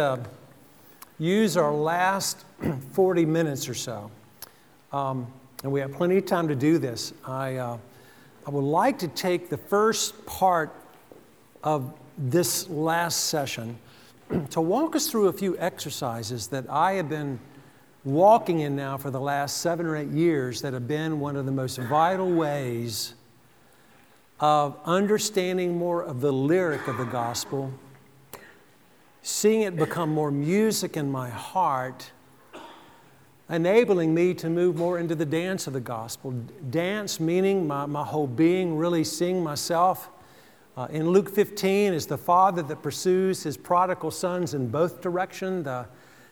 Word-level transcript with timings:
uh, 0.00 0.16
use 1.18 1.56
our 1.56 1.74
last 1.74 2.44
40 2.92 3.26
minutes 3.26 3.68
or 3.68 3.74
so, 3.74 4.12
um, 4.92 5.26
and 5.64 5.72
we 5.72 5.80
have 5.80 5.90
plenty 5.90 6.18
of 6.18 6.24
time 6.24 6.46
to 6.46 6.54
do 6.54 6.78
this. 6.78 7.12
I, 7.24 7.56
uh, 7.56 7.78
I 8.46 8.50
would 8.50 8.62
like 8.62 8.96
to 9.00 9.08
take 9.08 9.48
the 9.48 9.56
first 9.56 10.24
part 10.24 10.72
of 11.64 11.92
this 12.16 12.68
last 12.68 13.24
session 13.24 13.76
to 14.50 14.60
walk 14.60 14.94
us 14.94 15.10
through 15.10 15.26
a 15.26 15.32
few 15.32 15.58
exercises 15.58 16.46
that 16.46 16.70
I 16.70 16.92
have 16.92 17.08
been 17.08 17.40
walking 18.04 18.60
in 18.60 18.76
now 18.76 18.98
for 18.98 19.10
the 19.10 19.20
last 19.20 19.56
seven 19.62 19.84
or 19.84 19.96
eight 19.96 20.10
years 20.10 20.60
that 20.60 20.74
have 20.74 20.86
been 20.86 21.18
one 21.18 21.34
of 21.34 21.44
the 21.44 21.50
most 21.50 21.76
vital 21.76 22.30
ways 22.30 23.14
of 24.38 24.78
understanding 24.84 25.76
more 25.76 26.04
of 26.04 26.20
the 26.20 26.32
lyric 26.32 26.86
of 26.86 26.98
the 26.98 27.04
gospel 27.06 27.72
seeing 29.22 29.62
it 29.62 29.76
become 29.76 30.10
more 30.10 30.30
music 30.30 30.96
in 30.96 31.10
my 31.10 31.28
heart, 31.28 32.10
enabling 33.50 34.14
me 34.14 34.34
to 34.34 34.48
move 34.48 34.76
more 34.76 34.98
into 34.98 35.14
the 35.14 35.26
dance 35.26 35.66
of 35.66 35.72
the 35.72 35.80
gospel. 35.80 36.32
Dance 36.70 37.18
meaning 37.18 37.66
my, 37.66 37.86
my 37.86 38.04
whole 38.04 38.26
being, 38.26 38.76
really 38.76 39.04
seeing 39.04 39.42
myself. 39.42 40.10
Uh, 40.76 40.86
in 40.90 41.08
Luke 41.08 41.28
15, 41.28 41.92
is 41.92 42.06
the 42.06 42.18
father 42.18 42.62
that 42.62 42.82
pursues 42.82 43.42
his 43.42 43.56
prodigal 43.56 44.10
sons 44.10 44.54
in 44.54 44.68
both 44.68 45.00
directions. 45.00 45.64
The, 45.64 45.86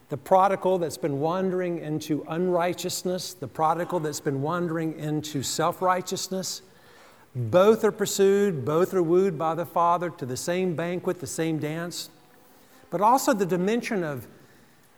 the 0.08 0.16
prodigal 0.16 0.78
that's 0.78 0.98
been 0.98 1.18
wandering 1.18 1.78
into 1.78 2.24
unrighteousness, 2.28 3.34
the 3.34 3.48
prodigal 3.48 3.98
that's 3.98 4.20
been 4.20 4.42
wandering 4.42 4.96
into 4.98 5.42
self 5.42 5.82
righteousness. 5.82 6.62
Both 7.34 7.82
are 7.82 7.92
pursued, 7.92 8.64
both 8.64 8.94
are 8.94 9.02
wooed 9.02 9.36
by 9.36 9.56
the 9.56 9.66
Father 9.66 10.10
to 10.10 10.24
the 10.24 10.36
same 10.36 10.76
banquet, 10.76 11.18
the 11.18 11.26
same 11.26 11.58
dance 11.58 12.08
but 12.90 13.00
also 13.00 13.32
the 13.32 13.46
dimension 13.46 14.04
of, 14.04 14.26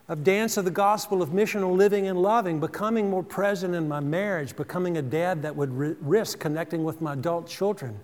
of 0.09 0.24
dance 0.24 0.56
of 0.56 0.65
the 0.65 0.70
gospel 0.70 1.23
of 1.23 1.30
missional 1.30 1.77
living 1.77 2.06
and 2.06 2.20
loving, 2.20 2.61
becoming 2.61 3.11
more 3.11 3.22
present 3.22 3.75
in 3.75 3.89
my 3.89 4.00
marriage, 4.00 4.56
becoming 4.56 4.97
a 4.97 5.03
dad 5.03 5.42
that 5.42 5.55
would 5.55 5.72
ri- 5.72 5.97
risk 6.00 6.39
connecting 6.39 6.84
with 6.84 7.00
my 7.00 7.12
adult 7.12 7.48
children, 7.48 7.98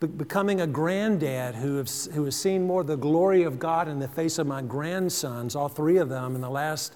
Be- 0.00 0.06
becoming 0.06 0.60
a 0.60 0.66
granddad 0.66 1.54
who, 1.54 1.76
have, 1.76 1.90
who 2.12 2.24
has 2.24 2.36
seen 2.36 2.66
more 2.66 2.84
the 2.84 2.96
glory 2.96 3.42
of 3.42 3.58
God 3.58 3.88
in 3.88 3.98
the 3.98 4.08
face 4.08 4.38
of 4.38 4.46
my 4.46 4.62
grandsons, 4.62 5.56
all 5.56 5.68
three 5.68 5.98
of 5.98 6.08
them, 6.08 6.34
in 6.34 6.40
the 6.40 6.50
last 6.50 6.94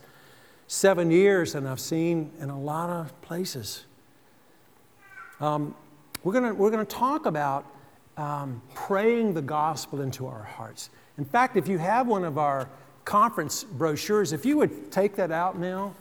seven 0.66 1.10
years 1.10 1.52
than 1.52 1.66
I've 1.66 1.80
seen 1.80 2.30
in 2.40 2.48
a 2.48 2.58
lot 2.58 2.90
of 2.90 3.20
places. 3.22 3.84
Um, 5.40 5.74
we're 6.24 6.32
going 6.32 6.56
we're 6.56 6.70
to 6.70 6.84
talk 6.84 7.26
about 7.26 7.66
um, 8.16 8.62
praying 8.74 9.34
the 9.34 9.42
gospel 9.42 10.00
into 10.00 10.26
our 10.26 10.42
hearts. 10.42 10.90
In 11.22 11.28
fact, 11.28 11.56
if 11.56 11.68
you 11.68 11.78
have 11.78 12.08
one 12.08 12.24
of 12.24 12.36
our 12.36 12.68
conference 13.04 13.62
brochures, 13.62 14.32
if 14.32 14.44
you 14.44 14.56
would 14.56 14.90
take 14.90 15.14
that 15.14 15.30
out 15.30 15.56
now, 15.56 15.94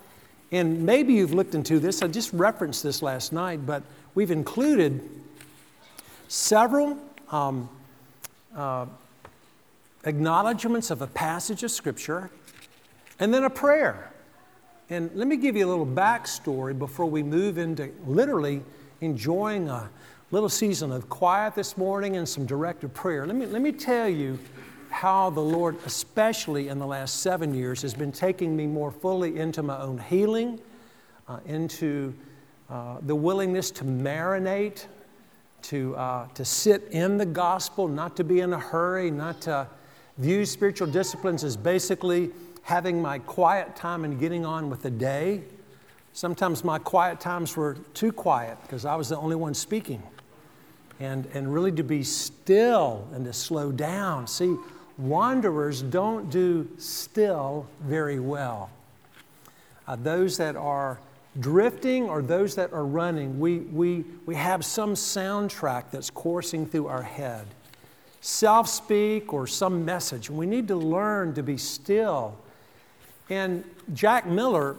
and 0.51 0.83
maybe 0.83 1.13
you've 1.13 1.31
looked 1.31 1.53
into 1.53 1.77
this, 1.77 2.01
I 2.01 2.07
just 2.07 2.33
referenced 2.33 2.81
this 2.81 3.03
last 3.03 3.31
night, 3.31 3.63
but 3.63 3.83
we've 4.15 4.31
included 4.31 5.07
several 6.27 6.97
um, 7.29 7.69
uh, 8.57 8.87
acknowledgments 10.05 10.89
of 10.89 11.03
a 11.03 11.07
passage 11.07 11.61
of 11.61 11.69
Scripture 11.69 12.31
and 13.19 13.31
then 13.31 13.43
a 13.43 13.49
prayer. 13.51 14.11
And 14.89 15.11
let 15.13 15.27
me 15.27 15.37
give 15.37 15.55
you 15.55 15.67
a 15.67 15.69
little 15.69 15.85
backstory 15.85 16.75
before 16.75 17.05
we 17.05 17.21
move 17.21 17.59
into 17.59 17.91
literally 18.07 18.63
enjoying 19.01 19.69
a 19.69 19.87
little 20.31 20.49
season 20.49 20.91
of 20.91 21.09
quiet 21.09 21.53
this 21.53 21.77
morning 21.77 22.17
and 22.17 22.27
some 22.27 22.47
directed 22.47 22.95
prayer. 22.95 23.27
Let 23.27 23.35
me, 23.35 23.45
let 23.45 23.61
me 23.61 23.71
tell 23.71 24.09
you 24.09 24.39
how 24.91 25.29
the 25.29 25.41
Lord, 25.41 25.77
especially 25.85 26.67
in 26.67 26.77
the 26.77 26.85
last 26.85 27.21
seven 27.21 27.53
years, 27.53 27.81
has 27.81 27.93
been 27.93 28.11
taking 28.11 28.55
me 28.55 28.67
more 28.67 28.91
fully 28.91 29.39
into 29.39 29.63
my 29.63 29.79
own 29.79 29.97
healing, 29.97 30.59
uh, 31.27 31.39
into 31.45 32.13
uh, 32.69 32.97
the 33.01 33.15
willingness 33.15 33.71
to 33.71 33.83
marinate, 33.83 34.85
to, 35.63 35.95
uh, 35.95 36.27
to 36.33 36.45
sit 36.45 36.83
in 36.91 37.17
the 37.17 37.25
gospel, 37.25 37.87
not 37.87 38.15
to 38.17 38.23
be 38.23 38.41
in 38.41 38.53
a 38.53 38.59
hurry, 38.59 39.09
not 39.11 39.41
to 39.41 39.67
view 40.17 40.45
spiritual 40.45 40.87
disciplines 40.87 41.43
as 41.43 41.55
basically 41.55 42.31
having 42.63 43.01
my 43.01 43.19
quiet 43.19 43.75
time 43.75 44.03
and 44.03 44.19
getting 44.19 44.45
on 44.45 44.69
with 44.69 44.81
the 44.81 44.91
day. 44.91 45.41
Sometimes 46.13 46.63
my 46.63 46.77
quiet 46.77 47.19
times 47.19 47.55
were 47.55 47.75
too 47.93 48.11
quiet 48.11 48.57
because 48.63 48.85
I 48.85 48.95
was 48.95 49.09
the 49.09 49.17
only 49.17 49.35
one 49.35 49.53
speaking. 49.53 50.03
And, 50.99 51.25
and 51.33 51.51
really 51.51 51.71
to 51.71 51.83
be 51.83 52.03
still 52.03 53.07
and 53.13 53.25
to 53.25 53.33
slow 53.33 53.71
down. 53.71 54.27
See, 54.27 54.55
wanderers 55.01 55.81
don't 55.81 56.29
do 56.29 56.69
still 56.77 57.67
very 57.81 58.19
well. 58.19 58.69
Uh, 59.87 59.95
those 59.95 60.37
that 60.37 60.55
are 60.55 60.99
drifting 61.39 62.09
or 62.09 62.21
those 62.21 62.55
that 62.55 62.71
are 62.73 62.85
running, 62.85 63.39
we, 63.39 63.59
we, 63.59 64.05
we 64.25 64.35
have 64.35 64.63
some 64.63 64.93
soundtrack 64.93 65.85
that's 65.91 66.09
coursing 66.09 66.65
through 66.65 66.87
our 66.87 67.01
head. 67.01 67.47
Self 68.21 68.69
speak 68.69 69.33
or 69.33 69.47
some 69.47 69.83
message. 69.83 70.29
We 70.29 70.45
need 70.45 70.67
to 70.67 70.75
learn 70.75 71.33
to 71.33 71.41
be 71.41 71.57
still. 71.57 72.37
And 73.29 73.63
Jack 73.93 74.27
Miller 74.27 74.75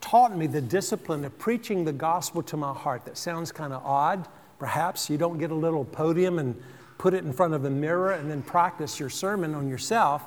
taught 0.00 0.36
me 0.36 0.46
the 0.46 0.60
discipline 0.60 1.24
of 1.24 1.36
preaching 1.38 1.84
the 1.84 1.92
gospel 1.92 2.42
to 2.44 2.56
my 2.56 2.72
heart. 2.72 3.04
That 3.04 3.18
sounds 3.18 3.52
kind 3.52 3.72
of 3.72 3.84
odd. 3.84 4.26
Perhaps 4.58 5.10
you 5.10 5.18
don't 5.18 5.38
get 5.38 5.50
a 5.50 5.54
little 5.54 5.84
podium 5.84 6.38
and 6.38 6.60
put 6.98 7.14
it 7.14 7.24
in 7.24 7.32
front 7.32 7.54
of 7.54 7.64
a 7.64 7.70
mirror 7.70 8.12
and 8.12 8.30
then 8.30 8.42
practice 8.42 9.00
your 9.00 9.08
sermon 9.08 9.54
on 9.54 9.68
yourself. 9.68 10.22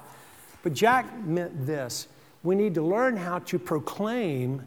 But 0.63 0.73
Jack 0.73 1.05
meant 1.25 1.65
this 1.65 2.07
we 2.43 2.55
need 2.55 2.73
to 2.75 2.81
learn 2.81 3.17
how 3.17 3.39
to 3.39 3.59
proclaim 3.59 4.65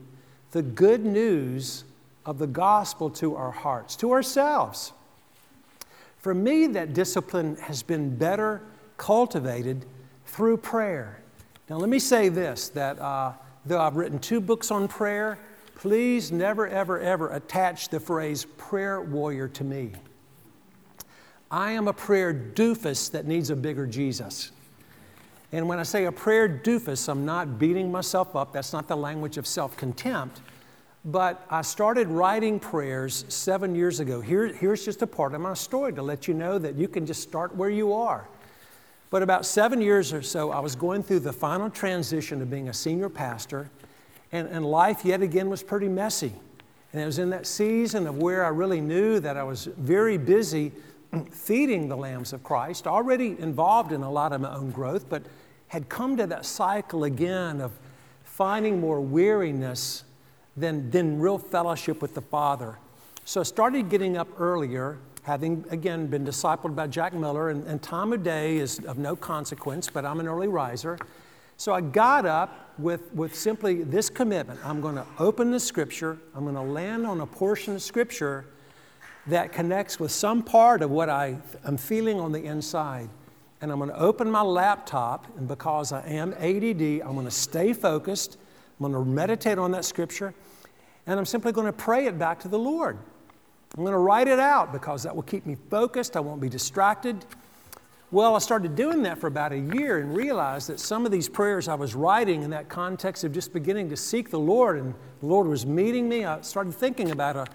the 0.53 0.63
good 0.63 1.05
news 1.05 1.85
of 2.25 2.39
the 2.39 2.47
gospel 2.47 3.11
to 3.11 3.35
our 3.35 3.51
hearts, 3.51 3.97
to 3.97 4.13
ourselves. 4.13 4.93
For 6.19 6.33
me, 6.35 6.69
that 6.69 6.95
discipline 6.95 7.57
has 7.57 7.83
been 7.83 8.17
better 8.17 8.63
cultivated 8.97 9.85
through 10.27 10.59
prayer. 10.59 11.21
Now, 11.69 11.77
let 11.77 11.89
me 11.89 11.99
say 11.99 12.29
this 12.29 12.69
that 12.71 12.99
uh, 12.99 13.33
though 13.67 13.81
I've 13.81 13.97
written 13.97 14.19
two 14.19 14.41
books 14.41 14.71
on 14.71 14.89
prayer, 14.89 15.39
please 15.75 16.31
never, 16.31 16.69
ever, 16.69 17.01
ever 17.01 17.31
attach 17.31 17.89
the 17.89 18.01
phrase 18.01 18.47
prayer 18.57 19.01
warrior 19.01 19.49
to 19.49 19.65
me. 19.65 19.93
I 21.55 21.71
am 21.71 21.87
a 21.87 21.93
prayer 21.93 22.35
doofus 22.35 23.13
that 23.13 23.29
needs 23.29 23.49
a 23.49 23.55
bigger 23.55 23.87
Jesus. 23.87 24.51
And 25.53 25.69
when 25.69 25.79
I 25.79 25.85
say 25.85 26.07
a 26.07 26.11
prayer 26.11 26.49
doofus, 26.49 27.09
I'm 27.09 27.25
not 27.25 27.61
beating 27.61 27.93
myself 27.93 28.35
up. 28.35 28.53
That's 28.53 28.73
not 28.73 28.89
the 28.89 28.97
language 28.97 29.39
of 29.39 29.47
self 29.47 29.77
contempt. 29.77 30.41
But 31.05 31.47
I 31.49 31.63
started 31.63 32.09
writing 32.09 32.59
prayers 32.59 33.25
seven 33.29 33.77
years 33.77 34.01
ago. 34.01 34.21
Here, 34.21 34.49
here's 34.49 34.85
just 34.85 35.03
a 35.03 35.07
part 35.07 35.33
of 35.33 35.41
my 35.43 35.55
story 35.55 35.93
to 35.93 36.03
let 36.03 36.27
you 36.27 36.35
know 36.35 36.59
that 36.59 36.75
you 36.75 36.89
can 36.89 37.07
just 37.07 37.23
start 37.23 37.55
where 37.55 37.71
you 37.71 37.93
are. 37.93 38.27
But 39.11 39.23
about 39.23 39.47
seven 39.47 39.81
years 39.81 40.13
or 40.13 40.23
so, 40.23 40.51
I 40.51 40.59
was 40.59 40.75
going 40.75 41.05
through 41.05 41.21
the 41.21 41.33
final 41.33 41.71
transition 41.71 42.43
of 42.43 42.51
being 42.51 42.69
a 42.69 42.75
senior 42.75 43.09
pastor, 43.09 43.71
and, 44.33 44.49
and 44.49 44.67
life 44.67 45.05
yet 45.05 45.23
again 45.23 45.51
was 45.51 45.63
pretty 45.63 45.89
messy. 45.89 46.33
And 46.93 47.01
it 47.01 47.07
was 47.07 47.21
in 47.21 47.31
that 47.31 47.47
season 47.47 48.09
of 48.09 48.19
where 48.19 48.45
I 48.45 48.49
really 48.49 48.81
knew 48.81 49.21
that 49.21 49.37
I 49.37 49.45
was 49.45 49.67
very 49.67 50.19
busy 50.19 50.73
feeding 51.23 51.89
the 51.89 51.97
lambs 51.97 52.33
of 52.33 52.43
Christ, 52.43 52.87
already 52.87 53.37
involved 53.39 53.93
in 53.93 54.03
a 54.03 54.11
lot 54.11 54.33
of 54.33 54.41
my 54.41 54.55
own 54.55 54.71
growth, 54.71 55.09
but 55.09 55.23
had 55.69 55.89
come 55.89 56.17
to 56.17 56.27
that 56.27 56.47
cycle 56.47 57.05
again 57.05 57.61
of 57.61 57.73
finding 58.25 58.81
more 58.81 59.01
weariness 59.01 60.05
than, 60.57 60.91
than 60.91 61.19
real 61.19 61.39
fellowship 61.39 62.01
with 62.01 62.15
the 62.15 62.21
Father. 62.21 62.79
So 63.25 63.41
I 63.41 63.45
started 63.45 63.89
getting 63.89 64.17
up 64.17 64.29
earlier, 64.39 64.99
having 65.23 65.65
again 65.71 66.07
been 66.07 66.25
discipled 66.25 66.75
by 66.75 66.87
Jack 66.87 67.15
Miller, 67.15 67.51
and, 67.51 67.67
and 67.67 67.83
time 67.83 68.13
of 68.13 68.23
day 68.23 68.59
is 68.59 68.79
of 68.85 68.99
no 68.99 69.17
consequence, 69.17 69.89
but 69.89 70.05
I'm 70.05 70.21
an 70.21 70.29
early 70.29 70.49
riser. 70.49 70.99
So 71.57 71.73
I 71.73 71.81
got 71.81 72.27
up 72.27 72.75
with, 72.79 73.13
with 73.15 73.35
simply 73.35 73.85
this 73.85 74.11
commitment 74.11 74.61
I'm 74.65 74.81
going 74.81 74.97
to 74.97 75.07
open 75.19 75.51
the 75.51 75.61
scripture, 75.61 76.19
I'm 76.35 76.43
going 76.43 76.57
to 76.57 76.63
land 76.63 77.07
on 77.07 77.21
a 77.21 77.27
portion 77.27 77.75
of 77.75 77.83
scripture 77.83 78.45
that 79.27 79.53
connects 79.53 79.99
with 79.99 80.11
some 80.11 80.43
part 80.43 80.83
of 80.83 80.91
what 80.91 81.09
I 81.09 81.39
am 81.65 81.77
feeling 81.77 82.21
on 82.21 82.33
the 82.33 82.45
inside. 82.45 83.09
And 83.61 83.73
I'm 83.73 83.79
going 83.79 83.91
to 83.91 83.99
open 83.99 84.31
my 84.31 84.43
laptop, 84.43 85.27
and 85.39 85.49
because 85.49 85.93
I 85.93 86.07
am 86.07 86.33
ADD, 86.35 87.03
I'm 87.03 87.15
going 87.15 87.25
to 87.25 87.31
stay 87.31 87.73
focused. 87.73 88.37
I'm 88.79 88.93
going 88.93 89.05
to 89.05 89.11
meditate 89.11 89.59
on 89.59 89.71
that 89.71 89.85
scripture, 89.85 90.35
and 91.07 91.19
I'm 91.19 91.25
simply 91.25 91.53
going 91.53 91.67
to 91.67 91.73
pray 91.73 92.07
it 92.07 92.19
back 92.19 92.41
to 92.41 92.49
the 92.49 92.59
Lord. 92.59 92.99
I'm 93.77 93.83
going 93.83 93.93
to 93.93 93.99
write 93.99 94.29
it 94.29 94.39
out 94.39 94.73
because 94.73 95.03
that 95.05 95.15
will 95.15 95.23
keep 95.23 95.47
me 95.47 95.57
focused. 95.71 96.17
I 96.17 96.21
won't 96.21 96.41
be 96.41 96.49
distracted. 96.49 97.25
Well, 98.11 98.37
I 98.37 98.39
started 98.39 98.77
doing 98.77 99.03
that 99.03 99.19
for 99.19 99.27
about 99.27 99.53
a 99.53 99.59
year 99.59 99.99
and 99.99 100.17
realized 100.17 100.69
that 100.69 100.79
some 100.79 101.05
of 101.05 101.11
these 101.11 101.29
prayers 101.29 101.67
I 101.67 101.75
was 101.75 101.97
writing 101.97 102.43
in 102.43 102.51
that 102.51 102.69
context 102.69 103.25
of 103.25 103.33
just 103.33 103.53
beginning 103.53 103.89
to 103.91 103.97
seek 103.97 104.31
the 104.31 104.39
Lord 104.39 104.79
and 104.79 104.95
the 105.21 105.27
Lord 105.27 105.49
was 105.49 105.67
meeting 105.67 106.09
me. 106.09 106.25
I 106.25 106.41
started 106.43 106.75
thinking 106.75 107.11
about 107.11 107.37
a 107.37 107.47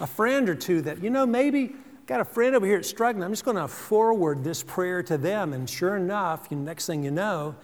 a 0.00 0.06
friend 0.06 0.48
or 0.48 0.54
two 0.54 0.82
that, 0.82 1.02
you 1.02 1.10
know, 1.10 1.26
maybe 1.26 1.74
got 2.06 2.20
a 2.20 2.24
friend 2.24 2.54
over 2.54 2.66
here 2.66 2.76
that's 2.76 2.88
struggling. 2.88 3.24
I'm 3.24 3.32
just 3.32 3.44
going 3.44 3.56
to 3.56 3.68
forward 3.68 4.44
this 4.44 4.62
prayer 4.62 5.02
to 5.04 5.16
them. 5.16 5.52
And 5.52 5.68
sure 5.68 5.96
enough, 5.96 6.48
you 6.50 6.56
know, 6.56 6.64
next 6.64 6.86
thing 6.86 7.02
you 7.02 7.10
know, 7.10 7.54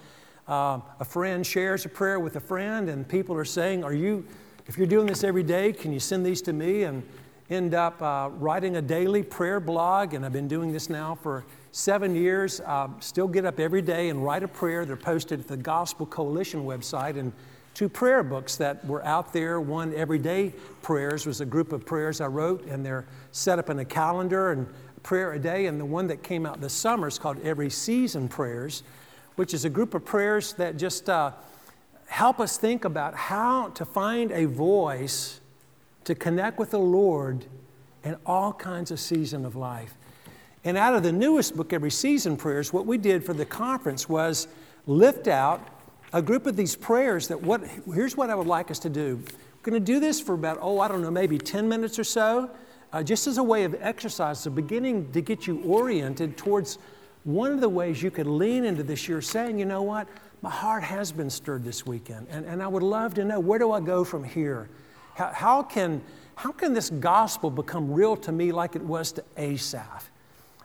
uh, 0.49 0.81
a 0.99 1.05
friend 1.05 1.47
shares 1.47 1.85
a 1.85 1.89
prayer 1.89 2.19
with 2.19 2.37
a 2.37 2.41
friend, 2.41 2.89
and 2.89 3.07
people 3.09 3.37
are 3.37 3.45
saying, 3.45 3.85
Are 3.85 3.95
you, 3.95 4.27
if 4.67 4.77
you're 4.77 4.87
doing 4.87 5.07
this 5.07 5.23
every 5.23 5.45
day, 5.45 5.73
can 5.73 5.93
you 5.93 6.01
send 6.01 6.27
these 6.27 6.43
to 6.43 6.53
me? 6.53 6.83
And 6.83 7.05
end 7.51 7.75
up 7.75 8.01
uh, 8.01 8.31
writing 8.35 8.77
a 8.77 8.83
daily 8.83 9.23
prayer 9.23 9.61
blog, 9.61 10.15
and 10.15 10.25
I've 10.25 10.33
been 10.33 10.49
doing 10.49 10.73
this 10.73 10.89
now 10.89 11.17
for 11.17 11.45
seven 11.73 12.15
years. 12.15 12.61
Uh, 12.61 12.89
still 13.01 13.29
get 13.29 13.45
up 13.45 13.59
every 13.59 13.83
day 13.83 14.09
and 14.09 14.25
write 14.25 14.43
a 14.43 14.49
prayer. 14.49 14.85
They're 14.85 14.97
posted 14.97 15.41
at 15.41 15.49
the 15.49 15.57
Gospel 15.57 16.07
Coalition 16.07 16.65
website, 16.65 17.19
and 17.19 17.33
two 17.75 17.89
prayer 17.89 18.23
books 18.23 18.57
that 18.57 18.85
were 18.87 19.05
out 19.05 19.33
there. 19.33 19.61
One, 19.61 19.95
Everyday 19.95 20.53
Prayers, 20.83 21.27
was 21.27 21.41
a 21.41 21.47
group 21.47 21.73
of 21.73 21.87
prayers 21.87 22.21
I 22.21 22.27
wrote, 22.27 22.67
and 22.67 22.85
they're 22.85 23.07
set 23.33 23.59
up 23.59 23.71
in 23.71 23.79
a 23.79 23.85
calendar 23.85 24.53
and 24.53 24.67
prayer 25.03 25.33
a 25.33 25.39
day. 25.39 25.67
And 25.67 25.81
the 25.81 25.85
one 25.85 26.07
that 26.09 26.23
came 26.23 26.47
out 26.47 26.61
this 26.61 26.73
summer 26.73 27.09
is 27.09 27.19
called 27.19 27.41
Every 27.43 27.71
Season 27.71 28.29
Prayers, 28.29 28.83
which 29.37 29.55
is 29.55 29.65
a 29.65 29.71
group 29.71 29.95
of 29.95 30.05
prayers 30.05 30.53
that 30.55 30.77
just 30.77 31.09
uh, 31.09 31.33
help 32.07 32.41
us 32.41 32.57
think 32.57 32.85
about 32.85 33.15
how 33.15 33.69
to 33.69 33.85
find 33.85 34.33
a 34.33 34.45
voice 34.45 35.41
to 36.05 36.15
connect 36.15 36.59
with 36.59 36.71
the 36.71 36.79
Lord 36.79 37.47
in 38.05 38.17
all 38.27 38.53
kinds 38.53 38.91
of 38.91 38.99
season 38.99 39.45
of 39.45 39.55
life. 39.57 39.95
And 40.65 40.77
out 40.77 40.95
of 40.95 41.03
the 41.03 41.13
newest 41.13 41.57
book, 41.57 41.73
Every 41.73 41.91
Season 41.91 42.37
Prayers, 42.37 42.73
what 42.73 42.85
we 42.85 42.99
did 42.99 43.25
for 43.25 43.33
the 43.33 43.47
conference 43.47 44.09
was 44.09 44.49
lift 44.87 45.29
out 45.29 45.67
a 46.13 46.23
group 46.23 46.47
of 46.47 46.57
these 46.57 46.77
prayers 46.77 47.29
that 47.29 47.41
what 47.41 47.63
here's 47.95 48.17
what 48.17 48.31
I 48.31 48.35
would 48.35 48.47
like 48.47 48.71
us 48.71 48.79
to 48.81 48.91
do. 48.91 49.17
We're 49.17 49.71
going 49.71 49.85
to 49.85 49.93
do 49.93 50.01
this 50.01 50.21
for 50.21 50.35
about, 50.35 50.59
oh, 50.61 50.81
I 50.81 50.89
don't 50.89 51.03
know, 51.03 51.11
maybe 51.11 51.37
10 51.37 51.69
minutes 51.69 51.99
or 51.99 52.05
so, 52.05 52.51
uh, 52.93 53.03
just 53.03 53.27
as 53.27 53.39
a 53.39 53.43
way 53.43 53.65
of 53.65 53.77
exercise, 53.81 54.43
the 54.43 54.51
beginning 54.51 55.13
to 55.13 55.21
get 55.21 55.47
you 55.47 55.61
oriented 55.63 56.37
towards 56.37 56.79
one 57.25 57.53
of 57.53 57.61
the 57.61 57.69
ways 57.69 58.03
you 58.03 58.11
could 58.11 58.27
lean 58.27 58.65
into 58.65 58.83
this 58.83 59.09
year 59.09 59.21
saying, 59.21 59.59
you 59.59 59.67
know 59.67 59.83
what, 59.83 60.09
my 60.43 60.51
heart 60.51 60.83
has 60.83 61.13
been 61.13 61.29
stirred 61.29 61.65
this 61.65 61.85
weekend, 61.85 62.27
and, 62.31 62.47
and 62.47 62.63
I 62.63 62.69
would 62.69 62.83
love 62.83 63.15
to 63.15 63.25
know 63.25 63.39
where 63.39 63.59
do 63.59 63.73
I 63.73 63.81
go 63.81 64.05
from 64.05 64.25
here? 64.25 64.71
How, 65.15 65.31
how, 65.35 65.63
can, 65.63 66.01
how 66.35 66.53
can 66.53 66.73
this 66.73 66.89
gospel 66.89 67.51
become 67.51 67.93
real 67.93 68.17
to 68.17 68.33
me 68.33 68.53
like 68.53 68.75
it 68.75 68.83
was 68.83 69.13
to 69.13 69.25
Asaph? 69.37 70.11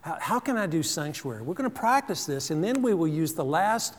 How, 0.02 0.18
how 0.22 0.40
can 0.40 0.56
I 0.56 0.66
do 0.66 0.82
sanctuary? 0.82 1.42
We're 1.42 1.56
going 1.56 1.70
to 1.70 1.76
practice 1.76 2.26
this, 2.26 2.52
and 2.52 2.64
then 2.64 2.82
we 2.82 2.94
will 2.94 3.08
use 3.08 3.34
the 3.34 3.44
last, 3.44 3.96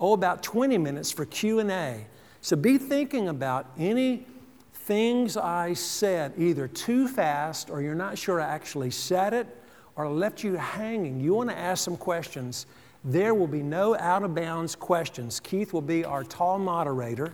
oh, 0.00 0.12
about 0.12 0.42
20 0.42 0.78
minutes 0.78 1.10
for 1.10 1.24
Q&A. 1.24 2.06
So 2.40 2.56
be 2.56 2.78
thinking 2.78 3.28
about 3.28 3.70
any 3.78 4.26
things 4.72 5.36
I 5.36 5.74
said 5.74 6.32
either 6.36 6.68
too 6.68 7.08
fast 7.08 7.70
or 7.70 7.82
you're 7.82 7.94
not 7.94 8.16
sure 8.16 8.40
I 8.40 8.46
actually 8.46 8.90
said 8.92 9.32
it 9.32 9.48
or 9.96 10.08
left 10.08 10.44
you 10.44 10.54
hanging. 10.54 11.20
You 11.20 11.34
want 11.34 11.50
to 11.50 11.58
ask 11.58 11.82
some 11.82 11.96
questions. 11.96 12.66
There 13.02 13.34
will 13.34 13.46
be 13.46 13.62
no 13.62 13.96
out 13.96 14.22
of 14.22 14.34
bounds 14.34 14.76
questions. 14.76 15.40
Keith 15.40 15.72
will 15.72 15.80
be 15.80 16.04
our 16.04 16.22
tall 16.22 16.58
moderator 16.58 17.32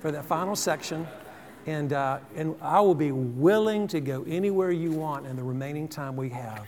for 0.00 0.10
that 0.10 0.26
final 0.26 0.56
section. 0.56 1.06
And, 1.66 1.92
uh, 1.92 2.18
and 2.34 2.54
I 2.60 2.80
will 2.80 2.94
be 2.94 3.12
willing 3.12 3.86
to 3.88 4.00
go 4.00 4.24
anywhere 4.26 4.70
you 4.70 4.92
want 4.92 5.26
in 5.26 5.36
the 5.36 5.42
remaining 5.42 5.88
time 5.88 6.16
we 6.16 6.30
have. 6.30 6.66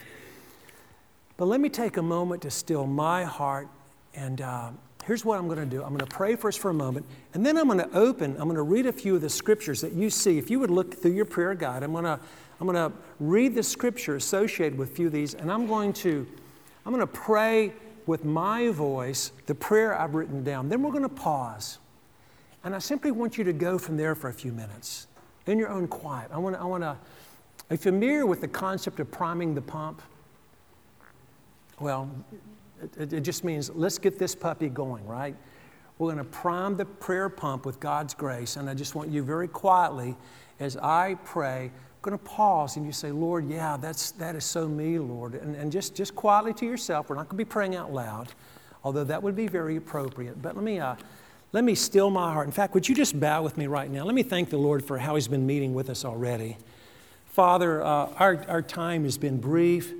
But 1.36 1.46
let 1.46 1.60
me 1.60 1.68
take 1.68 1.96
a 1.96 2.02
moment 2.02 2.42
to 2.42 2.50
still 2.50 2.86
my 2.86 3.24
heart. 3.24 3.68
And 4.14 4.40
uh, 4.40 4.70
here's 5.02 5.24
what 5.24 5.38
I'm 5.38 5.46
going 5.46 5.58
to 5.58 5.66
do 5.66 5.82
I'm 5.82 5.90
going 5.90 6.00
to 6.00 6.06
pray 6.06 6.34
us 6.34 6.56
for 6.56 6.70
a 6.70 6.74
moment. 6.74 7.06
And 7.34 7.44
then 7.44 7.56
I'm 7.56 7.66
going 7.66 7.78
to 7.78 7.96
open, 7.96 8.32
I'm 8.32 8.44
going 8.44 8.56
to 8.56 8.62
read 8.62 8.86
a 8.86 8.92
few 8.92 9.14
of 9.14 9.20
the 9.20 9.30
scriptures 9.30 9.80
that 9.80 9.92
you 9.92 10.10
see. 10.10 10.38
If 10.38 10.50
you 10.50 10.58
would 10.60 10.70
look 10.70 10.94
through 10.94 11.12
your 11.12 11.24
prayer 11.24 11.54
guide, 11.54 11.82
I'm 11.82 11.92
going 11.92 12.04
to, 12.04 12.18
I'm 12.60 12.66
going 12.66 12.90
to 12.90 12.96
read 13.20 13.54
the 13.54 13.62
scripture 13.62 14.16
associated 14.16 14.78
with 14.78 14.92
a 14.92 14.94
few 14.94 15.06
of 15.06 15.12
these. 15.12 15.34
And 15.34 15.50
I'm 15.50 15.66
going 15.66 15.92
to, 15.94 16.26
I'm 16.86 16.92
going 16.92 17.00
to 17.00 17.12
pray 17.12 17.72
with 18.06 18.24
my 18.24 18.70
voice 18.70 19.32
the 19.46 19.54
prayer 19.54 19.98
I've 19.98 20.14
written 20.14 20.42
down. 20.44 20.68
Then 20.68 20.82
we're 20.82 20.90
going 20.90 21.02
to 21.02 21.08
pause. 21.08 21.78
And 22.64 22.74
I 22.74 22.78
simply 22.78 23.10
want 23.10 23.38
you 23.38 23.44
to 23.44 23.52
go 23.52 23.78
from 23.78 23.96
there 23.96 24.14
for 24.14 24.28
a 24.28 24.32
few 24.32 24.52
minutes 24.52 25.08
in 25.46 25.58
your 25.58 25.68
own 25.68 25.88
quiet. 25.88 26.30
I 26.32 26.38
want 26.38 26.56
to, 26.56 26.62
I 26.62 26.64
want 26.64 26.82
to, 26.82 26.88
are 26.88 26.98
you're 27.70 27.78
familiar 27.78 28.26
with 28.26 28.40
the 28.40 28.48
concept 28.48 29.00
of 29.00 29.10
priming 29.10 29.54
the 29.54 29.62
pump? 29.62 30.02
Well, 31.80 32.08
it, 32.98 33.12
it 33.12 33.20
just 33.20 33.44
means 33.44 33.70
let's 33.70 33.98
get 33.98 34.18
this 34.18 34.34
puppy 34.34 34.68
going, 34.68 35.06
right? 35.06 35.36
We're 35.98 36.12
going 36.12 36.24
to 36.24 36.30
prime 36.30 36.76
the 36.76 36.84
prayer 36.84 37.28
pump 37.28 37.64
with 37.64 37.78
God's 37.78 38.14
grace. 38.14 38.56
And 38.56 38.68
I 38.68 38.74
just 38.74 38.94
want 38.94 39.10
you 39.10 39.22
very 39.22 39.48
quietly, 39.48 40.16
as 40.58 40.76
I 40.76 41.16
pray, 41.24 41.66
I'm 41.66 42.00
going 42.02 42.18
to 42.18 42.24
pause 42.24 42.76
and 42.76 42.84
you 42.84 42.92
say, 42.92 43.12
Lord, 43.12 43.48
yeah, 43.48 43.76
that's, 43.76 44.10
that 44.12 44.34
is 44.34 44.44
so 44.44 44.66
me, 44.66 44.98
Lord. 44.98 45.34
And, 45.34 45.54
and 45.54 45.70
just, 45.70 45.94
just 45.94 46.16
quietly 46.16 46.54
to 46.54 46.66
yourself, 46.66 47.08
we're 47.08 47.16
not 47.16 47.28
going 47.28 47.38
to 47.38 47.44
be 47.44 47.48
praying 47.48 47.76
out 47.76 47.92
loud, 47.92 48.28
although 48.82 49.04
that 49.04 49.22
would 49.22 49.36
be 49.36 49.46
very 49.46 49.76
appropriate. 49.76 50.42
But 50.42 50.56
let 50.56 50.64
me. 50.64 50.80
Uh, 50.80 50.96
let 51.54 51.64
me 51.64 51.74
still 51.74 52.08
my 52.08 52.32
heart. 52.32 52.46
In 52.46 52.52
fact, 52.52 52.72
would 52.72 52.88
you 52.88 52.94
just 52.94 53.20
bow 53.20 53.42
with 53.42 53.58
me 53.58 53.66
right 53.66 53.90
now? 53.90 54.04
Let 54.04 54.14
me 54.14 54.22
thank 54.22 54.48
the 54.48 54.56
Lord 54.56 54.82
for 54.82 54.96
how 54.96 55.16
He's 55.16 55.28
been 55.28 55.46
meeting 55.46 55.74
with 55.74 55.90
us 55.90 56.02
already. 56.02 56.56
Father, 57.26 57.82
uh, 57.82 58.08
our, 58.18 58.42
our 58.48 58.62
time 58.62 59.04
has 59.04 59.18
been 59.18 59.38
brief, 59.38 59.92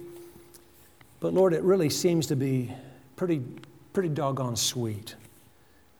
but 1.22 1.32
Lord, 1.32 1.54
it 1.54 1.62
really 1.62 1.88
seems 1.88 2.26
to 2.26 2.36
be 2.36 2.70
pretty, 3.16 3.40
pretty 3.92 4.10
doggone 4.10 4.56
sweet. 4.56 5.14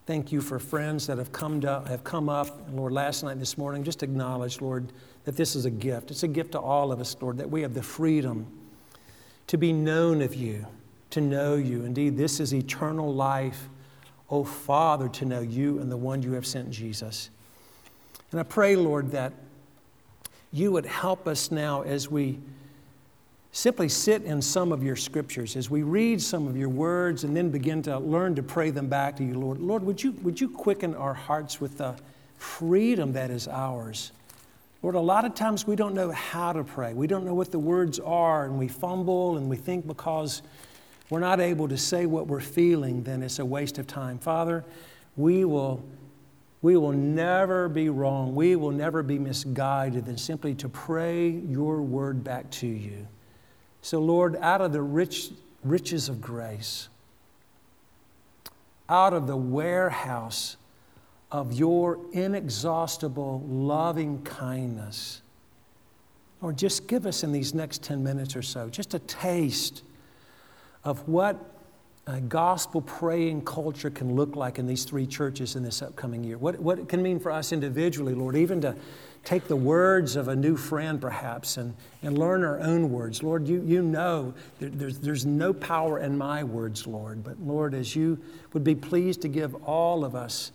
Thank 0.05 0.33
you 0.33 0.41
for 0.41 0.59
friends 0.59 1.07
that 1.07 1.17
have 1.17 1.31
come, 1.33 1.61
to, 1.61 1.85
have 1.87 2.03
come 2.03 2.29
up, 2.29 2.69
Lord, 2.73 2.93
last 2.93 3.23
night 3.23 3.39
this 3.39 3.57
morning. 3.57 3.85
Just 3.85 4.03
acknowledge, 4.03 4.61
Lord, 4.61 4.93
that 5.25 5.37
this 5.37 5.55
is 5.55 5.65
a 5.65 5.71
gift. 5.71 6.11
It's 6.11 6.25
a 6.25 6.29
gift 6.29 6.53
to 6.53 6.61
all 6.61 6.91
of 6.91 7.01
us, 7.01 7.17
Lord, 7.21 7.39
that 7.39 7.49
we 7.49 7.63
have 7.63 7.73
the 7.73 7.83
freedom 7.83 8.47
to 9.47 9.57
be 9.57 9.73
known 9.73 10.21
of 10.21 10.35
you, 10.35 10.67
to 11.11 11.21
know 11.21 11.55
you. 11.55 11.85
Indeed, 11.85 12.17
this 12.17 12.41
is 12.41 12.53
eternal 12.53 13.15
life 13.15 13.69
oh 14.33 14.43
Father, 14.43 15.11
to 15.11 15.27
know 15.27 15.41
you 15.43 15.79
and 15.79 15.93
the 15.93 15.97
one 15.97 16.23
you 16.23 16.33
have 16.33 16.47
sent, 16.47 16.71
Jesus. 16.71 17.29
And 18.31 18.41
I 18.41 18.43
pray, 18.43 18.77
Lord, 18.77 19.11
that 19.11 19.35
you 20.53 20.73
would 20.73 20.87
help 20.87 21.29
us 21.29 21.51
now 21.51 21.83
as 21.83 22.11
we 22.11 22.41
simply 23.53 23.89
sit 23.89 24.23
in 24.23 24.41
some 24.41 24.73
of 24.73 24.83
your 24.83 24.97
scriptures, 24.97 25.57
as 25.57 25.69
we 25.69 25.83
read 25.83 26.21
some 26.21 26.49
of 26.49 26.57
your 26.57 26.71
words 26.71 27.23
and 27.23 27.37
then 27.37 27.51
begin 27.51 27.83
to 27.83 27.99
learn 27.99 28.35
to 28.35 28.43
pray 28.43 28.71
them 28.71 28.89
back 28.89 29.15
to 29.17 29.25
you, 29.25 29.39
Lord. 29.39 29.61
Lord, 29.61 29.85
would 29.85 30.03
you, 30.03 30.13
would 30.23 30.41
you 30.41 30.49
quicken 30.49 30.95
our 30.95 31.13
hearts 31.13 31.61
with 31.61 31.77
the 31.77 31.95
freedom 32.39 33.13
that 33.13 33.31
is 33.31 33.47
ours? 33.47 34.13
Lord, 34.81 34.95
a 34.95 35.01
lot 35.01 35.27
of 35.27 35.35
times 35.35 35.67
we 35.67 35.77
don't 35.77 35.95
know 35.95 36.11
how 36.11 36.55
to 36.55 36.65
pray. 36.65 36.95
We 36.95 37.07
don't 37.07 37.27
know 37.27 37.35
what 37.35 37.53
the 37.53 37.59
words 37.59 38.01
are, 38.01 38.47
and 38.47 38.59
we 38.59 38.69
fumble 38.69 39.37
and 39.37 39.51
we 39.51 39.57
think 39.57 39.87
because 39.87 40.41
we're 41.11 41.21
not 41.21 41.39
able 41.39 41.69
to 41.69 41.77
say 41.77 42.07
what 42.07 42.27
we're 42.27 42.41
feeling, 42.41 43.03
then 43.03 43.23
it's 43.23 43.39
a 43.39 43.45
waste 43.45 43.77
of 43.77 43.87
time. 43.87 44.19
Father, 44.19 44.65
we 45.15 45.45
will, 45.45 45.85
we 46.63 46.79
will 46.79 46.93
never 46.93 47.69
be 47.69 47.91
wrong. 47.91 48.35
We 48.35 48.57
will 48.57 48.71
never 48.71 49.03
be 49.03 49.19
misguided 49.19 50.07
than 50.07 50.17
simply 50.17 50.55
to 50.55 50.71
pray 50.71 51.29
your 51.29 51.83
word 51.83 52.25
back 52.25 52.51
to 52.53 52.67
you. 52.67 53.07
So, 53.83 53.99
Lord, 54.01 54.37
out 54.37 54.61
of 54.61 54.73
the 54.73 54.81
rich, 54.81 55.31
riches 55.65 56.09
of 56.09 56.21
grace, 56.21 56.89
out 58.89 59.13
of 59.13 59.27
the 59.27 59.37
warehouse 59.37 60.57
of 61.31 61.53
your 61.53 61.99
inexhaustible 62.13 63.41
loving 63.47 64.23
kindness, 64.23 65.21
Lord, 66.41 66.57
just 66.57 66.87
give 66.89 67.07
us 67.07 67.23
in 67.23 67.33
these 67.33 67.55
next 67.55 67.83
10 67.83 68.03
minutes 68.03 68.35
or 68.35 68.43
so 68.43 68.69
just 68.69 68.95
a 68.95 68.99
taste 69.01 69.83
of 70.85 71.09
what 71.09 71.37
a 72.07 72.21
gospel 72.21 72.81
praying 72.81 73.45
culture 73.45 73.89
can 73.89 74.17
look 74.17 74.35
like 74.35 74.59
in 74.59 74.67
these 74.67 74.85
three 74.85 75.07
churches 75.07 75.55
in 75.55 75.63
this 75.63 75.83
upcoming 75.83 76.25
year. 76.25 76.37
What, 76.37 76.59
what 76.59 76.81
it 76.81 76.89
can 76.89 77.01
mean 77.01 77.21
for 77.21 77.31
us 77.31 77.53
individually, 77.53 78.15
Lord, 78.15 78.35
even 78.35 78.61
to 78.63 78.75
take 79.25 79.47
the 79.47 79.55
words 79.55 80.17
of 80.17 80.27
a 80.27 80.35
new 80.35 80.57
friend 80.57 81.01
perhaps 81.01 81.57
and, 81.59 81.75
and 82.03 82.19
learn 82.19 82.43
our 82.43 82.59
own 82.59 82.91
words. 82.91 83.23
Lord, 83.23 83.47
you, 83.47 83.63
you 83.65 83.83
know 83.83 84.35
there's, 84.59 84.99
there's 84.99 85.25
no 85.25 85.53
power 85.53 86.01
in 86.01 86.19
my 86.19 86.43
words, 86.43 86.89
Lord, 86.89 87.23
but 87.23 87.39
Lord, 87.41 87.73
as 87.73 87.95
you 87.95 88.19
would 88.53 88.65
be 88.65 88.75
pleased 88.75 89.23
to 89.23 89.29
give 89.29 89.55
all 89.63 90.05
of 90.05 90.17
us 90.17 90.51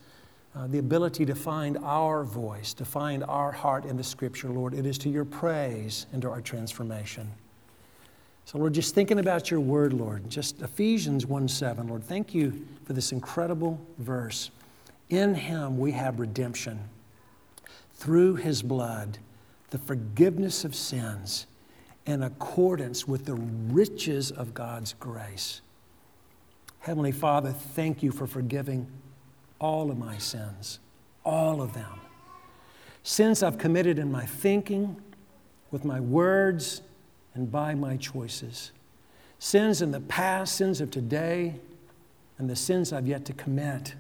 uh, 0.53 0.67
the 0.67 0.79
ability 0.79 1.25
to 1.27 1.35
find 1.35 1.77
our 1.77 2.25
voice, 2.25 2.73
to 2.73 2.83
find 2.83 3.23
our 3.23 3.53
heart 3.53 3.85
in 3.85 3.95
the 3.95 4.03
Scripture, 4.03 4.49
Lord, 4.49 4.73
it 4.73 4.85
is 4.85 4.97
to 4.99 5.09
your 5.09 5.25
praise 5.25 6.07
and 6.11 6.21
to 6.23 6.29
our 6.29 6.41
transformation. 6.41 7.31
So, 8.47 8.59
Lord, 8.59 8.71
just 8.71 8.95
thinking 8.95 9.19
about 9.19 9.51
your 9.51 9.59
word, 9.59 9.91
Lord, 9.91 10.29
just 10.29 10.61
Ephesians 10.61 11.25
1 11.25 11.49
7, 11.49 11.89
Lord, 11.89 12.01
thank 12.01 12.33
you 12.33 12.65
for 12.85 12.93
this 12.93 13.11
incredible 13.11 13.77
verse. 13.97 14.51
In 15.09 15.35
him 15.35 15.77
we 15.77 15.91
have 15.91 16.17
redemption 16.17 16.79
through 17.95 18.35
his 18.35 18.61
blood, 18.61 19.17
the 19.71 19.77
forgiveness 19.77 20.63
of 20.63 20.75
sins 20.75 21.45
in 22.05 22.23
accordance 22.23 23.05
with 23.05 23.25
the 23.25 23.33
riches 23.33 24.31
of 24.31 24.53
God's 24.53 24.93
grace. 24.93 25.59
Heavenly 26.79 27.11
Father, 27.11 27.51
thank 27.51 28.01
you 28.01 28.13
for 28.13 28.27
forgiving 28.27 28.87
all 29.59 29.91
of 29.91 29.97
my 29.97 30.17
sins, 30.17 30.79
all 31.25 31.61
of 31.61 31.73
them. 31.73 31.99
Sins 33.03 33.43
I've 33.43 33.57
committed 33.57 33.99
in 33.99 34.09
my 34.09 34.25
thinking, 34.25 35.01
with 35.69 35.83
my 35.83 35.99
words, 35.99 36.81
and 37.37 37.51
by 37.51 37.73
my 37.75 37.97
choices. 37.97 38.71
Sins 39.39 39.81
in 39.81 39.91
the 39.91 40.01
past, 40.01 40.55
sins 40.55 40.81
of 40.81 40.91
today, 40.91 41.55
and 42.37 42.49
the 42.49 42.55
sins 42.55 42.91
I've 42.91 43.07
yet 43.07 43.25
to 43.25 43.33
commit 43.33 43.95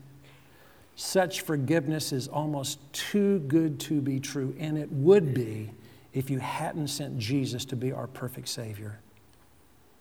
Such 0.99 1.41
forgiveness 1.41 2.11
is 2.11 2.27
almost 2.27 2.79
too 2.91 3.37
good 3.41 3.79
to 3.81 4.01
be 4.01 4.19
true, 4.19 4.55
and 4.59 4.79
it 4.79 4.91
would 4.91 5.31
be 5.31 5.69
if 6.11 6.31
you 6.31 6.39
hadn't 6.39 6.87
sent 6.87 7.19
Jesus 7.19 7.65
to 7.65 7.75
be 7.75 7.91
our 7.91 8.07
perfect 8.07 8.47
Savior. 8.47 8.99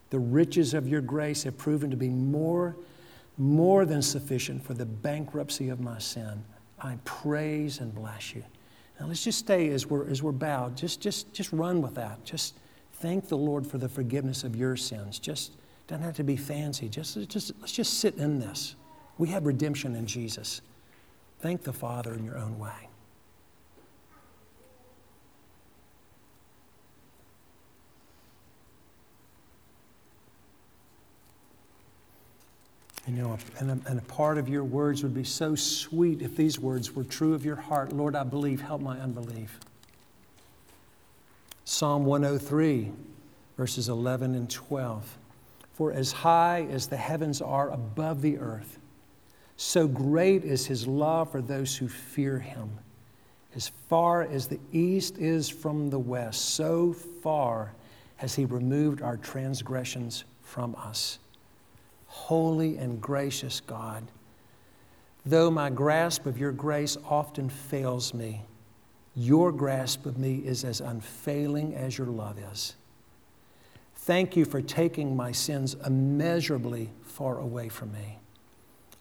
The 0.09 0.19
riches 0.19 0.73
of 0.73 0.88
your 0.88 1.02
grace 1.02 1.43
have 1.43 1.59
proven 1.59 1.90
to 1.90 1.99
be 1.99 2.09
more, 2.09 2.76
more 3.37 3.85
than 3.85 4.00
sufficient 4.00 4.64
for 4.64 4.73
the 4.73 4.87
bankruptcy 4.87 5.69
of 5.69 5.81
my 5.81 5.99
sin. 5.99 6.43
I 6.81 6.97
praise 7.05 7.81
and 7.81 7.95
bless 7.95 8.35
you. 8.35 8.43
Now 8.99 9.09
let's 9.09 9.23
just 9.23 9.40
stay 9.40 9.69
as 9.69 9.87
we're, 9.87 10.09
as 10.09 10.23
we're 10.23 10.33
bowed. 10.33 10.78
Just, 10.78 11.02
just, 11.02 11.31
just 11.35 11.52
run 11.52 11.83
with 11.83 11.95
that. 11.97 12.25
Just 12.25 12.55
thank 13.00 13.28
the 13.28 13.36
Lord 13.36 13.66
for 13.66 13.78
the 13.78 13.88
forgiveness 13.88 14.44
of 14.44 14.56
your 14.56 14.76
sins. 14.76 15.18
Just 15.18 15.52
doesn't 15.86 16.04
have 16.04 16.16
to 16.16 16.24
be 16.24 16.36
fancy. 16.36 16.88
Just, 16.88 17.28
just, 17.28 17.52
let's 17.60 17.72
just 17.72 18.00
sit 18.00 18.16
in 18.16 18.40
this. 18.40 18.74
We 19.18 19.28
have 19.28 19.46
redemption 19.46 19.94
in 19.94 20.06
Jesus. 20.06 20.60
Thank 21.40 21.62
the 21.62 21.72
Father 21.72 22.14
in 22.14 22.24
your 22.24 22.38
own 22.38 22.58
way. 22.58 22.88
You 33.06 33.14
know, 33.14 33.38
and 33.60 33.70
a, 33.70 33.88
and 33.88 34.00
a, 34.00 34.02
part 34.02 34.36
of 34.36 34.48
your 34.48 34.64
words 34.64 35.04
would 35.04 35.14
be 35.14 35.22
so 35.22 35.54
sweet 35.54 36.22
if 36.22 36.34
these 36.34 36.58
words 36.58 36.92
were 36.92 37.04
true 37.04 37.34
of 37.34 37.44
your 37.44 37.54
heart. 37.54 37.92
Lord, 37.92 38.16
I 38.16 38.24
believe, 38.24 38.60
help 38.60 38.80
my 38.80 38.98
unbelief. 38.98 39.60
Psalm 41.68 42.04
103, 42.04 42.92
verses 43.56 43.88
11 43.88 44.37
and 44.37 44.49
12. 44.49 45.18
For 45.73 45.92
as 45.92 46.12
high 46.12 46.64
as 46.70 46.87
the 46.87 46.96
heavens 46.96 47.42
are 47.42 47.70
above 47.70 48.23
the 48.23 48.38
earth, 48.38 48.78
so 49.56 49.88
great 49.88 50.44
is 50.44 50.66
his 50.66 50.87
love 50.87 51.32
for 51.32 51.42
those 51.42 51.76
who 51.76 51.88
fear 51.88 52.38
him. 52.38 52.70
As 53.56 53.73
far 53.88 54.23
as 54.23 54.46
the 54.46 54.61
east 54.70 55.18
is 55.18 55.49
from 55.49 55.90
the 55.90 55.99
west, 55.99 56.50
so 56.50 56.92
far 56.92 57.73
has 58.18 58.37
he 58.37 58.44
removed 58.44 59.02
our 59.02 59.16
transgressions 59.16 60.23
from 60.42 60.76
us. 60.76 61.18
Holy 62.06 62.76
and 62.76 63.00
gracious 63.00 63.58
God, 63.58 64.04
though 65.26 65.50
my 65.50 65.70
grasp 65.70 66.26
of 66.26 66.38
your 66.38 66.52
grace 66.52 66.96
often 67.08 67.49
fails 67.49 68.14
me, 68.14 68.42
your 69.16 69.50
grasp 69.50 70.04
of 70.04 70.18
me 70.18 70.37
is 70.37 70.62
as 70.62 70.80
unfailing 70.80 71.75
as 71.75 71.96
your 71.96 72.06
love 72.06 72.38
is. 72.52 72.75
Thank 73.94 74.37
you 74.37 74.44
for 74.44 74.61
taking 74.61 75.16
my 75.16 75.32
sins 75.32 75.75
immeasurably 75.85 76.90
far 77.02 77.38
away 77.38 77.70
from 77.70 77.92
me. 77.92 78.18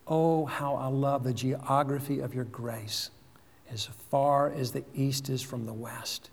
Oh, 0.07 0.45
how 0.45 0.75
I 0.75 0.87
love 0.87 1.23
the 1.23 1.33
geography 1.33 2.19
of 2.21 2.33
your 2.33 2.45
grace, 2.45 3.11
as 3.69 3.85
far 4.09 4.51
as 4.51 4.71
the 4.71 4.85
east 4.95 5.29
is 5.29 5.41
from 5.41 5.65
the 5.65 5.73
west. 5.73 6.29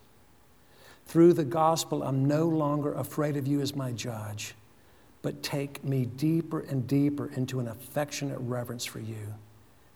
Through 1.06 1.32
the 1.32 1.44
gospel, 1.44 2.02
I'm 2.02 2.24
no 2.24 2.46
longer 2.46 2.94
afraid 2.94 3.36
of 3.36 3.48
you 3.48 3.60
as 3.60 3.74
my 3.74 3.90
judge, 3.92 4.54
but 5.22 5.42
take 5.42 5.82
me 5.82 6.06
deeper 6.06 6.60
and 6.60 6.86
deeper 6.86 7.30
into 7.34 7.58
an 7.58 7.68
affectionate 7.68 8.38
reverence 8.38 8.84
for 8.84 9.00
you. 9.00 9.34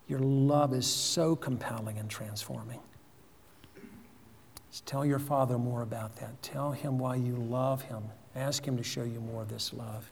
Your 0.09 0.21
love 0.21 0.75
is 0.75 0.87
so 0.87 1.37
compelling 1.37 1.99
and 1.99 2.11
transforming. 2.11 2.81
Tell 4.85 5.07
your 5.07 5.19
father 5.19 5.59
more 5.59 5.83
about 5.83 6.17
that. 6.17 6.43
Tell 6.43 6.73
him 6.73 6.99
why 6.99 7.17
you 7.17 7.35
love 7.35 7.83
him. 7.83 8.05
Ask 8.35 8.67
him 8.67 8.77
to 8.77 8.83
show 8.83 9.05
you 9.05 9.21
more 9.21 9.43
of 9.43 9.49
this 9.49 9.73
love. 9.73 10.11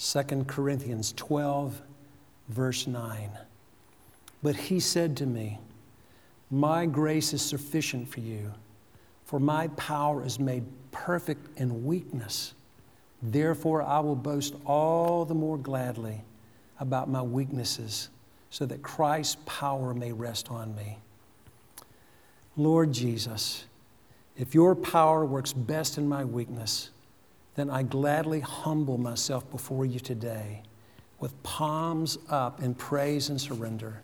2 0.00 0.44
Corinthians 0.46 1.12
12, 1.12 1.82
verse 2.48 2.86
9. 2.86 3.30
But 4.42 4.56
he 4.56 4.80
said 4.80 5.16
to 5.18 5.26
me, 5.26 5.58
My 6.50 6.86
grace 6.86 7.32
is 7.32 7.42
sufficient 7.42 8.08
for 8.08 8.20
you, 8.20 8.52
for 9.26 9.38
my 9.38 9.68
power 9.68 10.24
is 10.24 10.40
made 10.40 10.64
perfect 10.90 11.58
in 11.58 11.84
weakness. 11.84 12.54
Therefore, 13.22 13.82
I 13.82 14.00
will 14.00 14.16
boast 14.16 14.54
all 14.64 15.24
the 15.24 15.34
more 15.34 15.58
gladly 15.58 16.22
about 16.78 17.08
my 17.08 17.22
weaknesses, 17.22 18.08
so 18.48 18.66
that 18.66 18.82
Christ's 18.82 19.36
power 19.46 19.92
may 19.94 20.12
rest 20.12 20.50
on 20.50 20.74
me. 20.74 20.98
Lord 22.56 22.92
Jesus, 22.92 23.64
if 24.36 24.54
your 24.54 24.74
power 24.74 25.24
works 25.24 25.52
best 25.52 25.98
in 25.98 26.08
my 26.08 26.24
weakness, 26.24 26.90
then 27.54 27.68
I 27.68 27.82
gladly 27.82 28.40
humble 28.40 28.96
myself 28.96 29.48
before 29.50 29.84
you 29.84 30.00
today 30.00 30.62
with 31.18 31.40
palms 31.42 32.16
up 32.30 32.62
in 32.62 32.74
praise 32.74 33.28
and 33.28 33.38
surrender. 33.38 34.02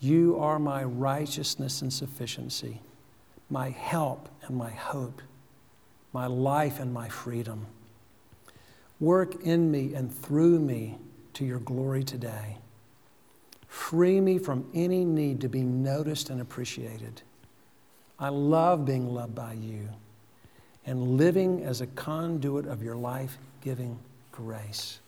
You 0.00 0.38
are 0.38 0.58
my 0.58 0.82
righteousness 0.82 1.82
and 1.82 1.92
sufficiency, 1.92 2.80
my 3.50 3.68
help 3.68 4.30
and 4.46 4.56
my 4.56 4.70
hope, 4.70 5.20
my 6.14 6.26
life 6.26 6.80
and 6.80 6.94
my 6.94 7.10
freedom. 7.10 7.66
Work 9.00 9.42
in 9.42 9.70
me 9.70 9.94
and 9.94 10.14
through 10.14 10.60
me 10.60 10.98
to 11.34 11.44
your 11.44 11.58
glory 11.60 12.04
today. 12.04 12.58
Free 13.66 14.20
me 14.20 14.38
from 14.38 14.68
any 14.74 15.04
need 15.04 15.40
to 15.40 15.48
be 15.48 15.62
noticed 15.62 16.28
and 16.28 16.40
appreciated. 16.40 17.22
I 18.18 18.28
love 18.28 18.84
being 18.84 19.08
loved 19.08 19.34
by 19.34 19.54
you 19.54 19.88
and 20.84 21.16
living 21.16 21.62
as 21.62 21.80
a 21.80 21.86
conduit 21.86 22.66
of 22.66 22.82
your 22.82 22.96
life 22.96 23.38
giving 23.62 23.98
grace. 24.32 25.00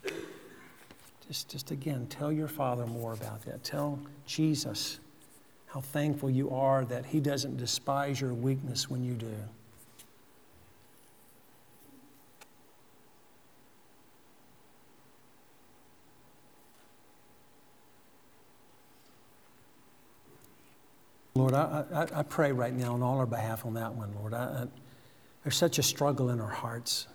Just, 1.27 1.49
just 1.49 1.71
again, 1.71 2.07
tell 2.09 2.33
your 2.33 2.49
Father 2.49 2.87
more 2.87 3.13
about 3.13 3.43
that. 3.43 3.63
Tell 3.65 3.99
Jesus 4.27 4.99
how 5.67 5.81
thankful 5.81 6.31
you 6.31 6.51
are 6.51 6.85
that 6.87 7.07
He 7.07 7.21
doesn't 7.21 7.57
despise 7.57 8.21
your 8.21 8.35
weakness 8.35 8.91
when 8.91 9.03
you 9.03 9.15
do. 9.15 9.35
Lord, 21.35 21.55
I, 21.55 21.85
I, 21.93 22.21
I, 22.21 22.23
pray 22.23 22.53
right 22.53 22.75
now 22.75 22.93
on 22.93 23.03
all 23.03 23.19
our 23.19 23.27
behalf 23.27 23.65
on 23.65 23.75
that 23.75 23.95
one, 23.95 24.15
Lord. 24.15 24.35
I, 24.35 24.67
there's 25.43 25.57
such 25.57 25.79
a 25.79 25.83
struggle 25.83 26.29
in 26.29 26.41
our 26.41 26.51
hearts. 26.51 27.07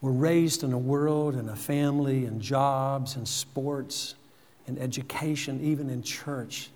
We're 0.00 0.10
raised 0.10 0.64
in 0.64 0.72
a 0.72 0.78
world 0.78 1.34
and 1.34 1.50
a 1.50 1.56
family 1.56 2.24
and 2.24 2.40
jobs 2.40 3.16
and 3.16 3.26
sports 3.26 4.14
and 4.66 4.78
education, 4.78 5.60
even 5.62 5.88
in 5.88 6.02
church. 6.02 6.70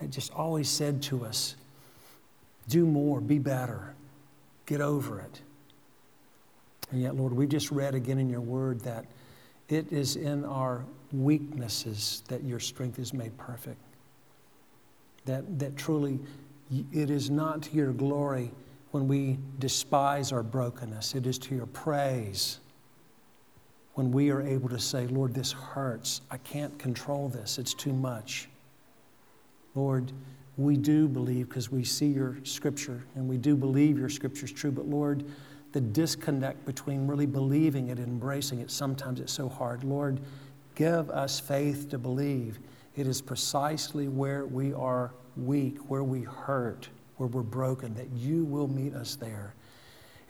It 0.00 0.10
just 0.10 0.32
always 0.32 0.68
said 0.68 1.02
to 1.04 1.24
us, 1.24 1.56
do 2.68 2.86
more, 2.86 3.20
be 3.20 3.38
better, 3.38 3.94
get 4.66 4.80
over 4.80 5.20
it. 5.20 5.40
And 6.90 7.02
yet, 7.02 7.16
Lord, 7.16 7.32
we 7.32 7.46
just 7.46 7.70
read 7.70 7.94
again 7.94 8.18
in 8.18 8.30
your 8.30 8.40
word 8.40 8.80
that 8.80 9.04
it 9.68 9.92
is 9.92 10.16
in 10.16 10.44
our 10.44 10.84
weaknesses 11.12 12.22
that 12.28 12.44
your 12.44 12.60
strength 12.60 12.98
is 12.98 13.12
made 13.12 13.36
perfect. 13.38 13.80
That, 15.24 15.58
that 15.58 15.76
truly 15.76 16.18
it 16.92 17.10
is 17.10 17.30
not 17.30 17.62
to 17.62 17.76
your 17.76 17.92
glory 17.92 18.50
when 18.90 19.08
we 19.08 19.38
despise 19.58 20.32
our 20.32 20.42
brokenness, 20.42 21.14
it 21.14 21.26
is 21.26 21.38
to 21.38 21.54
your 21.54 21.66
praise 21.66 22.60
when 23.94 24.12
we 24.12 24.30
are 24.30 24.40
able 24.40 24.68
to 24.68 24.78
say, 24.78 25.08
Lord, 25.08 25.34
this 25.34 25.50
hurts. 25.50 26.20
I 26.30 26.36
can't 26.38 26.78
control 26.78 27.28
this. 27.28 27.58
It's 27.58 27.74
too 27.74 27.92
much. 27.92 28.48
Lord, 29.74 30.12
we 30.56 30.76
do 30.76 31.08
believe 31.08 31.48
because 31.48 31.72
we 31.72 31.82
see 31.82 32.06
your 32.06 32.36
scripture 32.44 33.02
and 33.16 33.28
we 33.28 33.36
do 33.36 33.56
believe 33.56 33.98
your 33.98 34.08
scripture 34.08 34.44
is 34.44 34.52
true, 34.52 34.70
but 34.70 34.86
Lord, 34.86 35.24
the 35.72 35.80
disconnect 35.80 36.64
between 36.64 37.06
really 37.06 37.26
believing 37.26 37.88
it 37.88 37.98
and 37.98 38.06
embracing 38.06 38.60
it, 38.60 38.70
sometimes 38.70 39.20
it's 39.20 39.32
so 39.32 39.48
hard. 39.48 39.84
Lord, 39.84 40.20
give 40.78 41.10
us 41.10 41.40
faith 41.40 41.90
to 41.90 41.98
believe. 41.98 42.60
It 42.94 43.08
is 43.08 43.20
precisely 43.20 44.06
where 44.06 44.46
we 44.46 44.72
are 44.72 45.12
weak, 45.36 45.78
where 45.90 46.04
we 46.04 46.22
hurt, 46.22 46.88
where 47.16 47.26
we're 47.26 47.42
broken, 47.42 47.94
that 47.94 48.08
you 48.12 48.44
will 48.44 48.68
meet 48.68 48.94
us 48.94 49.16
there. 49.16 49.54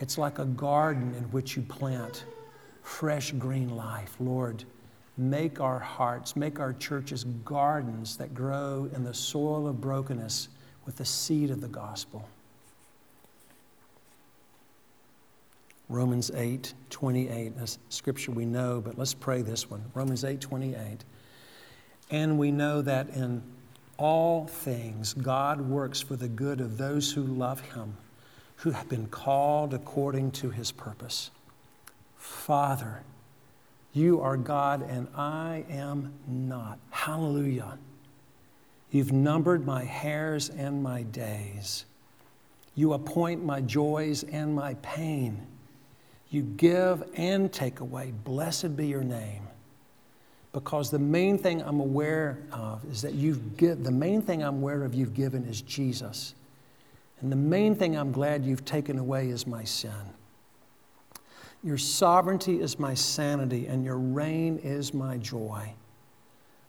It's 0.01 0.17
like 0.17 0.39
a 0.39 0.47
garden 0.47 1.15
in 1.19 1.25
which 1.25 1.55
you 1.55 1.63
plant 1.63 2.25
fresh 2.81 3.33
green 3.33 3.77
life. 3.77 4.17
Lord, 4.21 4.65
make 5.19 5.61
our 5.61 5.79
hearts, 5.79 6.35
make 6.35 6.61
our 6.61 6.73
churches 6.73 7.25
gardens 7.45 8.17
that 8.17 8.33
grow 8.33 8.89
in 8.95 9.05
the 9.05 9.13
soil 9.13 9.69
of 9.69 9.83
brokenness 9.83 10.49
with 10.87 10.97
the 10.97 11.05
seed 11.05 11.51
of 11.51 11.61
the 11.61 11.69
gospel. 11.69 12.27
Romans 15.89 16.31
8, 16.35 16.75
28. 16.91 17.57
That's 17.57 17.79
scripture 17.89 18.33
we 18.33 18.45
know, 18.45 18.81
but 18.81 18.99
let's 18.99 19.15
pray 19.15 19.43
this 19.43 19.71
one. 19.71 19.83
Romans 19.95 20.25
8, 20.25 20.41
28. 20.41 21.05
And 22.11 22.39
we 22.39 22.51
know 22.51 22.83
that 22.83 23.09
in 23.11 23.43
all 23.97 24.47
things 24.47 25.13
God 25.15 25.61
works 25.61 26.01
for 26.01 26.17
the 26.17 26.29
good 26.29 26.61
of 26.61 26.79
those 26.79 27.13
who 27.13 27.23
love 27.23 27.61
him, 27.61 27.97
who 28.57 28.71
have 28.71 28.89
been 28.89 29.07
called 29.09 29.75
according 29.75 30.31
to 30.33 30.51
his 30.51 30.71
purpose. 30.73 31.31
Father, 32.17 33.03
you 33.93 34.21
are 34.21 34.37
God 34.37 34.89
and 34.89 35.09
I 35.17 35.65
am 35.71 36.13
not. 36.27 36.79
Hallelujah. 36.91 37.79
You've 38.91 39.13
numbered 39.13 39.67
my 39.67 39.85
hairs 39.85 40.49
and 40.51 40.83
my 40.83 41.03
days. 41.03 41.85
You 42.75 42.93
appoint 42.93 43.45
my 43.45 43.61
joys 43.61 44.23
and 44.23 44.55
my 44.55 44.75
pain. 44.75 45.47
You 46.31 46.43
give 46.43 47.03
and 47.15 47.53
take 47.53 47.81
away. 47.81 48.13
Blessed 48.25 48.77
be 48.77 48.87
your 48.87 49.05
name. 49.05 49.43
Because 50.53 50.91
the 50.91 50.99
main 50.99 51.39
thing 51.39 51.63
I'm 51.63 51.81
aware 51.81 52.39
of 52.53 52.85
is 52.91 53.03
that 53.03 53.15
you've 53.15 53.57
given, 53.57 53.83
the 53.83 53.91
main 53.91 54.23
thing 54.23 54.43
I'm 54.43 54.57
aware 54.57 54.85
of 54.85 54.95
you've 54.95 55.15
given 55.15 55.45
is 55.45 55.63
Jesus. 55.63 56.35
And 57.21 57.31
the 57.31 57.37
main 57.37 57.75
thing 57.75 57.97
I'm 57.97 58.13
glad 58.13 58.45
you've 58.45 58.65
taken 58.65 58.99
away 58.99 59.29
is 59.29 59.47
my 59.47 59.65
sin. 59.65 59.91
Your 61.65 61.79
sovereignty 61.79 62.61
is 62.61 62.79
my 62.79 62.95
sanity, 62.95 63.67
and 63.67 63.85
your 63.85 63.99
reign 63.99 64.59
is 64.63 64.95
my 64.95 65.17
joy. 65.19 65.73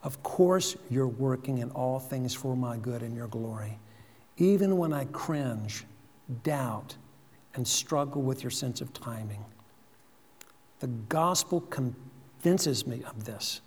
Of 0.02 0.22
course, 0.24 0.76
you're 0.90 1.08
working 1.08 1.60
in 1.60 1.70
all 1.72 2.00
things 2.00 2.34
for 2.34 2.56
my 2.56 2.78
good 2.78 3.04
and 3.04 3.16
your 3.16 3.28
glory. 3.28 3.78
Even 4.38 4.78
when 4.78 4.94
I 4.94 5.06
cringe, 5.06 5.84
doubt, 6.44 6.96
and 7.56 7.68
struggle 7.68 8.22
with 8.22 8.44
your 8.44 8.52
sense 8.52 8.82
of 8.82 8.94
timing. 8.94 9.44
The 10.80 10.88
gospel 10.88 11.62
convinces 11.62 12.88
me 12.88 13.04
of 13.04 13.26
this. 13.26 13.62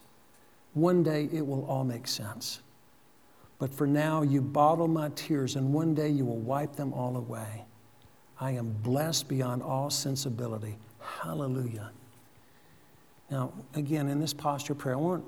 One 0.75 1.03
day 1.03 1.29
it 1.33 1.47
will 1.47 1.65
all 1.67 1.85
make 1.85 2.07
sense. 2.07 2.61
But 3.59 3.73
for 3.73 3.87
now, 3.87 4.23
you 4.23 4.41
bottle 4.41 4.89
my 4.89 5.11
tears, 5.15 5.57
and 5.57 5.73
one 5.73 5.95
day 5.95 6.09
you 6.09 6.25
will 6.25 6.39
wipe 6.39 6.75
them 6.75 6.93
all 6.93 7.17
away. 7.17 7.65
I 8.41 8.53
am 8.53 8.73
blessed 8.83 9.29
beyond 9.29 9.63
all 9.63 9.89
sensibility. 9.91 10.77
Hallelujah. 10.99 11.93
Now, 13.31 13.53
again, 13.75 14.09
in 14.09 14.19
this 14.19 14.35
posture 14.35 14.73
of 14.73 14.79
prayer, 14.79 14.97
I 14.97 14.99
want, 14.99 15.25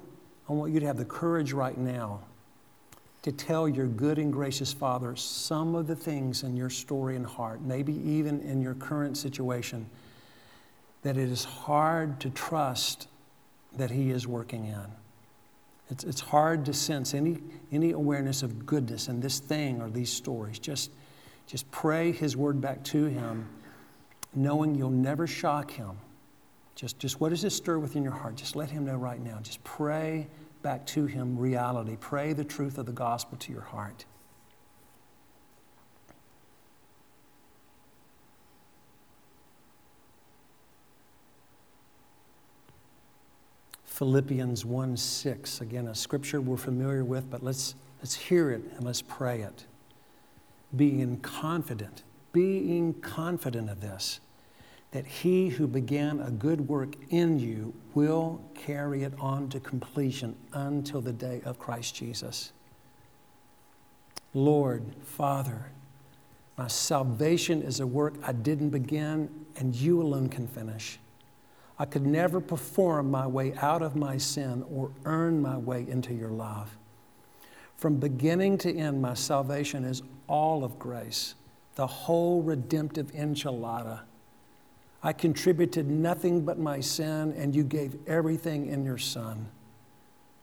I 0.48 0.52
want 0.52 0.72
you 0.72 0.80
to 0.80 0.86
have 0.86 0.96
the 0.96 1.04
courage 1.04 1.52
right 1.52 1.78
now 1.78 2.22
to 3.24 3.32
tell 3.32 3.66
your 3.66 3.86
good 3.86 4.18
and 4.18 4.30
gracious 4.30 4.70
Father 4.70 5.16
some 5.16 5.74
of 5.74 5.86
the 5.86 5.96
things 5.96 6.42
in 6.42 6.54
your 6.54 6.68
story 6.68 7.16
and 7.16 7.24
heart, 7.24 7.62
maybe 7.62 7.94
even 8.06 8.42
in 8.42 8.60
your 8.60 8.74
current 8.74 9.16
situation, 9.16 9.88
that 11.00 11.16
it 11.16 11.30
is 11.30 11.42
hard 11.42 12.20
to 12.20 12.28
trust 12.28 13.08
that 13.78 13.90
He 13.90 14.10
is 14.10 14.26
working 14.26 14.66
in. 14.66 14.84
It's, 15.88 16.04
it's 16.04 16.20
hard 16.20 16.66
to 16.66 16.74
sense 16.74 17.14
any, 17.14 17.38
any 17.72 17.92
awareness 17.92 18.42
of 18.42 18.66
goodness 18.66 19.08
in 19.08 19.20
this 19.20 19.38
thing 19.38 19.80
or 19.80 19.88
these 19.88 20.12
stories. 20.12 20.58
Just, 20.58 20.90
just 21.46 21.70
pray 21.70 22.12
His 22.12 22.36
word 22.36 22.60
back 22.60 22.84
to 22.84 23.06
Him, 23.06 23.48
knowing 24.34 24.74
you'll 24.74 24.90
never 24.90 25.26
shock 25.26 25.70
Him. 25.70 25.96
Just, 26.74 26.98
just 26.98 27.22
what 27.22 27.30
does 27.30 27.40
this 27.40 27.56
stir 27.56 27.78
within 27.78 28.02
your 28.02 28.12
heart? 28.12 28.36
Just 28.36 28.54
let 28.54 28.68
Him 28.68 28.84
know 28.84 28.96
right 28.96 29.22
now. 29.24 29.38
Just 29.42 29.64
pray 29.64 30.26
back 30.64 30.86
to 30.86 31.04
Him 31.04 31.38
reality. 31.38 31.96
Pray 32.00 32.32
the 32.32 32.42
truth 32.42 32.78
of 32.78 32.86
the 32.86 32.92
gospel 32.92 33.36
to 33.36 33.52
your 33.52 33.60
heart. 33.60 34.06
Philippians 43.84 44.64
1 44.64 44.96
6, 44.96 45.60
again, 45.60 45.86
a 45.86 45.94
scripture 45.94 46.40
we're 46.40 46.56
familiar 46.56 47.04
with, 47.04 47.30
but 47.30 47.44
let's, 47.44 47.76
let's 48.00 48.14
hear 48.14 48.50
it 48.50 48.62
and 48.74 48.84
let's 48.84 49.02
pray 49.02 49.42
it. 49.42 49.66
Being 50.74 51.18
confident, 51.18 52.02
being 52.32 52.94
confident 52.94 53.70
of 53.70 53.80
this 53.80 54.18
that 54.94 55.04
he 55.04 55.48
who 55.48 55.66
began 55.66 56.20
a 56.20 56.30
good 56.30 56.68
work 56.68 56.94
in 57.10 57.36
you 57.36 57.74
will 57.94 58.40
carry 58.54 59.02
it 59.02 59.12
on 59.18 59.48
to 59.48 59.58
completion 59.58 60.36
until 60.52 61.00
the 61.00 61.12
day 61.12 61.42
of 61.44 61.58
Christ 61.58 61.96
Jesus. 61.96 62.52
Lord, 64.34 64.84
Father, 65.02 65.72
my 66.56 66.68
salvation 66.68 67.60
is 67.60 67.80
a 67.80 67.86
work 67.88 68.14
I 68.24 68.30
didn't 68.30 68.70
begin 68.70 69.28
and 69.56 69.74
you 69.74 70.00
alone 70.00 70.28
can 70.28 70.46
finish. 70.46 71.00
I 71.76 71.86
could 71.86 72.06
never 72.06 72.40
perform 72.40 73.10
my 73.10 73.26
way 73.26 73.52
out 73.54 73.82
of 73.82 73.96
my 73.96 74.16
sin 74.16 74.64
or 74.70 74.92
earn 75.04 75.42
my 75.42 75.56
way 75.58 75.84
into 75.88 76.14
your 76.14 76.30
love. 76.30 76.70
From 77.76 77.96
beginning 77.96 78.58
to 78.58 78.72
end, 78.72 79.02
my 79.02 79.14
salvation 79.14 79.84
is 79.84 80.04
all 80.28 80.62
of 80.62 80.78
grace, 80.78 81.34
the 81.74 81.88
whole 81.88 82.42
redemptive 82.42 83.10
enchilada 83.12 84.02
I 85.04 85.12
contributed 85.12 85.90
nothing 85.90 86.46
but 86.46 86.58
my 86.58 86.80
sin, 86.80 87.34
and 87.36 87.54
you 87.54 87.62
gave 87.62 87.94
everything 88.06 88.68
in 88.68 88.86
your 88.86 88.96
Son. 88.96 89.46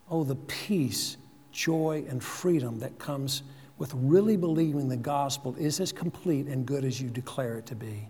Oh, 0.08 0.24
the 0.24 0.36
peace, 0.36 1.18
joy, 1.52 2.06
and 2.08 2.24
freedom 2.24 2.78
that 2.78 3.00
comes 3.00 3.42
with 3.80 3.92
really 3.96 4.38
believing 4.38 4.88
the 4.88 4.96
gospel 4.96 5.56
is 5.58 5.80
as 5.80 5.92
complete 5.92 6.46
and 6.46 6.64
good 6.64 6.86
as 6.86 7.02
you 7.02 7.10
declare 7.10 7.58
it 7.58 7.66
to 7.66 7.76
be. 7.76 8.08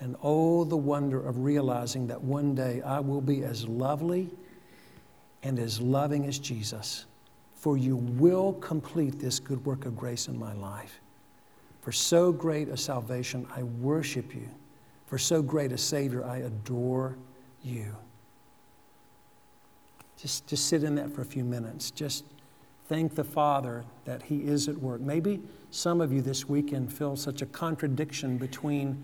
And 0.00 0.16
oh, 0.22 0.64
the 0.64 0.76
wonder 0.76 1.20
of 1.20 1.40
realizing 1.40 2.06
that 2.06 2.22
one 2.22 2.54
day 2.54 2.80
I 2.80 3.00
will 3.00 3.20
be 3.20 3.44
as 3.44 3.68
lovely 3.68 4.30
and 5.42 5.58
as 5.58 5.82
loving 5.82 6.24
as 6.24 6.38
Jesus. 6.38 7.04
For 7.56 7.76
you 7.76 7.96
will 7.96 8.54
complete 8.54 9.18
this 9.18 9.38
good 9.38 9.62
work 9.66 9.84
of 9.84 9.98
grace 9.98 10.28
in 10.28 10.38
my 10.38 10.54
life. 10.54 11.00
For 11.82 11.92
so 11.92 12.32
great 12.32 12.70
a 12.70 12.76
salvation, 12.78 13.46
I 13.54 13.64
worship 13.64 14.34
you. 14.34 14.48
For 15.08 15.16
so 15.16 15.40
great 15.40 15.72
a 15.72 15.78
Savior, 15.78 16.22
I 16.24 16.38
adore 16.38 17.16
you. 17.64 17.96
Just, 20.18 20.46
just 20.46 20.66
sit 20.66 20.84
in 20.84 20.96
that 20.96 21.10
for 21.10 21.22
a 21.22 21.24
few 21.24 21.44
minutes. 21.44 21.90
Just 21.90 22.24
thank 22.88 23.14
the 23.14 23.24
Father 23.24 23.84
that 24.04 24.22
He 24.22 24.40
is 24.40 24.68
at 24.68 24.76
work. 24.76 25.00
Maybe 25.00 25.40
some 25.70 26.02
of 26.02 26.12
you 26.12 26.20
this 26.20 26.46
weekend 26.46 26.92
feel 26.92 27.16
such 27.16 27.40
a 27.40 27.46
contradiction 27.46 28.36
between 28.36 29.02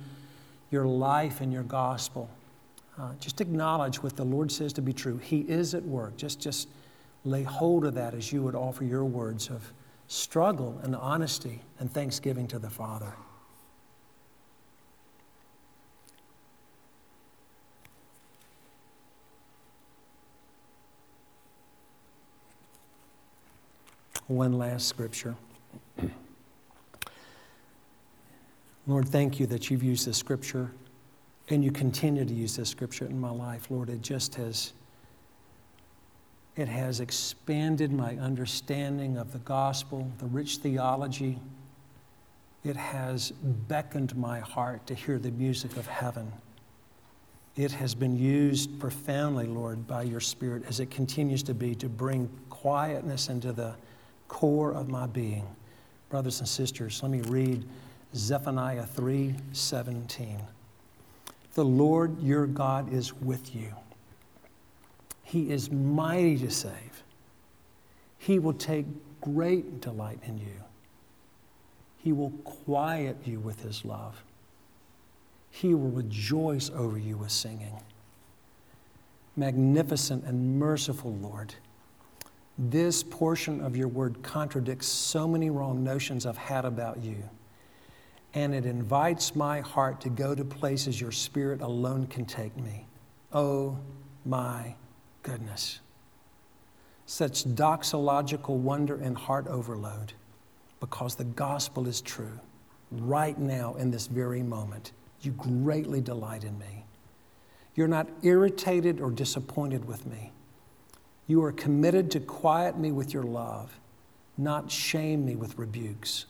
your 0.70 0.86
life 0.86 1.40
and 1.40 1.50
your 1.50 1.62
gospel. 1.62 2.28
Uh, 2.98 3.14
just 3.18 3.40
acknowledge 3.40 4.02
what 4.02 4.14
the 4.14 4.24
Lord 4.24 4.52
says 4.52 4.74
to 4.74 4.82
be 4.82 4.92
true. 4.92 5.16
He 5.16 5.40
is 5.40 5.74
at 5.74 5.84
work. 5.84 6.18
Just, 6.18 6.38
just 6.38 6.68
lay 7.24 7.44
hold 7.44 7.86
of 7.86 7.94
that 7.94 8.12
as 8.12 8.30
you 8.30 8.42
would 8.42 8.54
offer 8.54 8.84
your 8.84 9.06
words 9.06 9.48
of 9.48 9.72
struggle 10.08 10.78
and 10.82 10.94
honesty 10.94 11.62
and 11.80 11.90
thanksgiving 11.90 12.46
to 12.48 12.58
the 12.58 12.68
Father. 12.68 13.14
One 24.28 24.52
last 24.52 24.88
scripture. 24.88 25.34
Lord, 28.86 29.08
thank 29.08 29.40
you 29.40 29.46
that 29.46 29.70
you've 29.70 29.82
used 29.82 30.06
this 30.06 30.18
scripture 30.18 30.70
and 31.48 31.64
you 31.64 31.70
continue 31.70 32.24
to 32.24 32.34
use 32.34 32.56
this 32.56 32.68
scripture 32.68 33.06
in 33.06 33.18
my 33.20 33.30
life. 33.30 33.70
Lord, 33.70 33.88
it 33.88 34.02
just 34.02 34.34
has 34.36 34.72
it 36.56 36.68
has 36.68 37.00
expanded 37.00 37.92
my 37.92 38.16
understanding 38.16 39.16
of 39.16 39.32
the 39.32 39.40
gospel, 39.40 40.08
the 40.18 40.26
rich 40.26 40.58
theology. 40.58 41.40
It 42.62 42.76
has 42.76 43.32
beckoned 43.32 44.14
my 44.16 44.38
heart 44.38 44.86
to 44.86 44.94
hear 44.94 45.18
the 45.18 45.32
music 45.32 45.76
of 45.76 45.86
heaven. 45.88 46.32
It 47.56 47.72
has 47.72 47.94
been 47.94 48.16
used 48.16 48.78
profoundly, 48.78 49.46
Lord, 49.46 49.86
by 49.88 50.02
your 50.02 50.20
Spirit 50.20 50.62
as 50.68 50.78
it 50.78 50.90
continues 50.90 51.42
to 51.44 51.54
be 51.54 51.74
to 51.76 51.88
bring 51.88 52.28
quietness 52.50 53.28
into 53.28 53.52
the 53.52 53.74
core 54.28 54.72
of 54.72 54.88
my 54.88 55.06
being. 55.06 55.46
Brothers 56.08 56.40
and 56.40 56.48
sisters, 56.48 57.02
let 57.02 57.10
me 57.10 57.20
read 57.22 57.64
Zephaniah 58.14 58.86
3:17. 58.86 60.40
The 61.54 61.64
Lord 61.64 62.20
your 62.20 62.46
God 62.46 62.92
is 62.92 63.14
with 63.14 63.54
you. 63.54 63.74
He 65.22 65.50
is 65.50 65.70
mighty 65.70 66.38
to 66.38 66.50
save. 66.50 67.02
He 68.18 68.38
will 68.38 68.52
take 68.54 68.86
great 69.20 69.80
delight 69.80 70.20
in 70.24 70.38
you. 70.38 70.62
He 71.98 72.12
will 72.12 72.30
quiet 72.44 73.16
you 73.24 73.40
with 73.40 73.62
his 73.62 73.84
love. 73.84 74.22
He 75.50 75.74
will 75.74 75.90
rejoice 75.90 76.70
over 76.70 76.98
you 76.98 77.16
with 77.16 77.30
singing. 77.30 77.80
Magnificent 79.36 80.24
and 80.24 80.58
merciful 80.58 81.14
Lord 81.14 81.54
this 82.58 83.02
portion 83.02 83.60
of 83.60 83.76
your 83.76 83.88
word 83.88 84.22
contradicts 84.22 84.86
so 84.86 85.26
many 85.26 85.50
wrong 85.50 85.82
notions 85.82 86.24
I've 86.26 86.36
had 86.36 86.64
about 86.64 87.02
you. 87.02 87.16
And 88.32 88.54
it 88.54 88.66
invites 88.66 89.34
my 89.36 89.60
heart 89.60 90.00
to 90.02 90.08
go 90.08 90.34
to 90.34 90.44
places 90.44 91.00
your 91.00 91.12
spirit 91.12 91.60
alone 91.60 92.06
can 92.06 92.24
take 92.24 92.56
me. 92.56 92.86
Oh 93.32 93.78
my 94.24 94.74
goodness. 95.22 95.80
Such 97.06 97.44
doxological 97.44 98.56
wonder 98.56 98.96
and 98.96 99.16
heart 99.16 99.46
overload 99.46 100.12
because 100.80 101.16
the 101.16 101.24
gospel 101.24 101.86
is 101.86 102.00
true. 102.00 102.38
right 103.00 103.38
now 103.38 103.74
in 103.74 103.90
this 103.90 104.06
very 104.06 104.42
moment. 104.42 104.92
You 105.20 105.32
greatly 105.32 106.00
delight 106.00 106.44
in 106.44 106.58
me. 106.58 106.84
You're 107.74 107.88
not 107.88 108.08
irritated 108.22 109.00
or 109.00 109.10
disappointed 109.10 109.84
with 109.86 110.06
me. 110.06 110.32
You 111.26 111.42
are 111.44 111.52
committed 111.52 112.10
to 112.12 112.20
quiet 112.20 112.78
me 112.78 112.92
with 112.92 113.14
your 113.14 113.22
love, 113.22 113.78
not 114.36 114.70
shame 114.70 115.24
me 115.24 115.36
with 115.36 115.58
rebukes. 115.58 116.26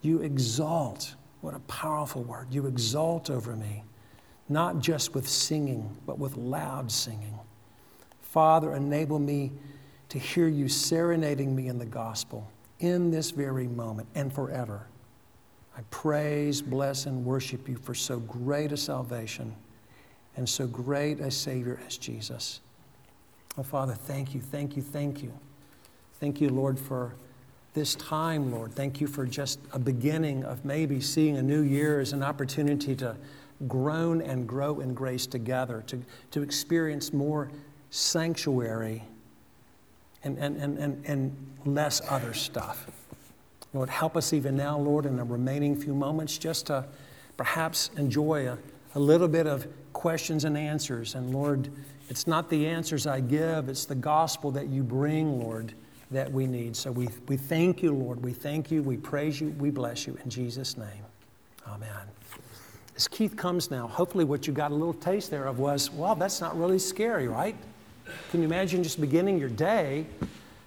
You 0.00 0.20
exalt, 0.20 1.14
what 1.42 1.54
a 1.54 1.60
powerful 1.60 2.22
word. 2.22 2.48
You 2.50 2.66
exalt 2.66 3.30
over 3.30 3.54
me, 3.54 3.84
not 4.48 4.80
just 4.80 5.14
with 5.14 5.28
singing, 5.28 5.96
but 6.06 6.18
with 6.18 6.36
loud 6.36 6.90
singing. 6.90 7.38
Father, 8.22 8.74
enable 8.74 9.18
me 9.18 9.52
to 10.08 10.18
hear 10.18 10.48
you 10.48 10.68
serenading 10.68 11.54
me 11.54 11.68
in 11.68 11.78
the 11.78 11.86
gospel 11.86 12.50
in 12.78 13.10
this 13.10 13.30
very 13.30 13.68
moment 13.68 14.08
and 14.14 14.32
forever. 14.32 14.86
I 15.76 15.82
praise, 15.90 16.62
bless, 16.62 17.06
and 17.06 17.24
worship 17.24 17.68
you 17.68 17.76
for 17.76 17.94
so 17.94 18.18
great 18.18 18.72
a 18.72 18.76
salvation 18.76 19.54
and 20.36 20.48
so 20.48 20.66
great 20.66 21.20
a 21.20 21.30
Savior 21.30 21.80
as 21.86 21.96
Jesus. 21.96 22.60
Oh, 23.58 23.62
Father, 23.62 23.94
thank 23.94 24.34
you, 24.34 24.40
thank 24.40 24.76
you, 24.76 24.82
thank 24.82 25.22
you. 25.22 25.32
Thank 26.20 26.40
you, 26.40 26.50
Lord, 26.50 26.78
for 26.78 27.14
this 27.74 27.94
time, 27.94 28.52
Lord. 28.52 28.72
Thank 28.74 29.00
you 29.00 29.06
for 29.06 29.26
just 29.26 29.58
a 29.72 29.78
beginning 29.78 30.44
of 30.44 30.64
maybe 30.64 31.00
seeing 31.00 31.36
a 31.36 31.42
new 31.42 31.62
year 31.62 32.00
as 32.00 32.12
an 32.12 32.22
opportunity 32.22 32.94
to 32.96 33.16
groan 33.68 34.22
and 34.22 34.46
grow 34.46 34.80
in 34.80 34.94
grace 34.94 35.26
together, 35.26 35.82
to, 35.86 36.00
to 36.30 36.42
experience 36.42 37.12
more 37.12 37.50
sanctuary 37.90 39.02
and, 40.24 40.38
and, 40.38 40.56
and, 40.56 40.78
and, 40.78 41.04
and 41.06 41.36
less 41.64 42.00
other 42.08 42.34
stuff. 42.34 42.86
Lord, 43.72 43.88
help 43.88 44.16
us 44.16 44.32
even 44.32 44.56
now, 44.56 44.78
Lord, 44.78 45.06
in 45.06 45.16
the 45.16 45.24
remaining 45.24 45.76
few 45.76 45.94
moments 45.94 46.38
just 46.38 46.66
to 46.66 46.86
perhaps 47.36 47.90
enjoy 47.96 48.48
a, 48.48 48.58
a 48.94 49.00
little 49.00 49.28
bit 49.28 49.46
of 49.46 49.66
questions 49.92 50.44
and 50.44 50.58
answers. 50.58 51.14
And 51.14 51.32
Lord, 51.32 51.70
it's 52.10 52.26
not 52.26 52.50
the 52.50 52.66
answers 52.66 53.06
I 53.06 53.20
give, 53.20 53.68
it's 53.68 53.84
the 53.84 53.94
gospel 53.94 54.50
that 54.50 54.68
you 54.68 54.82
bring, 54.82 55.40
Lord, 55.40 55.72
that 56.10 56.30
we 56.30 56.44
need. 56.44 56.74
So 56.74 56.90
we, 56.90 57.08
we 57.28 57.36
thank 57.36 57.84
you, 57.84 57.94
Lord. 57.94 58.22
We 58.22 58.32
thank 58.32 58.70
you, 58.70 58.82
we 58.82 58.96
praise 58.96 59.40
you, 59.40 59.50
we 59.58 59.70
bless 59.70 60.08
you. 60.08 60.18
In 60.24 60.28
Jesus' 60.28 60.76
name, 60.76 61.04
amen. 61.68 62.08
As 62.96 63.06
Keith 63.06 63.36
comes 63.36 63.70
now, 63.70 63.86
hopefully 63.86 64.24
what 64.24 64.48
you 64.48 64.52
got 64.52 64.72
a 64.72 64.74
little 64.74 64.92
taste 64.92 65.30
there 65.30 65.46
of 65.46 65.60
was, 65.60 65.90
well, 65.92 66.16
that's 66.16 66.40
not 66.40 66.58
really 66.58 66.80
scary, 66.80 67.28
right? 67.28 67.54
Can 68.32 68.40
you 68.40 68.46
imagine 68.46 68.82
just 68.82 69.00
beginning 69.00 69.38
your 69.38 69.48
day, 69.48 70.04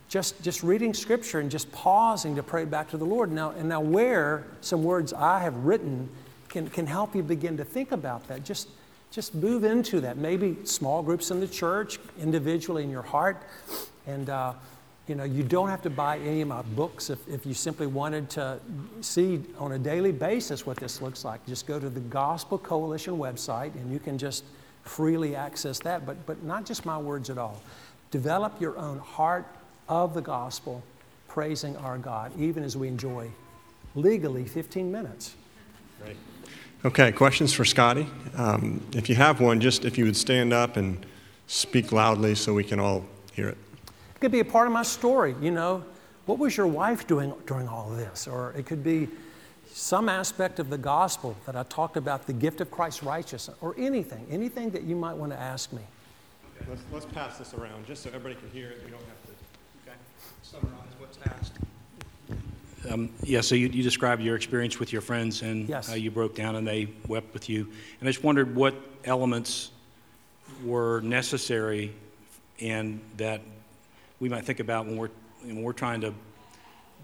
just, 0.08 0.42
just 0.42 0.64
reading 0.64 0.94
scripture 0.94 1.42
and 1.42 1.52
just 1.52 1.70
pausing 1.74 2.36
to 2.38 2.44
pray 2.44 2.64
back 2.64 2.90
to 2.92 2.98
the 2.98 3.06
Lord? 3.06 3.32
Now, 3.32 3.52
and 3.52 3.68
now, 3.68 3.82
where 3.82 4.46
some 4.62 4.82
words 4.82 5.12
I 5.12 5.40
have 5.40 5.56
written 5.58 6.10
can, 6.48 6.70
can 6.70 6.88
help 6.88 7.16
you 7.16 7.22
begin 7.22 7.58
to 7.58 7.66
think 7.66 7.92
about 7.92 8.28
that. 8.30 8.46
Just, 8.46 8.70
just 9.13 9.36
move 9.36 9.63
into 9.63 10.02
that. 10.02 10.17
Maybe 10.17 10.58
small 10.63 11.04
groups 11.04 11.30
in 11.30 11.39
the 11.39 11.47
church, 11.47 11.99
individually 12.19 12.84
in 12.84 12.89
your 12.89 13.04
heart. 13.04 13.43
And, 14.08 14.30
uh, 14.30 14.54
you 15.08 15.13
know, 15.13 15.23
you 15.23 15.43
don't 15.43 15.69
have 15.69 15.84
to 15.84 15.89
buy 15.89 16.17
any 16.17 16.41
of 16.41 16.47
my 16.47 16.63
books 16.63 17.12
if, 17.12 17.19
if 17.28 17.45
you 17.45 17.54
simply 17.54 17.86
wanted 17.86 18.28
to 18.32 18.60
see 19.02 19.43
on 19.60 19.73
a 19.73 19.78
daily 19.78 20.12
basis 20.12 20.65
what 20.65 20.78
this 20.78 20.99
looks 20.99 21.23
like. 21.23 21.45
Just 21.45 21.67
go 21.67 21.80
to 21.80 21.89
the 21.89 21.99
Gospel 21.99 22.58
Coalition 22.58 23.17
website 23.17 23.76
and 23.76 23.93
you 23.93 23.99
can 23.99 24.17
just 24.17 24.43
freely 24.82 25.36
access 25.36 25.78
that, 25.80 26.06
but, 26.08 26.26
but 26.26 26.43
not 26.43 26.65
just 26.65 26.84
my 26.84 26.97
words 26.97 27.30
at 27.30 27.38
all. 27.38 27.62
Develop 28.10 28.60
your 28.60 28.78
own 28.78 28.97
heart 28.97 29.45
of 29.88 30.13
the 30.13 30.21
gospel, 30.21 30.82
praising 31.28 31.78
our 31.78 31.97
God, 31.97 32.32
even 32.38 32.63
as 32.63 32.76
we 32.76 32.88
enjoy 32.88 33.30
legally 33.95 34.45
15 34.45 34.91
minutes. 34.91 35.36
Great. 36.02 36.17
Okay, 36.86 37.13
questions 37.13 37.54
for 37.54 37.63
Scotty? 37.63 38.06
Um, 38.36 38.86
if 38.93 39.08
you 39.08 39.15
have 39.15 39.39
one, 39.39 39.62
just 39.62 39.86
if 39.86 39.98
you 39.98 40.04
would 40.04 40.17
stand 40.17 40.52
up 40.52 40.76
and 40.76 41.06
speak 41.48 41.93
loudly 41.93 42.36
so 42.36 42.54
we 42.54 42.65
can 42.65 42.78
all 42.78 43.06
hear 43.32 43.48
it. 43.48 43.58
It 43.88 44.19
could 44.19 44.34
be 44.34 44.41
a 44.41 44.46
part 44.46 44.67
of 44.67 44.74
my 44.74 44.84
story, 44.84 45.34
you 45.41 45.52
know. 45.52 45.86
What 46.26 46.39
was 46.39 46.58
your 46.58 46.67
wife 46.67 47.08
doing 47.08 47.34
during 47.46 47.69
all 47.69 47.89
of 47.89 47.98
this? 47.98 48.28
Or 48.28 48.52
it 48.58 48.65
could 48.65 48.84
be 48.84 49.08
some 49.72 50.10
aspect 50.10 50.60
of 50.60 50.69
the 50.69 50.78
gospel 50.78 51.38
that 51.46 51.56
I 51.56 51.63
talked 51.63 51.96
about, 51.96 52.28
the 52.28 52.34
gift 52.34 52.60
of 52.60 52.69
Christ's 52.69 53.02
righteousness, 53.02 53.56
or 53.62 53.76
anything, 53.78 54.28
anything 54.30 54.69
that 54.72 54.84
you 54.84 54.98
might 54.98 55.15
want 55.15 55.32
to 55.32 55.39
ask 55.39 55.72
me. 55.72 55.84
Let's, 56.67 56.82
let's 56.91 57.06
pass 57.06 57.38
this 57.38 57.54
around 57.54 57.88
just 57.88 58.04
so 58.04 58.10
everybody 58.10 58.36
can 58.36 58.50
hear 58.50 58.69
it. 58.69 58.82
We 58.84 58.91
don't 58.91 59.00
have 59.00 59.24
to 59.24 59.32
okay. 59.88 59.98
summarize 60.41 60.91
what's 61.00 61.17
asked. 61.28 61.54
Um, 62.89 63.10
yeah, 63.24 63.41
so 63.41 63.56
you, 63.56 63.67
you, 63.67 63.84
described 63.84 64.22
your 64.22 64.36
experience 64.36 64.80
with 64.80 64.91
your 64.91 65.02
friends 65.02 65.41
and 65.41 65.69
yes. 65.69 65.88
how 65.88 65.96
you 65.96 66.12
broke 66.12 66.36
down 66.36 66.56
and 66.56 66.67
they 66.67 66.89
wept 67.08 67.34
with 67.34 67.50
you. 67.50 67.67
And 68.00 68.10
I 68.10 68.12
just 68.12 68.24
wondered 68.24 68.56
what 68.56 68.76
elements 69.06 69.72
were 70.63 71.02
necessary 71.02 71.93
and 72.60 73.00
that 73.17 73.41
we 74.19 74.30
might 74.30 74.46
think 74.46 74.60
about 74.60 74.86
when 74.86 74.98
we're, 74.98 75.10
when 75.43 75.62
we're 75.62 75.74
trying 75.74 76.02
to 76.02 76.13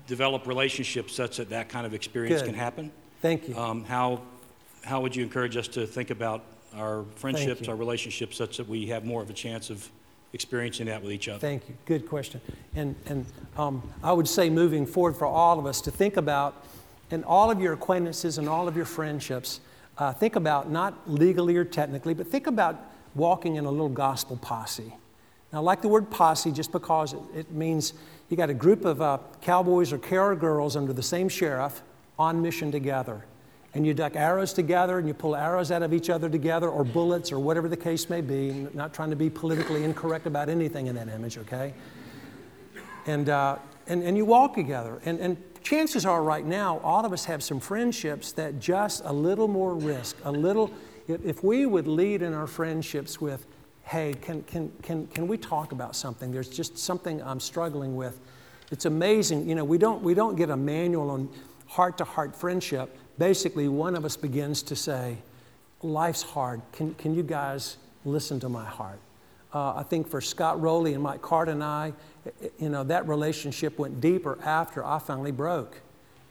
develop 0.07 0.47
relationships 0.47 1.13
such 1.13 1.37
that 1.37 1.49
that 1.49 1.69
kind 1.69 1.85
of 1.85 1.93
experience 1.93 2.41
Good. 2.41 2.47
can 2.47 2.55
happen? 2.55 2.91
Thank 3.21 3.47
you. 3.47 3.57
Um, 3.57 3.83
how, 3.83 4.21
how 4.83 5.01
would 5.01 5.15
you 5.15 5.23
encourage 5.23 5.55
us 5.55 5.67
to 5.69 5.85
think 5.85 6.09
about 6.09 6.43
our 6.75 7.03
friendships, 7.15 7.67
our 7.67 7.75
relationships, 7.75 8.37
such 8.37 8.57
that 8.57 8.67
we 8.67 8.87
have 8.87 9.05
more 9.05 9.21
of 9.21 9.29
a 9.29 9.33
chance 9.33 9.69
of 9.69 9.89
experiencing 10.33 10.85
that 10.87 11.01
with 11.01 11.11
each 11.11 11.27
other? 11.27 11.39
Thank 11.39 11.67
you. 11.67 11.75
Good 11.85 12.07
question. 12.07 12.41
And, 12.75 12.95
and 13.05 13.25
um, 13.57 13.81
I 14.03 14.13
would 14.13 14.27
say 14.27 14.49
moving 14.49 14.85
forward 14.85 15.15
for 15.15 15.25
all 15.25 15.59
of 15.59 15.65
us 15.65 15.81
to 15.81 15.91
think 15.91 16.17
about, 16.17 16.65
and 17.11 17.25
all 17.25 17.49
of 17.49 17.59
your 17.59 17.73
acquaintances 17.73 18.37
and 18.37 18.47
all 18.47 18.67
of 18.67 18.75
your 18.75 18.85
friendships, 18.85 19.59
uh, 19.97 20.13
think 20.13 20.35
about 20.35 20.69
not 20.69 21.09
legally 21.09 21.57
or 21.57 21.65
technically, 21.65 22.13
but 22.13 22.27
think 22.27 22.47
about 22.47 22.79
walking 23.15 23.55
in 23.55 23.65
a 23.65 23.71
little 23.71 23.89
gospel 23.89 24.37
posse. 24.37 24.93
Now, 25.51 25.59
I 25.59 25.61
like 25.61 25.81
the 25.81 25.87
word 25.87 26.11
posse 26.11 26.51
just 26.51 26.71
because 26.71 27.13
it, 27.13 27.19
it 27.35 27.51
means 27.51 27.93
you 28.29 28.37
got 28.37 28.51
a 28.51 28.53
group 28.53 28.85
of 28.85 29.01
uh, 29.01 29.17
cowboys 29.41 29.91
or 29.91 29.97
carol 29.97 30.35
girls 30.35 30.75
under 30.75 30.93
the 30.93 31.03
same 31.03 31.27
sheriff 31.27 31.81
on 32.19 32.41
mission 32.41 32.71
together. 32.71 33.25
And 33.73 33.85
you 33.85 33.93
duck 33.93 34.15
arrows 34.15 34.51
together 34.51 34.97
and 34.97 35.07
you 35.07 35.13
pull 35.13 35.35
arrows 35.35 35.71
out 35.71 35.83
of 35.83 35.93
each 35.93 36.09
other 36.09 36.27
together 36.27 36.69
or 36.69 36.83
bullets 36.83 37.31
or 37.31 37.39
whatever 37.39 37.67
the 37.67 37.77
case 37.77 38.09
may 38.09 38.21
be. 38.21 38.49
I'm 38.49 38.71
not 38.73 38.93
trying 38.93 39.11
to 39.11 39.15
be 39.15 39.29
politically 39.29 39.83
incorrect 39.83 40.25
about 40.25 40.49
anything 40.49 40.87
in 40.87 40.95
that 40.95 41.07
image, 41.07 41.37
okay? 41.37 41.73
And, 43.05 43.29
uh, 43.29 43.57
and, 43.85 44.01
and 44.03 44.17
you 44.17 44.25
walk 44.25 44.55
together. 44.55 44.99
And, 45.05 45.19
and 45.19 45.37
chances 45.63 46.05
are, 46.05 46.23
right 46.23 46.45
now, 46.45 46.79
all 46.79 47.05
of 47.05 47.13
us 47.13 47.25
have 47.25 47.43
some 47.43 47.59
friendships 47.59 48.31
that 48.33 48.59
just 48.59 49.03
a 49.05 49.13
little 49.13 49.47
more 49.47 49.75
risk, 49.75 50.17
a 50.23 50.31
little, 50.31 50.71
if, 51.07 51.43
we 51.43 51.65
would 51.65 51.87
lead 51.87 52.21
in 52.21 52.33
our 52.33 52.47
friendships 52.47 53.21
with, 53.21 53.45
hey, 53.83 54.13
can, 54.21 54.43
can, 54.43 54.71
can, 54.81 55.07
can 55.07 55.27
we 55.27 55.37
talk 55.37 55.71
about 55.71 55.95
something? 55.95 56.31
There's 56.31 56.49
just 56.49 56.77
something 56.77 57.21
I'm 57.21 57.39
struggling 57.39 57.95
with. 57.95 58.19
It's 58.71 58.85
amazing. 58.85 59.47
You 59.47 59.55
know, 59.55 59.63
we 59.63 59.77
don't, 59.77 60.01
we 60.03 60.13
don't 60.13 60.35
get 60.35 60.49
a 60.49 60.57
manual 60.57 61.09
on 61.11 61.29
heart 61.67 61.97
to 61.99 62.03
heart 62.03 62.35
friendship. 62.35 62.97
Basically, 63.19 63.67
one 63.67 63.95
of 63.95 64.05
us 64.05 64.15
begins 64.15 64.63
to 64.63 64.75
say, 64.75 65.17
life's 65.83 66.23
hard. 66.23 66.61
Can, 66.71 66.95
can 66.95 67.13
you 67.13 67.21
guys 67.21 67.77
listen 68.05 68.39
to 68.39 68.49
my 68.49 68.65
heart? 68.65 68.99
Uh, 69.53 69.75
I 69.75 69.83
think 69.83 70.07
for 70.07 70.21
Scott 70.21 70.61
Roley 70.61 70.93
and 70.93 71.03
Mike 71.03 71.21
Card 71.21 71.49
and 71.49 71.63
I, 71.63 71.93
you 72.59 72.69
know, 72.69 72.83
that 72.85 73.07
relationship 73.07 73.77
went 73.77 73.99
deeper 73.99 74.39
after 74.43 74.85
I 74.85 74.99
finally 74.99 75.31
broke. 75.31 75.81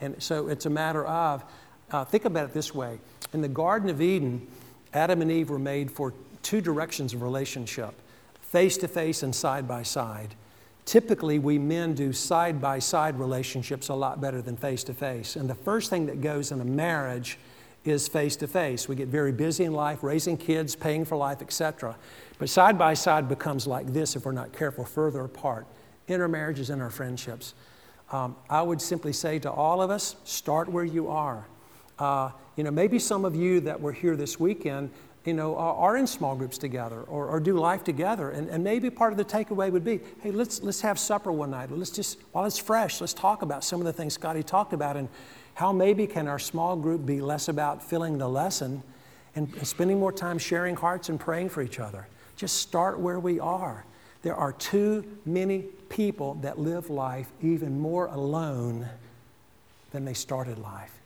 And 0.00 0.20
so 0.22 0.48
it's 0.48 0.66
a 0.66 0.70
matter 0.70 1.04
of, 1.04 1.44
uh, 1.90 2.04
think 2.04 2.24
about 2.24 2.46
it 2.46 2.54
this 2.54 2.74
way. 2.74 2.98
In 3.34 3.42
the 3.42 3.48
Garden 3.48 3.90
of 3.90 4.00
Eden, 4.00 4.46
Adam 4.94 5.20
and 5.20 5.30
Eve 5.30 5.50
were 5.50 5.58
made 5.58 5.90
for 5.90 6.14
two 6.42 6.62
directions 6.62 7.12
of 7.12 7.22
relationship 7.22 7.94
face 8.40 8.78
to 8.78 8.88
face 8.88 9.22
and 9.22 9.34
side 9.34 9.68
by 9.68 9.82
side. 9.82 10.34
Typically, 10.88 11.38
we 11.38 11.58
men 11.58 11.92
do 11.92 12.14
side 12.14 12.62
by 12.62 12.78
side 12.78 13.18
relationships 13.18 13.90
a 13.90 13.94
lot 13.94 14.22
better 14.22 14.40
than 14.40 14.56
face 14.56 14.82
to 14.82 14.94
face. 14.94 15.36
And 15.36 15.46
the 15.46 15.54
first 15.54 15.90
thing 15.90 16.06
that 16.06 16.22
goes 16.22 16.50
in 16.50 16.62
a 16.62 16.64
marriage 16.64 17.38
is 17.84 18.08
face 18.08 18.36
to 18.36 18.48
face. 18.48 18.88
We 18.88 18.96
get 18.96 19.08
very 19.08 19.30
busy 19.30 19.64
in 19.64 19.74
life, 19.74 20.02
raising 20.02 20.38
kids, 20.38 20.74
paying 20.74 21.04
for 21.04 21.14
life, 21.18 21.42
etc. 21.42 21.94
But 22.38 22.48
side 22.48 22.78
by 22.78 22.94
side 22.94 23.28
becomes 23.28 23.66
like 23.66 23.92
this 23.92 24.16
if 24.16 24.24
we're 24.24 24.32
not 24.32 24.54
careful, 24.54 24.86
further 24.86 25.26
apart. 25.26 25.66
In 26.06 26.22
our 26.22 26.28
marriages 26.28 26.70
and 26.70 26.80
our 26.80 26.88
friendships. 26.88 27.52
Um, 28.10 28.34
I 28.48 28.62
would 28.62 28.80
simply 28.80 29.12
say 29.12 29.38
to 29.40 29.50
all 29.50 29.82
of 29.82 29.90
us 29.90 30.16
start 30.24 30.70
where 30.70 30.86
you 30.86 31.08
are. 31.08 31.46
Uh, 31.98 32.30
you 32.56 32.64
know, 32.64 32.70
maybe 32.70 32.98
some 32.98 33.24
of 33.24 33.34
you 33.34 33.60
that 33.60 33.80
were 33.80 33.92
here 33.92 34.16
this 34.16 34.38
weekend 34.38 34.90
you 35.28 35.34
know, 35.34 35.56
are 35.56 35.98
in 35.98 36.06
small 36.06 36.34
groups 36.34 36.56
together 36.56 37.02
or, 37.02 37.26
or 37.26 37.38
do 37.38 37.52
life 37.58 37.84
together. 37.84 38.30
And, 38.30 38.48
and 38.48 38.64
maybe 38.64 38.88
part 38.88 39.12
of 39.12 39.18
the 39.18 39.24
takeaway 39.26 39.70
would 39.70 39.84
be, 39.84 40.00
hey, 40.22 40.30
let's, 40.30 40.62
let's 40.62 40.80
have 40.80 40.98
supper 40.98 41.30
one 41.30 41.50
night. 41.50 41.70
Let's 41.70 41.90
just, 41.90 42.18
while 42.32 42.46
it's 42.46 42.58
fresh, 42.58 43.02
let's 43.02 43.12
talk 43.12 43.42
about 43.42 43.62
some 43.62 43.78
of 43.78 43.84
the 43.84 43.92
things 43.92 44.14
Scotty 44.14 44.42
talked 44.42 44.72
about 44.72 44.96
and 44.96 45.08
how 45.52 45.70
maybe 45.70 46.06
can 46.06 46.28
our 46.28 46.38
small 46.38 46.76
group 46.76 47.04
be 47.04 47.20
less 47.20 47.48
about 47.48 47.82
filling 47.82 48.16
the 48.16 48.26
lesson 48.26 48.82
and, 49.34 49.52
and 49.54 49.66
spending 49.66 49.98
more 49.98 50.12
time 50.12 50.38
sharing 50.38 50.74
hearts 50.74 51.10
and 51.10 51.20
praying 51.20 51.50
for 51.50 51.60
each 51.60 51.78
other. 51.78 52.06
Just 52.36 52.56
start 52.56 52.98
where 52.98 53.20
we 53.20 53.38
are. 53.38 53.84
There 54.22 54.34
are 54.34 54.52
too 54.52 55.04
many 55.26 55.66
people 55.90 56.34
that 56.36 56.58
live 56.58 56.88
life 56.88 57.30
even 57.42 57.78
more 57.78 58.06
alone 58.06 58.88
than 59.90 60.06
they 60.06 60.14
started 60.14 60.58
life. 60.58 60.97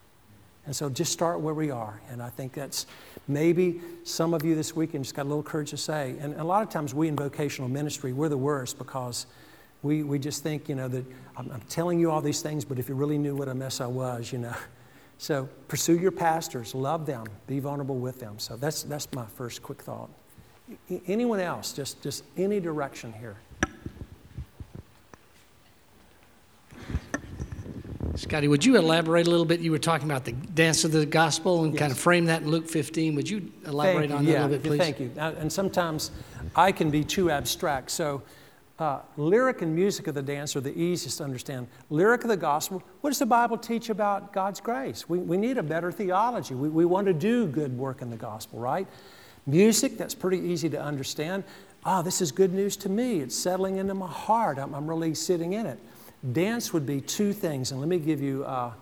And 0.65 0.75
so 0.75 0.89
just 0.89 1.13
start 1.13 1.41
where 1.41 1.55
we 1.55 1.71
are. 1.71 2.01
And 2.09 2.23
I 2.23 2.29
think 2.29 2.53
that's 2.53 2.87
maybe 3.27 3.81
some 4.05 4.33
of 4.33 4.45
you 4.45 4.55
this 4.55 4.77
weekend 4.77 5.05
just 5.05 5.15
got 5.15 5.23
a 5.23 5.29
little 5.29 5.43
courage 5.43 5.71
to 5.71 5.77
say. 5.77 6.17
And 6.21 6.35
a 6.35 6.45
lot 6.45 6.63
of 6.63 6.69
times 6.69 6.95
we 6.95 7.09
in 7.09 7.17
vocational 7.17 7.69
ministry, 7.69 8.13
we're 8.13 8.29
the 8.29 8.37
worst 8.37 8.79
because 8.79 9.27
we, 9.83 10.05
we 10.05 10.19
just 10.19 10.43
think, 10.43 10.69
you 10.69 10.77
know, 10.77 10.87
that 10.89 11.05
I'm, 11.37 11.51
I'm 11.51 11.63
telling 11.63 11.99
you 11.99 12.11
all 12.11 12.21
these 12.21 12.43
things, 12.43 12.65
but 12.65 12.79
if 12.79 12.89
you 12.89 12.95
really 12.95 13.19
knew 13.19 13.35
what 13.35 13.49
a 13.49 13.55
mess 13.55 13.81
I 13.81 13.87
was, 13.87 14.33
you 14.33 14.39
know. 14.39 14.55
So 15.19 15.49
pursue 15.69 15.97
your 15.99 16.11
pastors, 16.11 16.75
love 16.75 17.07
them, 17.07 17.25
be 17.47 17.61
vulnerable 17.61 17.95
with 17.95 18.19
them. 18.19 18.41
So 18.41 18.57
that's, 18.57 18.83
that's 18.83 19.07
my 19.13 19.25
first 19.25 19.63
quick 19.63 19.81
thought. 19.81 20.11
Anyone 21.07 21.39
else? 21.39 21.73
Just, 21.73 22.03
just 22.03 22.25
any 22.37 22.59
direction 22.59 23.13
here. 23.13 23.37
Scotty, 28.15 28.47
would 28.47 28.65
you 28.65 28.77
elaborate 28.77 29.27
a 29.27 29.31
little 29.31 29.47
bit? 29.47 29.61
You 29.61 29.71
were 29.71 29.79
talking 29.79 30.11
about 30.11 30.25
the 30.25 30.33
dance 30.33 30.85
of 30.85 30.93
the 30.93 31.07
gospel 31.07 31.65
and 31.65 31.73
yes. 31.73 31.81
kind 31.81 31.93
of 31.93 31.99
frame 31.99 32.27
that 32.27 32.43
in 32.43 32.51
Luke 32.51 32.69
15. 32.69 33.15
Would 33.15 33.29
you 33.29 33.51
elaborate 33.65 34.11
you. 34.11 34.17
on 34.17 34.25
yeah, 34.25 34.33
that 34.33 34.39
a 34.39 34.49
little 34.49 34.59
bit, 34.59 34.63
please? 34.65 34.79
Thank 34.79 35.01
you. 35.01 35.11
And 35.17 35.51
sometimes 35.51 36.11
I 36.55 36.73
can 36.73 36.91
be 36.91 37.05
too 37.05 37.31
abstract. 37.31 37.91
So, 37.91 38.23
uh, 38.79 39.01
lyric 39.17 39.63
and 39.63 39.75
music 39.75 40.09
of 40.09 40.15
the 40.15 40.23
dance 40.23 40.57
are 40.57 40.61
the 40.61 40.77
easiest 40.77 41.19
to 41.19 41.25
understand. 41.25 41.69
Lyric 41.89 42.23
of 42.23 42.29
the 42.29 42.37
gospel, 42.37 42.83
what 43.01 43.11
does 43.11 43.19
the 43.19 43.27
Bible 43.27 43.57
teach 43.57 43.89
about 43.89 44.33
God's 44.33 44.61
grace? 44.61 45.09
We, 45.09 45.19
we 45.19 45.37
need 45.37 45.57
a 45.57 45.63
better 45.63 45.93
theology. 45.93 46.55
We, 46.55 46.69
we 46.69 46.85
want 46.85 47.07
to 47.07 47.13
do 47.13 47.47
good 47.47 47.77
work 47.79 48.03
in 48.03 48.11
the 48.11 48.17
gospel, 48.17 48.59
right? 48.59 48.87
Music, 49.47 49.97
that's 49.97 50.15
pretty 50.15 50.39
easy 50.39 50.69
to 50.71 50.81
understand. 50.81 51.45
Ah, 51.85 52.01
oh, 52.01 52.03
this 52.03 52.21
is 52.21 52.31
good 52.31 52.53
news 52.53 52.77
to 52.79 52.89
me. 52.89 53.21
It's 53.21 53.37
settling 53.37 53.77
into 53.77 53.95
my 53.95 54.09
heart. 54.09 54.59
I'm, 54.59 54.75
I'm 54.75 54.89
really 54.89 55.15
sitting 55.15 55.55
in 55.55 55.67
it. 55.67 55.79
Dance 56.31 56.73
would 56.73 56.87
be 56.87 57.01
two 57.01 57.33
things, 57.33 57.73
and 57.73 57.81
let 57.81 57.89
me 57.89 57.99
give 57.99 58.21
you, 58.21 58.45
uh, 58.45 58.73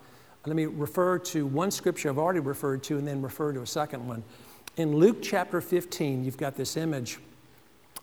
let 0.45 0.55
me 0.55 0.67
refer 0.67 1.17
to 1.17 1.47
one 1.47 1.71
scripture 1.71 2.09
I've 2.09 2.19
already 2.19 2.39
referred 2.39 2.83
to 2.83 2.97
and 2.97 3.07
then 3.07 3.21
refer 3.21 3.51
to 3.51 3.61
a 3.61 3.67
second 3.67 4.07
one. 4.07 4.23
In 4.77 4.95
Luke 4.95 5.17
chapter 5.23 5.59
15, 5.59 6.23
you've 6.23 6.37
got 6.37 6.55
this 6.55 6.77
image 6.77 7.17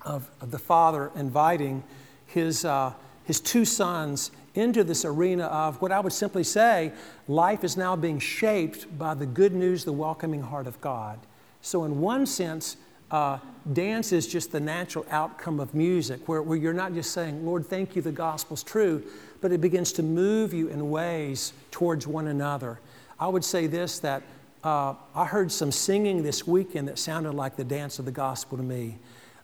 of, 0.05 0.29
of 0.41 0.51
the 0.51 0.59
father 0.59 1.13
inviting 1.15 1.85
his, 2.27 2.65
uh, 2.65 2.93
his 3.25 3.41
two 3.41 3.65
sons 3.65 4.33
into 4.55 4.83
this 4.83 5.05
arena 5.05 5.45
of 5.45 5.81
what 5.81 5.93
I 5.93 6.01
would 6.01 6.13
simply 6.13 6.45
say 6.45 6.93
life 7.29 7.63
is 7.63 7.77
now 7.77 7.95
being 7.95 8.19
shaped 8.19 8.99
by 8.99 9.15
the 9.15 9.27
good 9.27 9.55
news, 9.55 9.85
the 9.85 9.93
welcoming 9.93 10.43
heart 10.43 10.67
of 10.67 10.81
God. 10.81 11.21
So, 11.63 11.85
in 11.85 12.01
one 12.01 12.27
sense, 12.27 12.77
uh, 13.11 13.39
dance 13.73 14.13
is 14.13 14.27
just 14.27 14.53
the 14.53 14.61
natural 14.61 15.07
outcome 15.11 15.61
of 15.61 15.75
music, 15.75 16.29
where, 16.29 16.43
where 16.43 16.59
you're 16.59 16.73
not 16.73 16.95
just 16.95 17.13
saying, 17.13 17.45
Lord, 17.45 17.67
thank 17.67 17.97
you, 17.97 18.03
the 18.03 18.13
gospel's 18.13 18.63
true, 18.63 19.03
but 19.41 19.53
it 19.53 19.61
begins 19.61 19.93
to 19.93 20.03
move 20.03 20.53
you 20.53 20.69
in 20.69 20.91
ways 20.91 21.53
towards 21.71 22.07
one 22.07 22.29
another. 22.29 22.81
I 23.19 23.29
would 23.29 23.45
say 23.45 23.67
this 23.67 23.99
that 24.01 24.23
uh, 24.65 24.95
I 25.15 25.25
heard 25.25 25.51
some 25.53 25.73
singing 25.73 26.23
this 26.23 26.47
weekend 26.47 26.89
that 26.89 26.99
sounded 26.99 27.33
like 27.33 27.57
the 27.57 27.65
dance 27.65 27.99
of 27.99 28.05
the 28.05 28.13
gospel 28.13 28.59
to 28.59 28.65
me. 28.65 28.99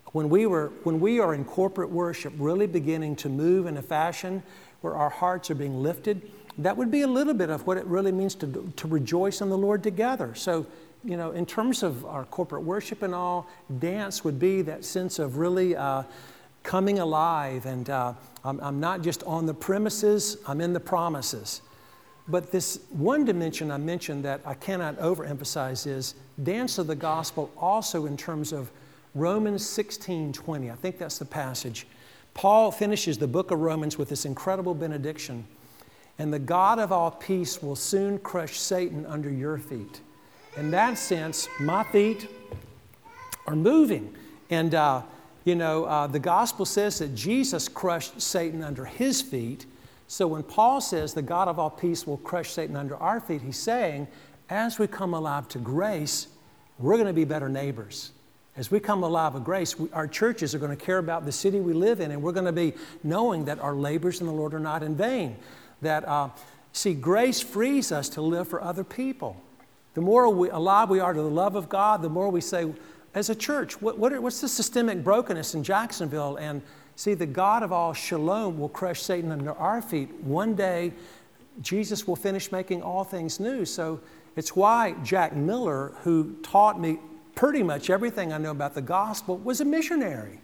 When 0.06 0.28
we, 0.28 0.46
were, 0.46 0.70
when 0.84 1.00
we 1.00 1.18
are 1.18 1.34
in 1.34 1.44
corporate 1.44 1.90
worship, 1.90 2.32
really 2.36 2.66
beginning 2.66 3.16
to 3.16 3.28
move 3.28 3.66
in 3.66 3.76
a 3.76 3.82
fashion 3.82 4.42
where 4.80 4.94
our 4.94 5.10
hearts 5.10 5.50
are 5.50 5.54
being 5.54 5.82
lifted, 5.82 6.30
that 6.58 6.76
would 6.76 6.90
be 6.90 7.00
a 7.00 7.06
little 7.06 7.34
bit 7.34 7.50
of 7.50 7.66
what 7.66 7.76
it 7.78 7.84
really 7.86 8.12
means 8.12 8.34
to, 8.36 8.72
to 8.76 8.86
rejoice 8.86 9.40
in 9.40 9.48
the 9.48 9.58
Lord 9.58 9.82
together. 9.82 10.34
So, 10.34 10.66
you 11.04 11.16
know, 11.16 11.32
in 11.32 11.44
terms 11.44 11.82
of 11.82 12.04
our 12.06 12.24
corporate 12.24 12.62
worship 12.62 13.02
and 13.02 13.14
all, 13.14 13.46
dance 13.78 14.24
would 14.24 14.38
be 14.38 14.62
that 14.62 14.84
sense 14.84 15.18
of 15.18 15.36
really 15.36 15.76
uh, 15.76 16.02
coming 16.62 16.98
alive. 16.98 17.66
And 17.66 17.88
uh, 17.90 18.14
I'm, 18.44 18.58
I'm 18.60 18.80
not 18.80 19.02
just 19.02 19.22
on 19.24 19.46
the 19.46 19.54
premises, 19.54 20.38
I'm 20.46 20.60
in 20.60 20.72
the 20.72 20.80
promises. 20.80 21.60
But 22.26 22.50
this 22.50 22.80
one 22.88 23.26
dimension 23.26 23.70
I 23.70 23.76
mentioned 23.76 24.24
that 24.24 24.40
I 24.46 24.54
cannot 24.54 24.96
overemphasize 24.96 25.86
is 25.86 26.14
dance 26.42 26.78
of 26.78 26.86
the 26.86 26.94
gospel 26.94 27.52
also 27.58 28.06
in 28.06 28.16
terms 28.16 28.52
of 28.52 28.70
Romans 29.14 29.64
16 29.66 30.32
20. 30.32 30.70
I 30.70 30.74
think 30.74 30.98
that's 30.98 31.18
the 31.18 31.26
passage. 31.26 31.86
Paul 32.32 32.72
finishes 32.72 33.18
the 33.18 33.28
book 33.28 33.50
of 33.50 33.60
Romans 33.60 33.98
with 33.98 34.08
this 34.08 34.24
incredible 34.24 34.74
benediction. 34.74 35.46
And 36.18 36.32
the 36.32 36.38
God 36.38 36.78
of 36.78 36.92
all 36.92 37.10
peace 37.10 37.62
will 37.62 37.76
soon 37.76 38.18
crush 38.18 38.58
Satan 38.58 39.04
under 39.06 39.30
your 39.30 39.58
feet. 39.58 40.00
In 40.56 40.70
that 40.70 40.98
sense, 40.98 41.48
my 41.58 41.82
feet 41.84 42.28
are 43.46 43.56
moving. 43.56 44.14
And 44.50 44.74
uh, 44.74 45.02
you 45.44 45.54
know, 45.54 45.84
uh, 45.84 46.06
the 46.06 46.18
gospel 46.18 46.64
says 46.64 46.98
that 47.00 47.14
Jesus 47.14 47.68
crushed 47.68 48.20
Satan 48.20 48.62
under 48.62 48.84
his 48.84 49.20
feet. 49.20 49.66
So 50.08 50.26
when 50.26 50.42
Paul 50.42 50.80
says 50.80 51.12
the 51.12 51.22
God 51.22 51.48
of 51.48 51.58
all 51.58 51.70
peace 51.70 52.06
will 52.06 52.18
crush 52.18 52.50
Satan 52.50 52.76
under 52.76 52.96
our 52.96 53.20
feet, 53.20 53.42
he's 53.42 53.58
saying, 53.58 54.08
as 54.48 54.78
we 54.78 54.86
come 54.86 55.12
alive 55.14 55.48
to 55.48 55.58
grace, 55.58 56.28
we're 56.78 56.94
going 56.94 57.06
to 57.06 57.12
be 57.12 57.24
better 57.24 57.48
neighbors. 57.48 58.12
As 58.56 58.70
we 58.70 58.78
come 58.80 59.02
alive 59.02 59.34
with 59.34 59.44
grace, 59.44 59.78
we, 59.78 59.90
our 59.92 60.06
churches 60.06 60.54
are 60.54 60.58
going 60.58 60.76
to 60.76 60.82
care 60.82 60.98
about 60.98 61.24
the 61.24 61.32
city 61.32 61.60
we 61.60 61.72
live 61.72 62.00
in, 62.00 62.10
and 62.10 62.22
we're 62.22 62.32
going 62.32 62.46
to 62.46 62.52
be 62.52 62.74
knowing 63.02 63.44
that 63.46 63.58
our 63.58 63.74
labors 63.74 64.20
in 64.20 64.26
the 64.26 64.32
Lord 64.32 64.54
are 64.54 64.60
not 64.60 64.82
in 64.82 64.96
vain. 64.96 65.36
That, 65.82 66.06
uh, 66.06 66.28
see, 66.72 66.94
grace 66.94 67.40
frees 67.40 67.90
us 67.90 68.08
to 68.10 68.22
live 68.22 68.46
for 68.48 68.62
other 68.62 68.84
people. 68.84 69.42
The 69.94 70.00
more 70.00 70.28
we, 70.28 70.50
alive 70.50 70.90
we 70.90 71.00
are 71.00 71.12
to 71.12 71.22
the 71.22 71.30
love 71.30 71.56
of 71.56 71.68
God, 71.68 72.02
the 72.02 72.08
more 72.08 72.28
we 72.28 72.40
say, 72.40 72.72
as 73.14 73.30
a 73.30 73.34
church, 73.34 73.80
what, 73.80 73.98
what 73.98 74.20
what's 74.20 74.40
the 74.40 74.48
systemic 74.48 75.04
brokenness 75.04 75.54
in 75.54 75.62
Jacksonville? 75.62 76.36
And 76.36 76.60
see, 76.96 77.14
the 77.14 77.26
God 77.26 77.62
of 77.62 77.72
all 77.72 77.92
shalom 77.92 78.58
will 78.58 78.68
crush 78.68 79.02
Satan 79.02 79.30
under 79.30 79.52
our 79.52 79.80
feet. 79.80 80.12
One 80.22 80.54
day, 80.54 80.92
Jesus 81.62 82.06
will 82.08 82.16
finish 82.16 82.50
making 82.50 82.82
all 82.82 83.04
things 83.04 83.38
new. 83.38 83.64
So 83.64 84.00
it's 84.34 84.56
why 84.56 84.96
Jack 85.04 85.36
Miller, 85.36 85.92
who 86.02 86.34
taught 86.42 86.80
me 86.80 86.98
pretty 87.36 87.62
much 87.62 87.88
everything 87.88 88.32
I 88.32 88.38
know 88.38 88.50
about 88.50 88.74
the 88.74 88.82
gospel, 88.82 89.38
was 89.38 89.60
a 89.60 89.64
missionary. 89.64 90.40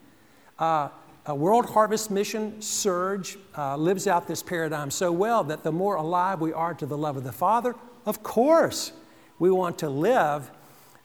Uh, 0.58 0.90
a 1.26 1.34
World 1.34 1.66
Harvest 1.66 2.10
Mission, 2.10 2.60
Serge 2.62 3.36
uh, 3.56 3.76
lives 3.76 4.06
out 4.06 4.26
this 4.26 4.42
paradigm 4.42 4.90
so 4.90 5.12
well 5.12 5.44
that 5.44 5.62
the 5.62 5.72
more 5.72 5.96
alive 5.96 6.40
we 6.40 6.52
are 6.52 6.74
to 6.74 6.86
the 6.86 6.96
love 6.96 7.16
of 7.16 7.24
the 7.24 7.32
Father, 7.32 7.74
of 8.06 8.22
course, 8.22 8.92
we 9.40 9.50
want 9.50 9.78
to 9.78 9.90
live 9.90 10.48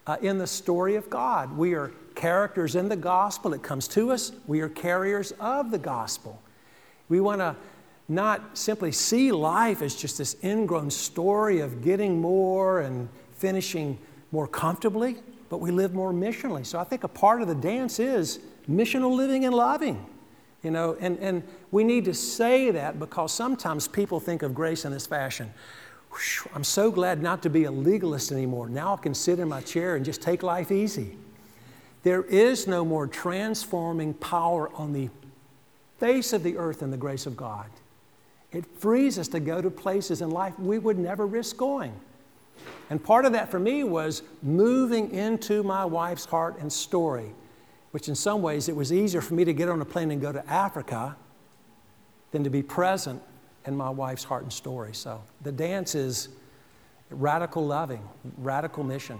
uh, 0.05 0.17
in 0.21 0.37
the 0.37 0.45
story 0.45 0.95
of 0.95 1.09
God. 1.09 1.57
We 1.57 1.73
are 1.73 1.91
characters 2.13 2.75
in 2.75 2.87
the 2.89 2.95
gospel. 2.95 3.53
It 3.53 3.63
comes 3.63 3.87
to 3.89 4.11
us. 4.11 4.31
We 4.45 4.61
are 4.61 4.69
carriers 4.69 5.31
of 5.39 5.71
the 5.71 5.79
gospel. 5.79 6.39
We 7.09 7.19
want 7.21 7.39
to 7.39 7.55
not 8.07 8.55
simply 8.57 8.91
see 8.91 9.31
life 9.31 9.81
as 9.81 9.95
just 9.95 10.19
this 10.19 10.35
ingrown 10.43 10.91
story 10.91 11.61
of 11.61 11.81
getting 11.83 12.21
more 12.21 12.81
and 12.81 13.09
finishing 13.33 13.97
more 14.31 14.47
comfortably, 14.47 15.15
but 15.49 15.59
we 15.59 15.71
live 15.71 15.93
more 15.93 16.11
missionally. 16.11 16.65
So 16.65 16.77
I 16.77 16.83
think 16.83 17.03
a 17.03 17.07
part 17.07 17.41
of 17.41 17.47
the 17.47 17.55
dance 17.55 17.99
is 17.99 18.39
missional 18.69 19.15
living 19.15 19.45
and 19.45 19.55
loving. 19.55 20.05
You 20.61 20.71
know, 20.71 20.97
and, 20.99 21.17
and 21.19 21.43
we 21.71 21.83
need 21.83 22.05
to 22.05 22.13
say 22.13 22.71
that 22.71 22.99
because 22.99 23.31
sometimes 23.31 23.87
people 23.87 24.19
think 24.19 24.41
of 24.41 24.55
grace 24.55 24.83
in 24.83 24.91
this 24.91 25.05
fashion. 25.05 25.53
I'm 26.53 26.63
so 26.63 26.91
glad 26.91 27.21
not 27.21 27.43
to 27.43 27.49
be 27.49 27.65
a 27.65 27.71
legalist 27.71 28.31
anymore. 28.31 28.69
Now 28.69 28.93
I 28.93 28.97
can 28.97 29.13
sit 29.13 29.39
in 29.39 29.47
my 29.49 29.61
chair 29.61 29.95
and 29.95 30.05
just 30.05 30.21
take 30.21 30.43
life 30.43 30.71
easy. 30.71 31.17
There 32.03 32.23
is 32.23 32.67
no 32.67 32.85
more 32.85 33.07
transforming 33.07 34.13
power 34.13 34.69
on 34.75 34.93
the 34.93 35.09
face 35.99 36.33
of 36.33 36.43
the 36.43 36.57
earth 36.57 36.79
than 36.79 36.91
the 36.91 36.97
grace 36.97 37.25
of 37.25 37.35
God. 37.35 37.67
It 38.51 38.65
frees 38.77 39.17
us 39.17 39.27
to 39.29 39.39
go 39.39 39.61
to 39.61 39.69
places 39.69 40.21
in 40.21 40.29
life 40.29 40.57
we 40.59 40.77
would 40.77 40.99
never 40.99 41.25
risk 41.25 41.57
going. 41.57 41.99
And 42.89 43.03
part 43.03 43.25
of 43.25 43.33
that 43.33 43.49
for 43.49 43.59
me 43.59 43.83
was 43.83 44.21
moving 44.43 45.11
into 45.11 45.63
my 45.63 45.83
wife's 45.83 46.25
heart 46.25 46.57
and 46.59 46.71
story, 46.71 47.31
which 47.91 48.07
in 48.07 48.15
some 48.15 48.41
ways 48.41 48.69
it 48.69 48.75
was 48.75 48.93
easier 48.93 49.21
for 49.21 49.33
me 49.33 49.43
to 49.43 49.53
get 49.53 49.67
on 49.67 49.81
a 49.81 49.85
plane 49.85 50.11
and 50.11 50.21
go 50.21 50.31
to 50.31 50.47
Africa 50.49 51.15
than 52.31 52.43
to 52.43 52.49
be 52.49 52.61
present 52.61 53.21
in 53.65 53.75
my 53.75 53.89
wife's 53.89 54.23
heart 54.23 54.43
and 54.43 54.53
story. 54.53 54.93
So 54.93 55.21
the 55.41 55.51
dance 55.51 55.95
is 55.95 56.29
radical 57.09 57.65
loving, 57.65 58.07
radical 58.37 58.83
mission. 58.83 59.19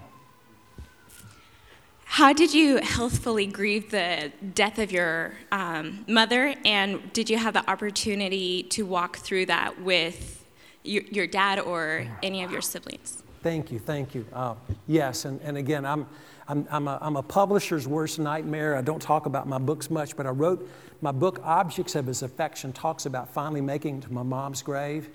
How 2.06 2.32
did 2.32 2.54
you 2.54 2.78
healthfully 2.78 3.46
grieve 3.46 3.92
the 3.92 4.32
death 4.54 4.80
of 4.80 4.92
your 4.92 5.34
um, 5.52 6.06
mother? 6.08 6.56
And 6.64 7.12
did 7.12 7.30
you 7.30 7.38
have 7.38 7.54
the 7.54 7.70
opportunity 7.70 8.64
to 8.64 8.86
walk 8.86 9.18
through 9.18 9.48
that 9.48 9.82
with 9.82 10.46
your, 10.84 11.04
your 11.04 11.28
dad 11.28 11.60
or 11.60 12.08
any 12.24 12.44
of 12.44 12.52
your 12.52 12.62
siblings? 12.62 13.24
Thank 13.42 13.72
you, 13.72 13.80
thank 13.80 14.16
you. 14.16 14.26
Uh, 14.32 14.56
yes, 14.88 15.26
and, 15.26 15.42
and 15.42 15.58
again, 15.58 15.86
I'm, 15.86 16.08
I'm, 16.48 16.68
I'm, 16.72 16.88
a, 16.88 16.98
I'm 17.02 17.16
a 17.16 17.24
publisher's 17.24 17.88
worst 17.88 18.18
nightmare. 18.18 18.76
I 18.76 18.82
don't 18.82 19.02
talk 19.02 19.26
about 19.26 19.48
my 19.48 19.58
books 19.58 19.90
much, 19.90 20.16
but 20.16 20.26
I 20.26 20.30
wrote 20.30 20.70
my 21.06 21.12
book, 21.12 21.40
Objects 21.44 21.94
of 21.94 22.08
His 22.08 22.24
Affection, 22.24 22.74
talks 22.74 23.06
about 23.06 23.30
finally 23.30 23.62
making 23.62 24.02
to 24.02 24.12
my 24.12 24.24
mom's 24.24 24.64
grave 24.64 25.08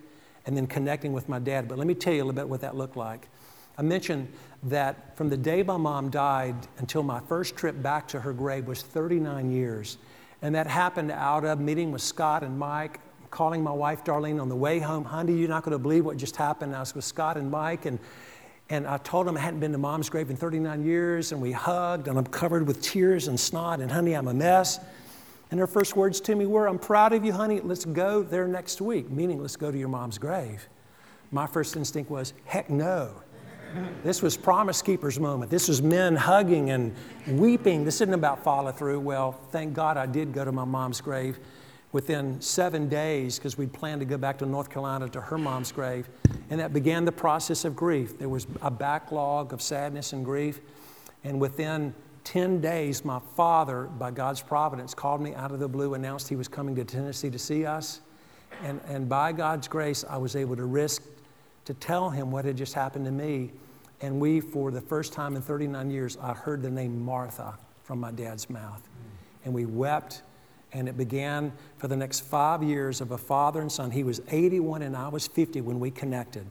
and 0.47 0.57
then 0.57 0.69
connecting 0.69 1.13
with 1.13 1.29
my 1.29 1.41
dad. 1.41 1.67
But 1.67 1.79
let 1.79 1.89
me 1.89 1.95
tell 1.95 2.13
you 2.13 2.23
a 2.23 2.25
little 2.25 2.33
bit 2.33 2.49
what 2.49 2.61
that 2.61 2.77
looked 2.77 2.97
like. 2.97 3.27
I 3.77 3.83
mentioned 3.83 4.33
that 4.63 5.17
from 5.17 5.29
the 5.31 5.37
day 5.37 5.65
my 5.65 5.77
mom 5.77 6.09
died 6.09 6.55
until 6.79 7.03
my 7.03 7.19
first 7.19 7.57
trip 7.57 7.83
back 7.83 8.07
to 8.07 8.21
her 8.21 8.33
grave 8.33 8.69
was 8.69 8.83
39 8.83 9.51
years. 9.51 9.99
And 10.43 10.55
that 10.55 10.69
happened 10.69 11.11
out 11.11 11.45
of 11.45 11.59
meeting 11.59 11.91
with 11.91 12.03
Scott 12.03 12.45
and 12.45 12.57
Mike, 12.57 13.01
calling 13.33 13.61
my 13.61 13.73
wife 13.73 14.05
Darlene 14.05 14.41
on 14.41 14.49
the 14.49 14.55
way 14.55 14.79
home. 14.79 15.03
Honey, 15.03 15.33
you're 15.33 15.49
not 15.49 15.65
going 15.65 15.73
to 15.73 15.79
believe 15.81 16.05
what 16.05 16.17
just 16.17 16.37
happened. 16.37 16.73
I 16.77 16.79
was 16.79 16.95
with 16.95 17.05
Scott 17.05 17.37
and 17.37 17.51
Mike, 17.51 17.87
and 17.87 17.99
And 18.71 18.87
I 18.87 18.99
told 18.99 19.27
them 19.27 19.37
I 19.37 19.41
hadn't 19.41 19.59
been 19.59 19.73
to 19.73 19.79
mom's 19.79 20.09
grave 20.09 20.31
in 20.31 20.37
39 20.37 20.85
years, 20.85 21.33
and 21.33 21.43
we 21.43 21.51
hugged, 21.51 22.07
and 22.07 22.17
I'm 22.17 22.27
covered 22.27 22.69
with 22.69 22.81
tears 22.81 23.27
and 23.27 23.39
snot, 23.41 23.81
and 23.81 23.91
honey, 23.91 24.15
I'm 24.15 24.29
a 24.29 24.35
mess. 24.35 24.79
And 25.51 25.59
her 25.59 25.67
first 25.67 25.97
words 25.97 26.21
to 26.23 26.35
me 26.35 26.47
were, 26.47 26.67
I'm 26.67 26.79
proud 26.79 27.13
of 27.13 27.25
you, 27.25 27.33
honey. 27.33 27.61
Let's 27.61 27.85
go 27.85 28.23
there 28.23 28.47
next 28.47 28.81
week, 28.81 29.11
meaning 29.11 29.41
let's 29.41 29.57
go 29.57 29.71
to 29.71 29.79
your 29.79 29.89
mom's 29.89 30.19
grave. 30.19 30.69
My 31.33 31.47
first 31.47 31.77
instinct 31.77 32.11
was, 32.11 32.33
heck 32.45 32.71
no. 32.71 33.23
This 34.03 34.21
was 34.21 34.37
Promise 34.37 34.83
Keepers 34.83 35.21
moment. 35.21 35.51
This 35.51 35.69
was 35.69 35.81
men 35.81 36.17
hugging 36.17 36.71
and 36.71 36.93
weeping. 37.29 37.85
This 37.85 38.01
isn't 38.01 38.15
about 38.15 38.43
follow 38.43 38.73
through. 38.73 39.01
Well, 39.01 39.33
thank 39.51 39.75
God 39.75 39.97
I 39.97 40.07
did 40.07 40.33
go 40.33 40.45
to 40.45 40.53
my 40.53 40.65
mom's 40.65 41.01
grave 41.01 41.39
within 41.93 42.41
seven 42.41 42.89
days 42.89 43.39
because 43.39 43.59
we'd 43.59 43.73
planned 43.73 44.01
to 44.01 44.05
go 44.05 44.17
back 44.17 44.39
to 44.39 44.47
North 44.47 44.71
Carolina 44.71 45.09
to 45.11 45.21
her 45.21 45.39
mom's 45.39 45.73
grave. 45.73 46.09
And 46.51 46.59
that 46.59 46.73
began 46.73 47.05
the 47.05 47.13
process 47.13 47.65
of 47.65 47.77
grief. 47.77 48.19
There 48.19 48.29
was 48.29 48.47
a 48.63 48.71
backlog 48.71 49.53
of 49.53 49.63
sadness 49.63 50.13
and 50.13 50.25
grief. 50.25 50.61
And 51.23 51.41
within 51.41 51.95
10 52.25 52.61
days, 52.61 53.05
my 53.05 53.21
father, 53.37 53.85
by 53.85 54.11
God's 54.11 54.43
providence, 54.43 54.95
called 54.95 55.21
me 55.21 55.35
out 55.35 55.53
of 55.53 55.59
the 55.59 55.69
blue, 55.69 55.95
announced 55.95 56.29
he 56.29 56.37
was 56.37 56.49
coming 56.49 56.75
to 56.77 56.85
Tennessee 56.85 57.31
to 57.31 57.39
see 57.39 57.65
us. 57.65 58.01
And, 58.63 58.81
and 58.87 59.09
by 59.09 59.33
God's 59.33 59.69
grace, 59.69 60.05
I 60.09 60.17
was 60.19 60.37
able 60.37 60.57
to 60.57 60.65
risk 60.65 61.03
to 61.65 61.75
tell 61.75 62.11
him 62.11 62.31
what 62.31 62.45
had 62.45 62.57
just 62.57 62.75
happened 62.75 63.05
to 63.07 63.11
me. 63.11 63.53
And 64.01 64.21
we, 64.21 64.41
for 64.41 64.71
the 64.71 64.81
first 64.81 65.13
time 65.13 65.37
in 65.37 65.43
39 65.43 65.91
years, 65.91 66.17
I 66.21 66.33
heard 66.33 66.63
the 66.63 66.71
name 66.71 67.05
Martha 67.05 67.59
from 67.83 68.01
my 68.01 68.11
dad's 68.11 68.49
mouth. 68.49 68.87
And 69.45 69.55
we 69.55 69.67
wept 69.67 70.23
and 70.73 70.89
it 70.89 70.97
began 70.97 71.53
for 71.79 71.89
the 71.89 71.97
next 71.97 72.21
five 72.21 72.63
years 72.63 73.01
of 73.01 73.11
a 73.11 73.19
father 73.19 73.61
and 73.61 73.71
son. 73.71 73.91
He 73.91 74.05
was 74.05 74.21
81 74.31 74.83
and 74.83 74.97
I 74.97 75.09
was 75.09 75.27
50 75.27 75.61
when 75.63 75.81
we 75.81 75.91
connected. 75.91 76.47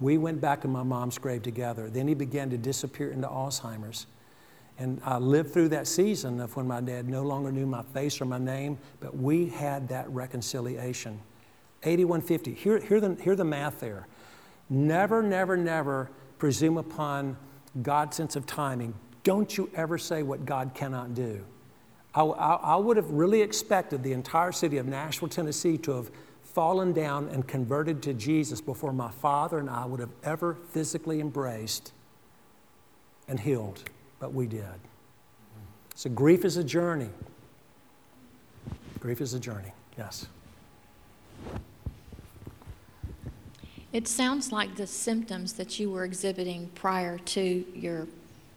We 0.00 0.16
went 0.16 0.40
back 0.40 0.62
to 0.62 0.68
my 0.68 0.82
mom's 0.82 1.18
grave 1.18 1.42
together. 1.42 1.90
Then 1.90 2.08
he 2.08 2.14
began 2.14 2.48
to 2.50 2.56
disappear 2.56 3.10
into 3.10 3.28
Alzheimer's. 3.28 4.06
And 4.80 5.00
I 5.04 5.18
lived 5.18 5.52
through 5.52 5.68
that 5.68 5.86
season 5.86 6.40
of 6.40 6.56
when 6.56 6.66
my 6.66 6.80
dad 6.80 7.06
no 7.06 7.22
longer 7.22 7.52
knew 7.52 7.66
my 7.66 7.82
face 7.82 8.18
or 8.20 8.24
my 8.24 8.38
name, 8.38 8.78
but 8.98 9.14
we 9.14 9.46
had 9.46 9.88
that 9.90 10.08
reconciliation. 10.10 11.20
8150. 11.82 12.54
Hear, 12.54 12.80
hear, 12.80 12.98
the, 12.98 13.14
hear 13.22 13.36
the 13.36 13.44
math 13.44 13.78
there. 13.80 14.08
Never, 14.70 15.22
never, 15.22 15.56
never 15.56 16.10
presume 16.38 16.78
upon 16.78 17.36
God's 17.82 18.16
sense 18.16 18.36
of 18.36 18.46
timing. 18.46 18.94
Don't 19.22 19.56
you 19.56 19.70
ever 19.74 19.98
say 19.98 20.22
what 20.22 20.46
God 20.46 20.72
cannot 20.74 21.14
do. 21.14 21.44
I, 22.14 22.22
I, 22.22 22.54
I 22.54 22.76
would 22.76 22.96
have 22.96 23.10
really 23.10 23.42
expected 23.42 24.02
the 24.02 24.14
entire 24.14 24.50
city 24.50 24.78
of 24.78 24.86
Nashville, 24.86 25.28
Tennessee 25.28 25.76
to 25.78 25.92
have 25.92 26.10
fallen 26.42 26.94
down 26.94 27.28
and 27.28 27.46
converted 27.46 28.02
to 28.02 28.14
Jesus 28.14 28.62
before 28.62 28.94
my 28.94 29.10
father 29.10 29.58
and 29.58 29.68
I 29.68 29.84
would 29.84 30.00
have 30.00 30.10
ever 30.24 30.54
physically 30.72 31.20
embraced 31.20 31.92
and 33.28 33.38
healed, 33.38 33.84
but 34.20 34.32
we 34.32 34.46
did. 34.46 34.64
So 35.96 36.08
grief 36.08 36.44
is 36.44 36.56
a 36.56 36.64
journey. 36.64 37.10
Grief 39.00 39.20
is 39.20 39.34
a 39.34 39.40
journey, 39.40 39.72
yes. 39.98 40.26
It 43.92 44.06
sounds 44.06 44.52
like 44.52 44.76
the 44.76 44.86
symptoms 44.86 45.54
that 45.54 45.80
you 45.80 45.90
were 45.90 46.04
exhibiting 46.04 46.70
prior 46.74 47.18
to 47.18 47.64
your 47.74 48.06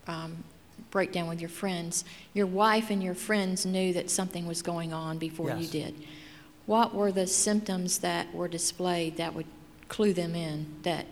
um, 0.05 0.43
breakdown 0.91 1.27
with 1.27 1.41
your 1.41 1.49
friends, 1.49 2.05
your 2.33 2.45
wife 2.45 2.91
and 2.91 3.01
your 3.01 3.15
friends 3.15 3.65
knew 3.65 3.93
that 3.93 4.11
something 4.11 4.45
was 4.45 4.61
going 4.61 4.93
on 4.93 5.17
before 5.17 5.49
yes. 5.49 5.61
you 5.61 5.67
did. 5.67 5.95
What 6.65 6.93
were 6.93 7.11
the 7.11 7.25
symptoms 7.25 7.99
that 7.99 8.33
were 8.33 8.47
displayed 8.47 9.17
that 9.17 9.33
would 9.33 9.47
clue 9.89 10.13
them 10.13 10.35
in 10.35 10.67
that 10.83 11.07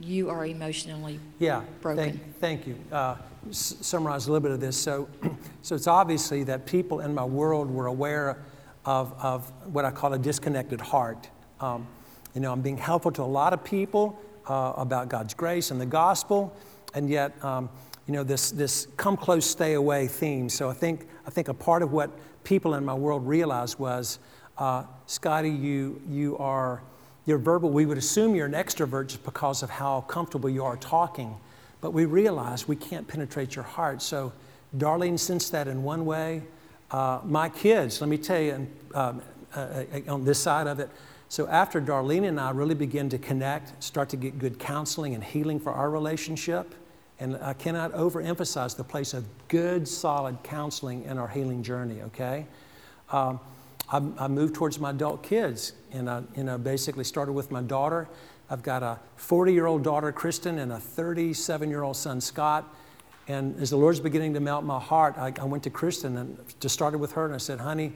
you 0.00 0.30
are 0.30 0.46
emotionally 0.46 1.20
yeah, 1.38 1.62
broken? 1.80 2.04
Thank, 2.04 2.38
thank 2.40 2.66
you. 2.66 2.76
Uh, 2.90 3.16
s- 3.48 3.76
summarize 3.80 4.26
a 4.26 4.32
little 4.32 4.42
bit 4.42 4.52
of 4.52 4.60
this. 4.60 4.76
So, 4.76 5.08
so 5.62 5.74
it's 5.74 5.86
obviously 5.86 6.44
that 6.44 6.66
people 6.66 7.00
in 7.00 7.14
my 7.14 7.24
world 7.24 7.70
were 7.70 7.86
aware 7.86 8.42
of, 8.84 9.14
of 9.20 9.50
what 9.72 9.84
I 9.84 9.90
call 9.90 10.12
a 10.12 10.18
disconnected 10.18 10.80
heart. 10.80 11.28
Um, 11.60 11.86
you 12.34 12.40
know, 12.40 12.52
I'm 12.52 12.60
being 12.60 12.76
helpful 12.76 13.12
to 13.12 13.22
a 13.22 13.24
lot 13.24 13.52
of 13.52 13.62
people 13.64 14.18
uh, 14.48 14.72
about 14.76 15.08
God's 15.08 15.34
grace 15.34 15.70
and 15.70 15.80
the 15.80 15.86
gospel, 15.86 16.56
and 16.94 17.08
yet 17.08 17.42
um, 17.44 17.70
you 18.06 18.12
know, 18.12 18.22
this, 18.22 18.50
this 18.50 18.88
come 18.96 19.16
close, 19.16 19.46
stay 19.46 19.74
away 19.74 20.06
theme. 20.06 20.48
So 20.48 20.68
I 20.68 20.74
think, 20.74 21.06
I 21.26 21.30
think 21.30 21.48
a 21.48 21.54
part 21.54 21.82
of 21.82 21.92
what 21.92 22.10
people 22.44 22.74
in 22.74 22.84
my 22.84 22.94
world 22.94 23.26
realized 23.26 23.78
was, 23.78 24.18
uh, 24.58 24.84
Scotty, 25.06 25.50
you, 25.50 26.00
you 26.08 26.36
are, 26.38 26.82
you're 27.26 27.38
verbal. 27.38 27.70
We 27.70 27.86
would 27.86 27.98
assume 27.98 28.34
you're 28.34 28.46
an 28.46 28.52
extrovert 28.52 29.08
just 29.08 29.24
because 29.24 29.62
of 29.62 29.70
how 29.70 30.02
comfortable 30.02 30.50
you 30.50 30.64
are 30.64 30.76
talking. 30.76 31.36
But 31.80 31.92
we 31.92 32.04
realize 32.04 32.68
we 32.68 32.76
can't 32.76 33.06
penetrate 33.06 33.54
your 33.54 33.64
heart. 33.64 34.02
So 34.02 34.32
Darlene 34.76 35.18
sensed 35.18 35.52
that 35.52 35.68
in 35.68 35.82
one 35.82 36.04
way. 36.04 36.42
Uh, 36.90 37.20
my 37.24 37.48
kids, 37.48 38.00
let 38.00 38.08
me 38.08 38.18
tell 38.18 38.40
you, 38.40 38.66
um, 38.94 39.22
uh, 39.54 39.58
uh, 39.58 39.84
on 40.12 40.24
this 40.24 40.38
side 40.38 40.66
of 40.66 40.80
it, 40.80 40.90
so 41.28 41.48
after 41.48 41.80
Darlene 41.80 42.28
and 42.28 42.38
I 42.38 42.50
really 42.50 42.74
begin 42.74 43.08
to 43.08 43.18
connect, 43.18 43.82
start 43.82 44.08
to 44.10 44.16
get 44.16 44.38
good 44.38 44.58
counseling 44.58 45.14
and 45.14 45.24
healing 45.24 45.58
for 45.58 45.72
our 45.72 45.90
relationship, 45.90 46.74
and 47.18 47.36
I 47.38 47.54
cannot 47.54 47.92
overemphasize 47.92 48.76
the 48.76 48.84
place 48.84 49.14
of 49.14 49.24
good, 49.48 49.88
solid 49.88 50.42
counseling 50.42 51.04
in 51.04 51.18
our 51.18 51.28
healing 51.28 51.62
journey, 51.62 52.02
okay? 52.02 52.46
Um, 53.10 53.40
I, 53.90 54.02
I, 54.18 54.28
moved 54.28 54.54
towards 54.54 54.78
my 54.78 54.90
adult 54.90 55.22
kids, 55.22 55.72
and 55.92 56.08
I 56.08 56.22
know, 56.36 56.58
basically 56.58 57.04
started 57.04 57.32
with 57.32 57.50
my 57.50 57.62
daughter. 57.62 58.08
I've 58.48 58.62
got 58.62 58.82
a 58.82 58.98
40 59.16 59.52
year 59.52 59.66
old 59.66 59.82
daughter, 59.82 60.10
Kristen, 60.12 60.58
and 60.58 60.72
a 60.72 60.80
37 60.80 61.68
year 61.68 61.82
old 61.82 61.96
son, 61.96 62.20
Scott. 62.20 62.64
And 63.26 63.58
as 63.60 63.70
the 63.70 63.76
Lord's 63.76 64.00
beginning 64.00 64.34
to 64.34 64.40
melt 64.40 64.64
my 64.64 64.78
heart, 64.78 65.16
I, 65.16 65.32
I 65.40 65.44
went 65.44 65.62
to 65.64 65.70
Kristen 65.70 66.16
and 66.16 66.38
just 66.60 66.74
started 66.74 66.98
with 66.98 67.12
her, 67.12 67.24
and 67.24 67.34
I 67.34 67.38
said, 67.38 67.58
honey, 67.58 67.92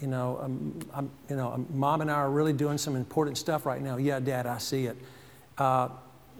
you 0.00 0.06
know, 0.06 0.38
um, 0.42 0.78
I'm, 0.94 1.10
you 1.28 1.36
know, 1.36 1.52
um, 1.52 1.66
mom 1.72 2.02
and 2.02 2.10
I 2.10 2.14
are 2.14 2.30
really 2.30 2.52
doing 2.52 2.78
some 2.78 2.94
important 2.94 3.38
stuff 3.38 3.66
right 3.66 3.80
now. 3.80 3.96
Yeah, 3.96 4.20
Dad, 4.20 4.46
I 4.46 4.58
see 4.58 4.86
it. 4.86 4.96
Uh, 5.56 5.88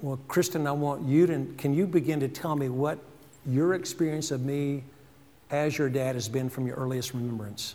well, 0.03 0.19
Kristen, 0.29 0.67
I 0.67 0.73
want 0.73 1.03
you 1.09 1.27
to, 1.27 1.47
can 1.57 1.75
you 1.75 1.87
begin 1.87 2.21
to 2.21 2.29
tell 2.29 2.55
me 2.55 2.69
what 2.69 2.99
your 3.47 3.75
experience 3.75 4.31
of 4.31 4.43
me 4.43 4.85
as 5.51 5.77
your 5.77 5.89
dad 5.89 6.15
has 6.15 6.29
been 6.29 6.49
from 6.49 6.67
your 6.67 6.77
earliest 6.77 7.15
remembrance? 7.15 7.75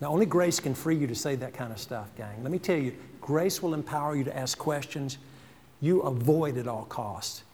Now, 0.00 0.08
only 0.08 0.26
grace 0.26 0.60
can 0.60 0.74
free 0.74 0.96
you 0.96 1.06
to 1.06 1.14
say 1.14 1.36
that 1.36 1.54
kind 1.54 1.72
of 1.72 1.78
stuff, 1.78 2.14
gang. 2.16 2.42
Let 2.42 2.52
me 2.52 2.58
tell 2.58 2.76
you, 2.76 2.94
grace 3.20 3.62
will 3.62 3.74
empower 3.74 4.16
you 4.16 4.24
to 4.24 4.36
ask 4.36 4.58
questions 4.58 5.18
you 5.80 6.00
avoid 6.02 6.56
at 6.56 6.66
all 6.66 6.84
costs. 6.84 7.44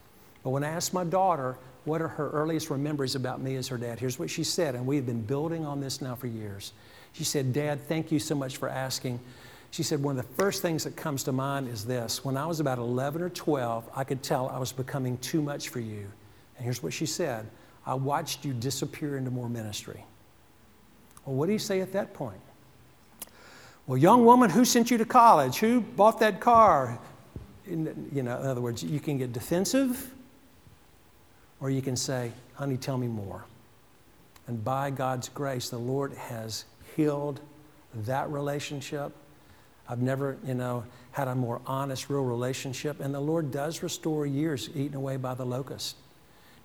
But 0.42 0.50
when 0.50 0.64
I 0.64 0.70
asked 0.70 0.94
my 0.94 1.04
daughter, 1.04 1.58
what 1.84 2.02
are 2.02 2.08
her 2.08 2.30
earliest 2.30 2.70
memories 2.70 3.14
about 3.14 3.40
me 3.40 3.56
as 3.56 3.68
her 3.68 3.78
dad? 3.78 4.00
Here's 4.00 4.18
what 4.18 4.30
she 4.30 4.44
said, 4.44 4.74
and 4.74 4.86
we 4.86 4.96
have 4.96 5.06
been 5.06 5.22
building 5.22 5.64
on 5.64 5.80
this 5.80 6.00
now 6.00 6.14
for 6.14 6.26
years. 6.26 6.72
She 7.12 7.24
said, 7.24 7.52
Dad, 7.52 7.80
thank 7.88 8.12
you 8.12 8.18
so 8.18 8.34
much 8.34 8.56
for 8.56 8.68
asking. 8.68 9.20
She 9.70 9.82
said, 9.82 10.02
One 10.02 10.18
of 10.18 10.26
the 10.26 10.34
first 10.34 10.62
things 10.62 10.84
that 10.84 10.96
comes 10.96 11.24
to 11.24 11.32
mind 11.32 11.68
is 11.68 11.84
this. 11.84 12.24
When 12.24 12.36
I 12.36 12.46
was 12.46 12.60
about 12.60 12.78
11 12.78 13.22
or 13.22 13.30
12, 13.30 13.88
I 13.94 14.04
could 14.04 14.22
tell 14.22 14.48
I 14.48 14.58
was 14.58 14.72
becoming 14.72 15.18
too 15.18 15.42
much 15.42 15.68
for 15.68 15.80
you. 15.80 16.06
And 16.56 16.64
here's 16.64 16.82
what 16.82 16.92
she 16.92 17.06
said 17.06 17.48
I 17.86 17.94
watched 17.94 18.44
you 18.44 18.52
disappear 18.52 19.16
into 19.16 19.30
more 19.30 19.48
ministry. 19.48 20.04
Well, 21.24 21.36
what 21.36 21.46
do 21.46 21.52
you 21.52 21.58
say 21.58 21.80
at 21.80 21.92
that 21.92 22.14
point? 22.14 22.40
Well, 23.86 23.98
young 23.98 24.24
woman, 24.24 24.50
who 24.50 24.64
sent 24.64 24.90
you 24.90 24.98
to 24.98 25.04
college? 25.04 25.58
Who 25.58 25.80
bought 25.80 26.20
that 26.20 26.40
car? 26.40 26.98
In, 27.66 28.10
you 28.12 28.22
know, 28.22 28.38
in 28.40 28.46
other 28.46 28.60
words, 28.60 28.82
you 28.82 29.00
can 29.00 29.18
get 29.18 29.32
defensive 29.32 30.12
or 31.60 31.70
you 31.70 31.82
can 31.82 31.96
say, 31.96 32.32
honey, 32.54 32.76
tell 32.76 32.98
me 32.98 33.06
more. 33.06 33.44
And 34.46 34.64
by 34.64 34.90
God's 34.90 35.28
grace, 35.28 35.70
the 35.70 35.78
Lord 35.78 36.12
has 36.14 36.64
healed 36.96 37.40
that 37.94 38.30
relationship 38.30 39.12
I've 39.90 40.00
never, 40.00 40.36
you 40.46 40.54
know, 40.54 40.84
had 41.10 41.26
a 41.26 41.34
more 41.34 41.60
honest, 41.66 42.08
real 42.08 42.22
relationship. 42.22 43.00
And 43.00 43.12
the 43.12 43.20
Lord 43.20 43.50
does 43.50 43.82
restore 43.82 44.24
years 44.24 44.70
eaten 44.72 44.94
away 44.94 45.16
by 45.16 45.34
the 45.34 45.44
locust. 45.44 45.96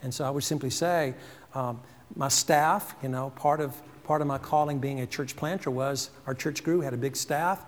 And 0.03 0.13
so 0.13 0.23
I 0.25 0.29
would 0.29 0.43
simply 0.43 0.69
say, 0.69 1.15
um, 1.55 1.81
my 2.15 2.27
staff, 2.27 2.95
you 3.01 3.09
know, 3.09 3.31
part 3.31 3.61
of 3.61 3.75
part 4.05 4.21
of 4.21 4.27
my 4.27 4.37
calling 4.37 4.79
being 4.79 5.01
a 5.01 5.07
church 5.07 5.35
planter 5.35 5.71
was 5.71 6.11
our 6.27 6.33
church 6.33 6.63
grew, 6.63 6.81
had 6.81 6.93
a 6.93 6.97
big 6.97 7.15
staff, 7.15 7.65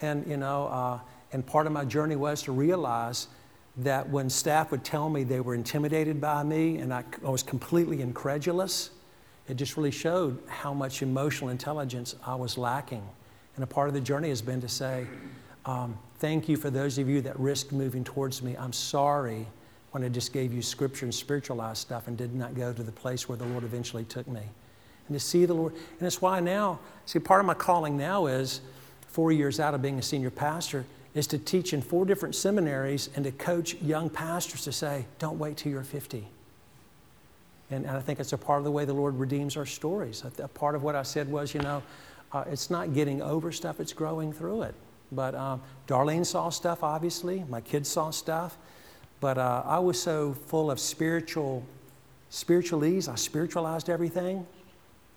and 0.00 0.26
you 0.26 0.36
know, 0.36 0.66
uh, 0.68 0.98
and 1.32 1.44
part 1.44 1.66
of 1.66 1.72
my 1.72 1.84
journey 1.84 2.16
was 2.16 2.42
to 2.42 2.52
realize 2.52 3.28
that 3.78 4.08
when 4.08 4.28
staff 4.28 4.70
would 4.70 4.84
tell 4.84 5.08
me 5.08 5.24
they 5.24 5.40
were 5.40 5.54
intimidated 5.54 6.20
by 6.20 6.42
me 6.42 6.76
and 6.76 6.92
I, 6.92 7.04
I 7.24 7.30
was 7.30 7.42
completely 7.42 8.02
incredulous, 8.02 8.90
it 9.48 9.54
just 9.54 9.76
really 9.76 9.90
showed 9.90 10.38
how 10.46 10.74
much 10.74 11.02
emotional 11.02 11.50
intelligence 11.50 12.14
I 12.24 12.34
was 12.34 12.58
lacking. 12.58 13.02
And 13.56 13.64
a 13.64 13.66
part 13.66 13.88
of 13.88 13.94
the 13.94 14.00
journey 14.00 14.28
has 14.28 14.42
been 14.42 14.60
to 14.60 14.68
say, 14.68 15.06
um, 15.64 15.98
Thank 16.18 16.48
you 16.48 16.56
for 16.56 16.70
those 16.70 16.98
of 16.98 17.08
you 17.08 17.20
that 17.22 17.36
risked 17.40 17.72
moving 17.72 18.04
towards 18.04 18.42
me. 18.42 18.56
I'm 18.56 18.72
sorry 18.72 19.44
when 19.90 20.04
I 20.04 20.08
just 20.08 20.32
gave 20.32 20.52
you 20.52 20.62
scripture 20.62 21.04
and 21.04 21.12
spiritualized 21.12 21.78
stuff 21.78 22.06
and 22.06 22.16
did 22.16 22.32
not 22.32 22.54
go 22.54 22.72
to 22.72 22.82
the 22.82 22.92
place 22.92 23.28
where 23.28 23.36
the 23.36 23.44
Lord 23.44 23.64
eventually 23.64 24.04
took 24.04 24.28
me. 24.28 24.42
And 25.12 25.20
to 25.20 25.26
see 25.26 25.44
the 25.44 25.52
Lord, 25.52 25.74
and 25.74 26.06
it's 26.06 26.22
why 26.22 26.40
now, 26.40 26.80
see, 27.04 27.18
part 27.18 27.40
of 27.40 27.46
my 27.46 27.52
calling 27.52 27.98
now 27.98 28.28
is 28.28 28.62
four 29.08 29.30
years 29.30 29.60
out 29.60 29.74
of 29.74 29.82
being 29.82 29.98
a 29.98 30.02
senior 30.02 30.30
pastor, 30.30 30.86
is 31.14 31.26
to 31.26 31.38
teach 31.38 31.74
in 31.74 31.82
four 31.82 32.06
different 32.06 32.34
seminaries 32.34 33.10
and 33.14 33.26
to 33.26 33.30
coach 33.30 33.74
young 33.82 34.08
pastors 34.08 34.62
to 34.62 34.72
say, 34.72 35.04
don't 35.18 35.38
wait 35.38 35.58
till 35.58 35.70
you're 35.70 35.82
50. 35.82 36.26
And, 37.70 37.84
and 37.84 37.94
I 37.94 38.00
think 38.00 38.20
it's 38.20 38.32
a 38.32 38.38
part 38.38 38.56
of 38.56 38.64
the 38.64 38.70
way 38.70 38.86
the 38.86 38.94
Lord 38.94 39.18
redeems 39.18 39.58
our 39.58 39.66
stories. 39.66 40.24
A, 40.24 40.44
a 40.44 40.48
part 40.48 40.74
of 40.74 40.82
what 40.82 40.96
I 40.96 41.02
said 41.02 41.30
was, 41.30 41.52
you 41.52 41.60
know, 41.60 41.82
uh, 42.32 42.44
it's 42.50 42.70
not 42.70 42.94
getting 42.94 43.20
over 43.20 43.52
stuff, 43.52 43.80
it's 43.80 43.92
growing 43.92 44.32
through 44.32 44.62
it. 44.62 44.74
But 45.10 45.34
um, 45.34 45.60
Darlene 45.86 46.24
saw 46.24 46.48
stuff, 46.48 46.82
obviously. 46.82 47.44
My 47.50 47.60
kids 47.60 47.90
saw 47.90 48.08
stuff. 48.08 48.56
But 49.20 49.36
uh, 49.36 49.62
I 49.66 49.78
was 49.78 50.00
so 50.00 50.32
full 50.32 50.70
of 50.70 50.80
spiritual, 50.80 51.62
spiritual 52.30 52.86
ease. 52.86 53.08
I 53.08 53.16
spiritualized 53.16 53.90
everything. 53.90 54.46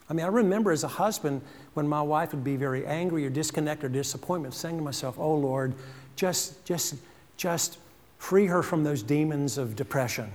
I 0.10 0.14
mean, 0.14 0.26
I 0.26 0.30
remember 0.30 0.72
as 0.72 0.84
a 0.84 0.88
husband 0.88 1.42
when 1.74 1.88
my 1.88 2.02
wife 2.02 2.32
would 2.34 2.44
be 2.44 2.56
very 2.56 2.86
angry 2.86 3.26
or 3.26 3.30
disconnected 3.30 3.86
or 3.86 3.94
disappointed, 3.94 4.54
saying 4.54 4.78
to 4.78 4.84
myself, 4.84 5.18
"Oh 5.18 5.36
Lord, 5.36 5.74
just, 6.16 6.64
just, 6.66 6.96
just 7.38 7.80
free 8.18 8.46
her 8.46 8.62
from 8.62 8.84
those 8.84 9.02
demons 9.02 9.58
of 9.58 9.76
depression." 9.76 10.32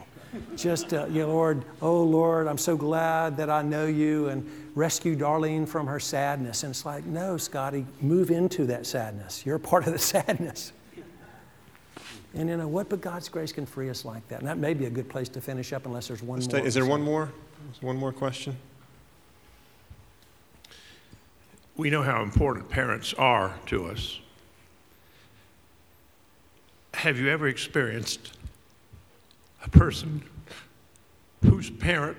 just, 0.56 0.92
uh, 0.94 1.06
you 1.06 1.20
know, 1.22 1.28
Lord, 1.28 1.64
oh 1.82 2.02
Lord, 2.02 2.46
I'm 2.46 2.58
so 2.58 2.76
glad 2.76 3.36
that 3.36 3.50
I 3.50 3.62
know 3.62 3.86
you 3.86 4.28
and 4.28 4.48
rescue 4.74 5.16
Darlene 5.16 5.66
from 5.66 5.86
her 5.86 5.98
sadness. 5.98 6.62
And 6.62 6.70
it's 6.70 6.84
like, 6.84 7.04
no, 7.04 7.36
Scotty, 7.36 7.86
move 8.00 8.30
into 8.30 8.66
that 8.66 8.86
sadness. 8.86 9.44
You're 9.44 9.56
a 9.56 9.60
part 9.60 9.86
of 9.86 9.92
the 9.92 9.98
sadness. 9.98 10.72
And 12.34 12.48
you 12.48 12.56
know 12.56 12.68
what? 12.68 12.88
But 12.88 13.00
God's 13.00 13.28
grace 13.28 13.50
can 13.52 13.66
free 13.66 13.90
us 13.90 14.04
like 14.04 14.26
that. 14.28 14.38
And 14.38 14.46
that 14.46 14.58
may 14.58 14.72
be 14.72 14.84
a 14.86 14.90
good 14.90 15.08
place 15.08 15.28
to 15.30 15.40
finish 15.40 15.72
up 15.72 15.84
unless 15.86 16.08
there's 16.08 16.22
one 16.22 16.40
more. 16.40 16.60
Is 16.60 16.74
there 16.74 16.86
one 16.86 17.02
more? 17.02 17.32
One 17.80 17.96
more 17.96 18.12
question? 18.12 18.56
We 21.80 21.88
know 21.88 22.02
how 22.02 22.22
important 22.22 22.68
parents 22.68 23.14
are 23.14 23.54
to 23.68 23.86
us. 23.86 24.20
Have 26.92 27.18
you 27.18 27.30
ever 27.30 27.48
experienced 27.48 28.36
a 29.64 29.70
person 29.70 30.22
whose 31.42 31.70
parent, 31.70 32.18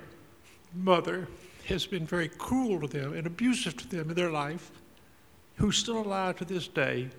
mother, 0.74 1.28
has 1.68 1.86
been 1.86 2.08
very 2.08 2.28
cruel 2.28 2.82
to 2.82 2.88
them 2.88 3.14
and 3.14 3.28
abusive 3.28 3.78
to 3.78 3.88
them 3.88 4.10
in 4.10 4.16
their 4.16 4.32
life, 4.32 4.72
who's 5.58 5.78
still 5.78 6.00
alive 6.00 6.38
to 6.38 6.46
this 6.46 6.68
day, 6.68 7.10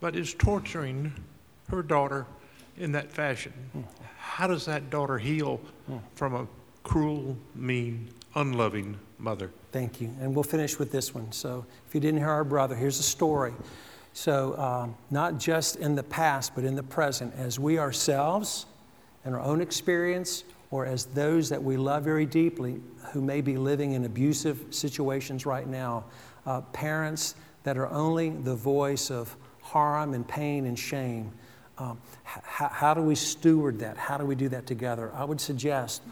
but 0.00 0.16
is 0.16 0.34
torturing 0.34 1.12
her 1.68 1.80
daughter 1.80 2.26
in 2.76 2.90
that 2.90 3.12
fashion. 3.12 3.52
How 4.18 4.48
does 4.48 4.64
that 4.64 4.90
daughter 4.90 5.16
heal 5.16 5.60
from 6.16 6.34
a 6.34 6.48
cruel, 6.84 7.36
mean, 7.56 8.08
unloving 8.36 8.96
mother? 9.18 9.50
Thank 9.72 10.00
you. 10.00 10.14
And 10.20 10.34
we'll 10.34 10.44
finish 10.44 10.78
with 10.78 10.92
this 10.92 11.12
one. 11.12 11.32
So, 11.32 11.66
if 11.88 11.94
you 11.94 12.00
didn't 12.00 12.20
hear 12.20 12.30
our 12.30 12.44
brother, 12.44 12.76
here's 12.76 13.00
a 13.00 13.04
story. 13.04 13.52
So, 14.12 14.56
um, 14.56 14.94
not 15.10 15.38
just 15.40 15.76
in 15.76 15.96
the 15.96 16.04
past, 16.04 16.54
but 16.54 16.62
in 16.62 16.76
the 16.76 16.82
present, 16.84 17.34
as 17.36 17.58
we 17.58 17.80
ourselves, 17.80 18.66
and 19.24 19.34
our 19.34 19.40
own 19.40 19.60
experience, 19.60 20.44
or 20.70 20.86
as 20.86 21.06
those 21.06 21.48
that 21.48 21.62
we 21.62 21.76
love 21.76 22.04
very 22.04 22.26
deeply 22.26 22.80
who 23.12 23.20
may 23.20 23.40
be 23.40 23.56
living 23.56 23.92
in 23.92 24.04
abusive 24.04 24.66
situations 24.70 25.46
right 25.46 25.66
now, 25.66 26.04
uh, 26.46 26.60
parents 26.60 27.34
that 27.64 27.76
are 27.76 27.88
only 27.90 28.30
the 28.30 28.54
voice 28.54 29.10
of 29.10 29.34
harm 29.62 30.14
and 30.14 30.28
pain 30.28 30.66
and 30.66 30.78
shame. 30.78 31.32
Um, 31.78 31.98
h- 32.24 32.70
how 32.70 32.94
do 32.94 33.00
we 33.00 33.14
steward 33.14 33.78
that? 33.80 33.96
How 33.96 34.18
do 34.18 34.24
we 34.24 34.34
do 34.34 34.48
that 34.50 34.66
together? 34.66 35.10
I 35.14 35.24
would 35.24 35.40
suggest, 35.40 36.02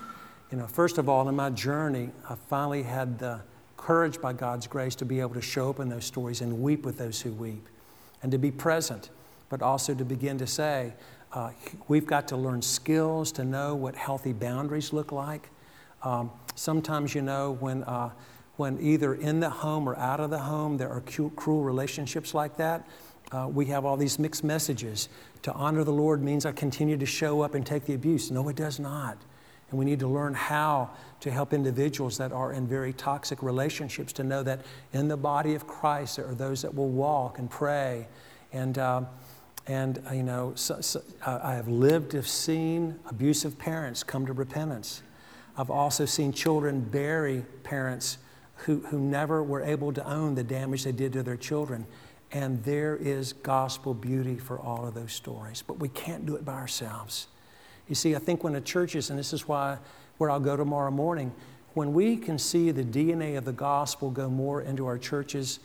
you 0.53 0.59
know, 0.59 0.66
first 0.66 0.98
of 0.98 1.09
all, 1.09 1.30
in 1.30 1.34
my 1.34 1.48
journey, 1.48 2.11
I 2.28 2.34
finally 2.34 2.82
had 2.82 3.18
the 3.18 3.40
courage 3.78 4.20
by 4.20 4.34
God's 4.34 4.66
grace 4.66 4.94
to 4.96 5.07
be 5.07 5.18
able 5.18 5.32
to 5.32 5.40
show 5.40 5.70
up 5.70 5.80
in 5.80 5.88
those 5.88 6.05
stories 6.05 6.42
and 6.42 6.61
weep 6.61 6.84
with 6.84 6.98
those 6.98 7.22
who 7.22 7.32
weep 7.32 7.66
and 8.22 8.30
to 8.30 8.38
be 8.38 8.50
present, 8.50 9.09
but 9.48 9.62
also 9.62 9.94
to 9.94 10.05
begin 10.05 10.36
to 10.36 10.46
say, 10.46 10.92
uh, 11.32 11.50
we've 11.88 12.07
got 12.07 12.28
to 12.28 12.36
learn 12.36 12.61
skills 12.61 13.32
to 13.32 13.44
know 13.44 13.74
what 13.74 13.96
healthy 13.96 14.34
boundaries 14.34 14.92
look 14.92 15.11
like. 15.11 15.48
Um, 16.03 16.30
sometimes, 16.55 17.14
you 17.14 17.22
know, 17.22 17.53
when, 17.53 17.82
uh, 17.84 18.11
when 18.57 18.78
either 18.78 19.14
in 19.14 19.40
the 19.40 19.48
home 19.48 19.88
or 19.88 19.96
out 19.96 20.20
of 20.20 20.28
the 20.28 20.38
home 20.38 20.76
there 20.76 20.90
are 20.90 21.00
cruel 21.00 21.62
relationships 21.64 22.34
like 22.34 22.59
that, 22.59 22.86
uh, 23.32 23.48
we 23.48 23.64
have 23.66 23.86
all 23.86 23.96
these 23.96 24.18
mixed 24.18 24.44
messages. 24.44 25.09
To 25.44 25.53
honor 25.55 25.82
the 25.82 25.92
Lord 25.92 26.22
means 26.22 26.44
I 26.44 26.53
continue 26.53 26.98
to 26.98 27.07
show 27.07 27.40
up 27.40 27.55
and 27.55 27.64
take 27.64 27.86
the 27.86 27.94
abuse. 27.94 28.30
No, 28.30 28.46
it 28.50 28.57
does 28.57 28.78
not. 28.78 29.16
And 29.72 29.78
we 29.78 29.86
need 29.86 30.00
to 30.00 30.06
learn 30.06 30.34
how 30.34 30.90
to 31.20 31.30
help 31.30 31.54
individuals 31.54 32.18
that 32.18 32.30
are 32.30 32.52
in 32.52 32.66
very 32.66 32.92
toxic 32.92 33.42
relationships 33.42 34.12
to 34.12 34.22
know 34.22 34.42
that 34.42 34.60
in 34.92 35.08
the 35.08 35.16
body 35.16 35.54
of 35.54 35.66
Christ 35.66 36.16
there 36.16 36.28
are 36.28 36.34
those 36.34 36.60
that 36.60 36.74
will 36.74 36.90
walk 36.90 37.38
and 37.38 37.50
pray. 37.50 38.06
And, 38.52 38.76
uh, 38.76 39.04
and 39.66 40.02
you 40.12 40.24
know, 40.24 40.52
so, 40.56 40.82
so, 40.82 41.02
uh, 41.24 41.40
I 41.42 41.54
have 41.54 41.68
lived, 41.68 42.12
have 42.12 42.28
seen 42.28 42.98
abusive 43.06 43.58
parents 43.58 44.04
come 44.04 44.26
to 44.26 44.34
repentance. 44.34 45.02
I've 45.56 45.70
also 45.70 46.04
seen 46.04 46.34
children 46.34 46.80
bury 46.82 47.42
parents 47.62 48.18
who, 48.56 48.80
who 48.80 49.00
never 49.00 49.42
were 49.42 49.62
able 49.62 49.90
to 49.94 50.06
own 50.06 50.34
the 50.34 50.44
damage 50.44 50.84
they 50.84 50.92
did 50.92 51.14
to 51.14 51.22
their 51.22 51.38
children. 51.38 51.86
And 52.30 52.62
there 52.64 52.94
is 52.96 53.32
gospel 53.32 53.94
beauty 53.94 54.36
for 54.36 54.60
all 54.60 54.86
of 54.86 54.92
those 54.92 55.14
stories. 55.14 55.62
But 55.66 55.78
we 55.78 55.88
can't 55.88 56.26
do 56.26 56.36
it 56.36 56.44
by 56.44 56.54
ourselves. 56.54 57.28
You 57.88 57.94
see, 57.94 58.14
I 58.14 58.18
think 58.18 58.44
when 58.44 58.54
a 58.54 58.60
church 58.60 58.94
is, 58.94 59.10
and 59.10 59.18
this 59.18 59.32
is 59.32 59.46
why 59.48 59.78
where 60.18 60.30
I'll 60.30 60.40
go 60.40 60.56
tomorrow 60.56 60.90
morning, 60.90 61.32
when 61.74 61.92
we 61.92 62.16
can 62.16 62.38
see 62.38 62.70
the 62.70 62.84
DNA 62.84 63.36
of 63.36 63.44
the 63.44 63.52
gospel 63.52 64.10
go 64.10 64.28
more 64.28 64.62
into 64.62 64.86
our 64.86 64.98
churches, 64.98 65.60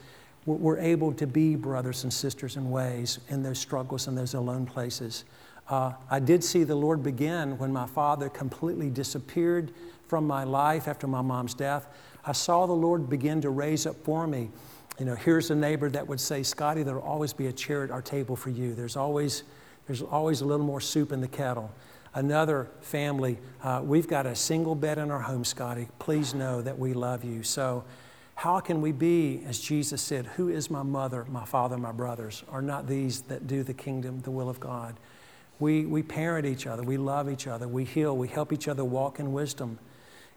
we're 0.46 0.80
able 0.80 1.12
to 1.14 1.28
be 1.28 1.56
brothers 1.56 2.04
and 2.04 2.14
sisters 2.14 2.56
in 2.56 2.70
ways 2.70 3.20
in 3.28 3.44
those 3.44 3.60
struggles 3.60 4.08
and 4.08 4.18
those 4.18 4.34
alone 4.34 4.66
places. 4.66 5.26
Uh, 5.70 5.92
I 6.10 6.20
did 6.20 6.44
see 6.44 6.64
the 6.64 6.76
Lord 6.76 7.04
begin 7.04 7.58
when 7.58 7.74
my 7.74 7.86
father 7.86 8.30
completely 8.30 8.90
disappeared 8.90 9.74
from 10.08 10.26
my 10.26 10.46
life 10.46 10.88
after 10.88 11.06
my 11.06 11.22
mom's 11.22 11.54
death. 11.54 11.88
I 12.26 12.32
saw 12.32 12.66
the 12.66 12.74
Lord 12.74 13.10
begin 13.10 13.42
to 13.42 13.50
raise 13.50 13.86
up 13.86 13.98
for 14.04 14.26
me. 14.26 14.50
You 14.98 15.06
know, 15.06 15.16
here's 15.16 15.52
a 15.52 15.56
neighbor 15.56 15.90
that 15.90 16.08
would 16.08 16.22
say, 16.22 16.44
Scotty, 16.44 16.84
there'll 16.84 17.02
always 17.02 17.34
be 17.34 17.48
a 17.48 17.54
chair 17.54 17.84
at 17.84 17.92
our 17.92 18.02
table 18.02 18.38
for 18.38 18.50
you. 18.50 18.74
There's 18.74 18.96
always, 18.96 19.44
there's 19.86 20.02
always 20.02 20.40
a 20.40 20.46
little 20.46 20.66
more 20.66 20.82
soup 20.82 21.12
in 21.12 21.20
the 21.20 21.28
kettle. 21.28 21.72
Another 22.18 22.68
family, 22.82 23.38
uh, 23.62 23.80
we've 23.84 24.08
got 24.08 24.26
a 24.26 24.36
single 24.36 24.74
bed 24.74 24.98
in 24.98 25.12
our 25.12 25.20
home, 25.20 25.46
Scotty. 25.46 25.88
Please 26.00 26.34
know 26.34 26.64
that 26.64 26.80
we 26.80 26.96
love 26.96 27.24
you. 27.24 27.44
So, 27.44 27.84
how 28.34 28.60
can 28.60 28.82
we 28.82 28.92
be, 28.92 29.44
as 29.46 29.60
Jesus 29.60 30.02
said, 30.02 30.26
Who 30.26 30.50
is 30.50 30.72
my 30.72 30.82
mother, 30.82 31.28
my 31.30 31.46
father, 31.46 31.78
my 31.78 31.92
brothers? 31.92 32.44
Are 32.50 32.64
not 32.64 32.88
these 32.88 33.22
that 33.24 33.46
do 33.46 33.62
the 33.62 33.76
kingdom, 33.76 34.22
the 34.22 34.32
will 34.32 34.50
of 34.50 34.60
God? 34.60 34.96
We, 35.60 35.86
we 35.86 36.02
parent 36.02 36.48
each 36.48 36.66
other, 36.66 36.82
we 36.82 36.98
love 36.98 37.30
each 37.30 37.46
other, 37.46 37.68
we 37.68 37.84
heal, 37.86 38.18
we 38.18 38.28
help 38.28 38.52
each 38.52 38.68
other 38.68 38.84
walk 38.84 39.20
in 39.20 39.32
wisdom. 39.32 39.78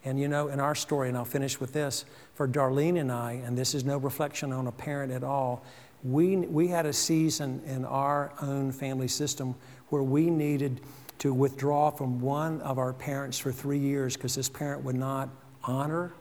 And 0.04 0.20
you 0.20 0.28
know, 0.28 0.48
in 0.48 0.60
our 0.60 0.74
story, 0.74 1.08
and 1.08 1.16
I'll 1.16 1.24
finish 1.24 1.60
with 1.60 1.72
this 1.72 2.04
for 2.34 2.46
Darlene 2.46 3.00
and 3.00 3.10
I, 3.10 3.40
and 3.42 3.56
this 3.56 3.74
is 3.74 3.86
no 3.86 3.96
reflection 3.96 4.52
on 4.52 4.66
a 4.66 4.72
parent 4.72 5.12
at 5.12 5.24
all, 5.24 5.64
we, 6.04 6.36
we 6.36 6.68
had 6.68 6.84
a 6.84 6.92
season 6.92 7.62
in 7.64 7.86
our 7.86 8.32
own 8.42 8.70
family 8.70 9.08
system 9.08 9.54
where 9.88 10.02
we 10.02 10.28
needed 10.28 10.82
to 11.20 11.34
withdraw 11.34 11.90
from 11.90 12.20
one 12.20 12.60
of 12.62 12.78
our 12.78 12.92
parents 12.92 13.38
for 13.38 13.52
three 13.52 13.78
years 13.78 14.16
because 14.16 14.34
this 14.34 14.48
parent 14.48 14.82
would 14.82 14.96
not 14.96 15.28
honor 15.62 16.12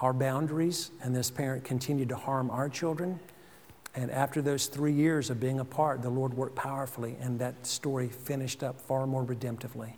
our 0.00 0.12
boundaries, 0.12 0.90
and 1.02 1.14
this 1.14 1.30
parent 1.30 1.62
continued 1.62 2.08
to 2.08 2.16
harm 2.16 2.50
our 2.50 2.68
children. 2.68 3.20
And 3.94 4.10
after 4.10 4.42
those 4.42 4.66
three 4.66 4.92
years 4.92 5.30
of 5.30 5.38
being 5.38 5.60
apart, 5.60 6.02
the 6.02 6.10
Lord 6.10 6.34
worked 6.34 6.56
powerfully, 6.56 7.16
and 7.20 7.38
that 7.38 7.66
story 7.66 8.08
finished 8.08 8.62
up 8.64 8.80
far 8.80 9.06
more 9.06 9.24
redemptively. 9.24 9.92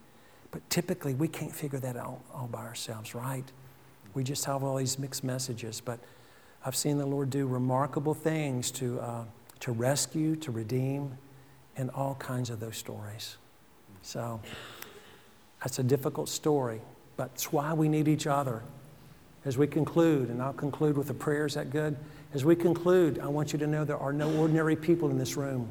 But 0.51 0.69
typically, 0.71 1.15
we 1.15 1.29
can't 1.29 1.55
figure 1.55 1.79
that 1.79 1.97
out 1.97 2.21
all 2.35 2.49
by 2.49 2.65
ourselves, 2.65 3.15
right? 3.15 3.45
We 4.15 4.23
just 4.23 4.45
have 4.45 4.63
all 4.63 4.77
these 4.77 4.99
mixed 4.99 5.25
messages. 5.25 5.81
But 5.81 5.99
I've 6.65 6.77
seen 6.77 6.99
the 6.99 7.07
Lord 7.07 7.31
do 7.31 7.47
remarkable 7.47 8.15
things 8.15 8.71
to, 8.73 9.01
uh, 9.01 9.25
to 9.61 9.73
rescue, 9.73 10.37
to 10.37 10.51
redeem, 10.51 11.17
and 11.77 11.91
all 11.91 12.17
kinds 12.17 12.51
of 12.51 12.61
those 12.61 12.77
stories. 12.77 13.37
So 14.07 14.41
that's 15.61 15.81
a 15.81 15.83
difficult 15.83 16.29
story, 16.29 16.81
but 17.17 17.33
it's 17.35 17.53
why 17.53 17.73
we 17.73 17.89
need 17.89 18.07
each 18.07 18.29
other 18.29 18.63
as 19.45 19.59
we 19.59 19.67
conclude, 19.67 20.29
and 20.29 20.41
I'll 20.41 20.53
conclude 20.53 20.97
with 20.97 21.11
a 21.11 21.15
prayer, 21.15 21.45
is 21.45 21.55
that 21.55 21.71
good? 21.71 21.97
As 22.33 22.45
we 22.45 22.55
conclude, 22.55 23.19
I 23.19 23.27
want 23.27 23.53
you 23.53 23.59
to 23.59 23.67
know 23.67 23.85
there 23.85 23.99
are 23.99 24.13
no 24.13 24.33
ordinary 24.39 24.77
people 24.77 25.11
in 25.11 25.19
this 25.19 25.37
room. 25.37 25.69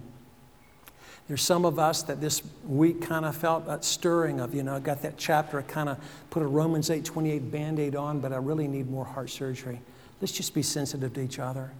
There's 1.30 1.44
some 1.44 1.64
of 1.64 1.80
us 1.80 2.04
that 2.04 2.20
this 2.20 2.44
week 2.68 3.02
kind 3.02 3.24
of 3.24 3.38
felt 3.38 3.68
that 3.68 3.86
stirring 3.86 4.42
of, 4.42 4.54
you 4.54 4.64
know, 4.64 4.76
I 4.76 4.80
got 4.82 5.02
that 5.04 5.18
chapter, 5.18 5.58
I 5.58 5.62
kind 5.62 5.88
of 5.88 5.98
put 6.30 6.44
a 6.44 6.48
Romans 6.48 6.90
8 6.90 7.06
28 7.06 7.52
band 7.52 7.80
aid 7.80 7.96
on, 7.96 8.20
but 8.20 8.34
I 8.34 8.38
really 8.38 8.68
need 8.68 8.90
more 8.90 9.06
heart 9.06 9.30
surgery. 9.30 9.80
Let's 10.20 10.34
just 10.34 10.54
be 10.54 10.62
sensitive 10.62 11.14
to 11.14 11.22
each 11.22 11.40
other. 11.40 11.72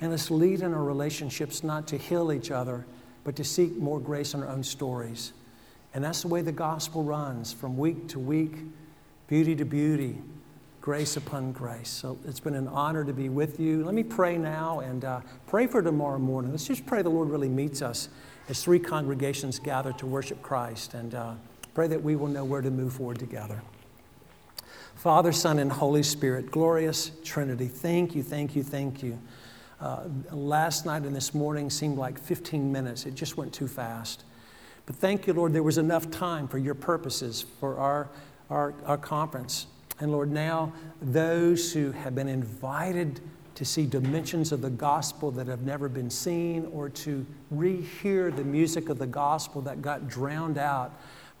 And 0.00 0.12
let's 0.12 0.30
lead 0.30 0.60
in 0.60 0.72
our 0.72 0.84
relationships 0.84 1.64
not 1.64 1.88
to 1.88 1.98
heal 1.98 2.32
each 2.32 2.52
other, 2.52 2.86
but 3.24 3.34
to 3.36 3.44
seek 3.44 3.76
more 3.76 3.98
grace 3.98 4.34
in 4.34 4.42
our 4.44 4.48
own 4.48 4.62
stories. 4.62 5.32
And 5.96 6.04
that's 6.04 6.20
the 6.20 6.28
way 6.28 6.42
the 6.42 6.52
gospel 6.52 7.02
runs 7.02 7.54
from 7.54 7.78
week 7.78 8.06
to 8.08 8.18
week, 8.18 8.58
beauty 9.28 9.56
to 9.56 9.64
beauty, 9.64 10.18
grace 10.82 11.16
upon 11.16 11.52
grace. 11.52 11.88
So 11.88 12.18
it's 12.26 12.38
been 12.38 12.54
an 12.54 12.68
honor 12.68 13.02
to 13.02 13.14
be 13.14 13.30
with 13.30 13.58
you. 13.58 13.82
Let 13.82 13.94
me 13.94 14.02
pray 14.02 14.36
now 14.36 14.80
and 14.80 15.06
uh, 15.06 15.20
pray 15.46 15.66
for 15.66 15.80
tomorrow 15.80 16.18
morning. 16.18 16.50
Let's 16.50 16.66
just 16.66 16.84
pray 16.84 17.00
the 17.00 17.08
Lord 17.08 17.30
really 17.30 17.48
meets 17.48 17.80
us 17.80 18.10
as 18.50 18.62
three 18.62 18.78
congregations 18.78 19.58
gather 19.58 19.90
to 19.94 20.04
worship 20.04 20.42
Christ. 20.42 20.92
And 20.92 21.14
uh, 21.14 21.32
pray 21.72 21.88
that 21.88 22.02
we 22.02 22.14
will 22.14 22.28
know 22.28 22.44
where 22.44 22.60
to 22.60 22.70
move 22.70 22.92
forward 22.92 23.18
together. 23.18 23.62
Father, 24.96 25.32
Son, 25.32 25.58
and 25.58 25.72
Holy 25.72 26.02
Spirit, 26.02 26.50
glorious 26.50 27.10
Trinity, 27.24 27.68
thank 27.68 28.14
you, 28.14 28.22
thank 28.22 28.54
you, 28.54 28.62
thank 28.62 29.02
you. 29.02 29.18
Uh, 29.80 30.02
last 30.30 30.84
night 30.84 31.04
and 31.04 31.16
this 31.16 31.32
morning 31.32 31.70
seemed 31.70 31.96
like 31.96 32.18
15 32.18 32.70
minutes. 32.70 33.06
It 33.06 33.14
just 33.14 33.38
went 33.38 33.54
too 33.54 33.66
fast. 33.66 34.24
But 34.86 34.96
thank 34.96 35.26
you, 35.26 35.32
Lord, 35.32 35.52
there 35.52 35.62
was 35.62 35.78
enough 35.78 36.10
time 36.10 36.46
for 36.48 36.58
your 36.58 36.74
purposes 36.74 37.44
for 37.60 37.76
our, 37.78 38.08
our, 38.50 38.74
our 38.84 38.96
conference. 38.96 39.66
And 39.98 40.12
Lord, 40.12 40.30
now 40.30 40.72
those 41.02 41.72
who 41.72 41.90
have 41.92 42.14
been 42.14 42.28
invited 42.28 43.20
to 43.56 43.64
see 43.64 43.86
dimensions 43.86 44.52
of 44.52 44.60
the 44.60 44.70
gospel 44.70 45.30
that 45.32 45.46
have 45.46 45.62
never 45.62 45.88
been 45.88 46.10
seen 46.10 46.68
or 46.72 46.90
to 46.90 47.26
rehear 47.52 48.34
the 48.34 48.44
music 48.44 48.88
of 48.88 48.98
the 48.98 49.06
gospel 49.06 49.62
that 49.62 49.80
got 49.80 50.08
drowned 50.08 50.58
out 50.58 50.92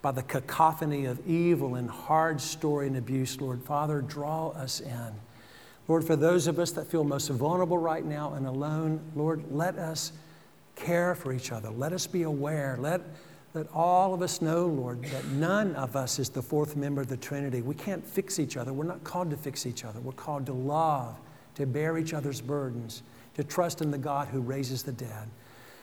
by 0.02 0.10
the 0.12 0.22
cacophony 0.22 1.04
of 1.04 1.24
evil 1.28 1.74
and 1.74 1.90
hard 1.90 2.40
story 2.40 2.86
and 2.86 2.96
abuse, 2.96 3.40
Lord. 3.40 3.62
Father, 3.62 4.00
draw 4.00 4.48
us 4.50 4.80
in. 4.80 5.12
Lord, 5.88 6.04
for 6.04 6.16
those 6.16 6.46
of 6.46 6.58
us 6.58 6.72
that 6.72 6.86
feel 6.86 7.04
most 7.04 7.28
vulnerable 7.28 7.78
right 7.78 8.04
now 8.04 8.32
and 8.32 8.46
alone, 8.46 9.00
Lord, 9.14 9.44
let 9.50 9.76
us 9.76 10.12
care 10.74 11.14
for 11.14 11.32
each 11.32 11.52
other. 11.52 11.70
Let 11.70 11.92
us 11.92 12.06
be 12.06 12.22
aware. 12.22 12.76
Let, 12.78 13.02
let 13.54 13.66
all 13.72 14.12
of 14.12 14.22
us 14.22 14.42
know, 14.42 14.66
Lord, 14.66 15.02
that 15.04 15.24
none 15.28 15.74
of 15.76 15.96
us 15.96 16.18
is 16.18 16.28
the 16.28 16.42
fourth 16.42 16.76
member 16.76 17.00
of 17.00 17.08
the 17.08 17.16
Trinity. 17.16 17.62
We 17.62 17.74
can't 17.74 18.04
fix 18.04 18.38
each 18.38 18.56
other. 18.56 18.72
We're 18.72 18.84
not 18.84 19.02
called 19.02 19.30
to 19.30 19.36
fix 19.36 19.64
each 19.64 19.84
other. 19.84 19.98
We're 20.00 20.12
called 20.12 20.46
to 20.46 20.52
love 20.52 21.16
to 21.56 21.66
bear 21.66 21.98
each 21.98 22.14
other's 22.14 22.40
burdens, 22.40 23.02
to 23.34 23.42
trust 23.42 23.82
in 23.82 23.90
the 23.90 23.98
God 23.98 24.28
who 24.28 24.40
raises 24.40 24.82
the 24.82 24.92
dead. 24.92 25.28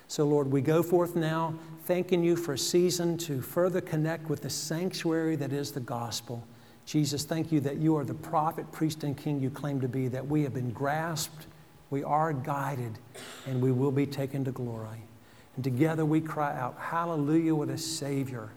So, 0.08 0.26
Lord, 0.26 0.52
we 0.52 0.62
go 0.62 0.84
forth 0.84 1.16
now 1.16 1.56
thanking 1.86 2.24
you 2.24 2.36
for 2.36 2.54
a 2.54 2.58
season 2.58 3.18
to 3.20 3.42
further 3.42 3.82
connect 3.82 4.30
with 4.30 4.42
the 4.42 4.50
sanctuary 4.50 5.36
that 5.38 5.52
is 5.52 5.72
the 5.72 5.80
gospel. 5.80 6.46
Jesus, 6.86 7.24
thank 7.24 7.52
you 7.52 7.60
that 7.62 7.78
you 7.78 7.98
are 7.98 8.06
the 8.06 8.14
prophet, 8.14 8.72
priest, 8.72 9.04
and 9.04 9.18
king 9.18 9.40
you 9.40 9.50
claim 9.50 9.82
to 9.82 9.88
be, 9.88 10.08
that 10.10 10.26
we 10.26 10.44
have 10.44 10.54
been 10.54 10.72
grasped, 10.72 11.48
we 11.90 12.04
are 12.04 12.34
guided, 12.34 13.00
and 13.48 13.62
we 13.62 13.72
will 13.72 13.92
be 13.92 14.06
taken 14.06 14.44
to 14.46 14.52
glory. 14.52 15.04
And 15.56 15.64
together 15.64 16.06
we 16.06 16.22
cry 16.22 16.58
out, 16.58 16.78
Hallelujah, 16.80 17.56
what 17.56 17.70
a 17.70 17.78
Savior! 17.78 18.50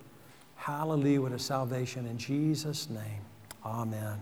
Hallelujah, 0.57 1.21
what 1.21 1.33
a 1.33 1.39
salvation. 1.39 2.07
In 2.07 2.19
Jesus' 2.19 2.91
name, 2.91 3.21
amen. 3.65 4.19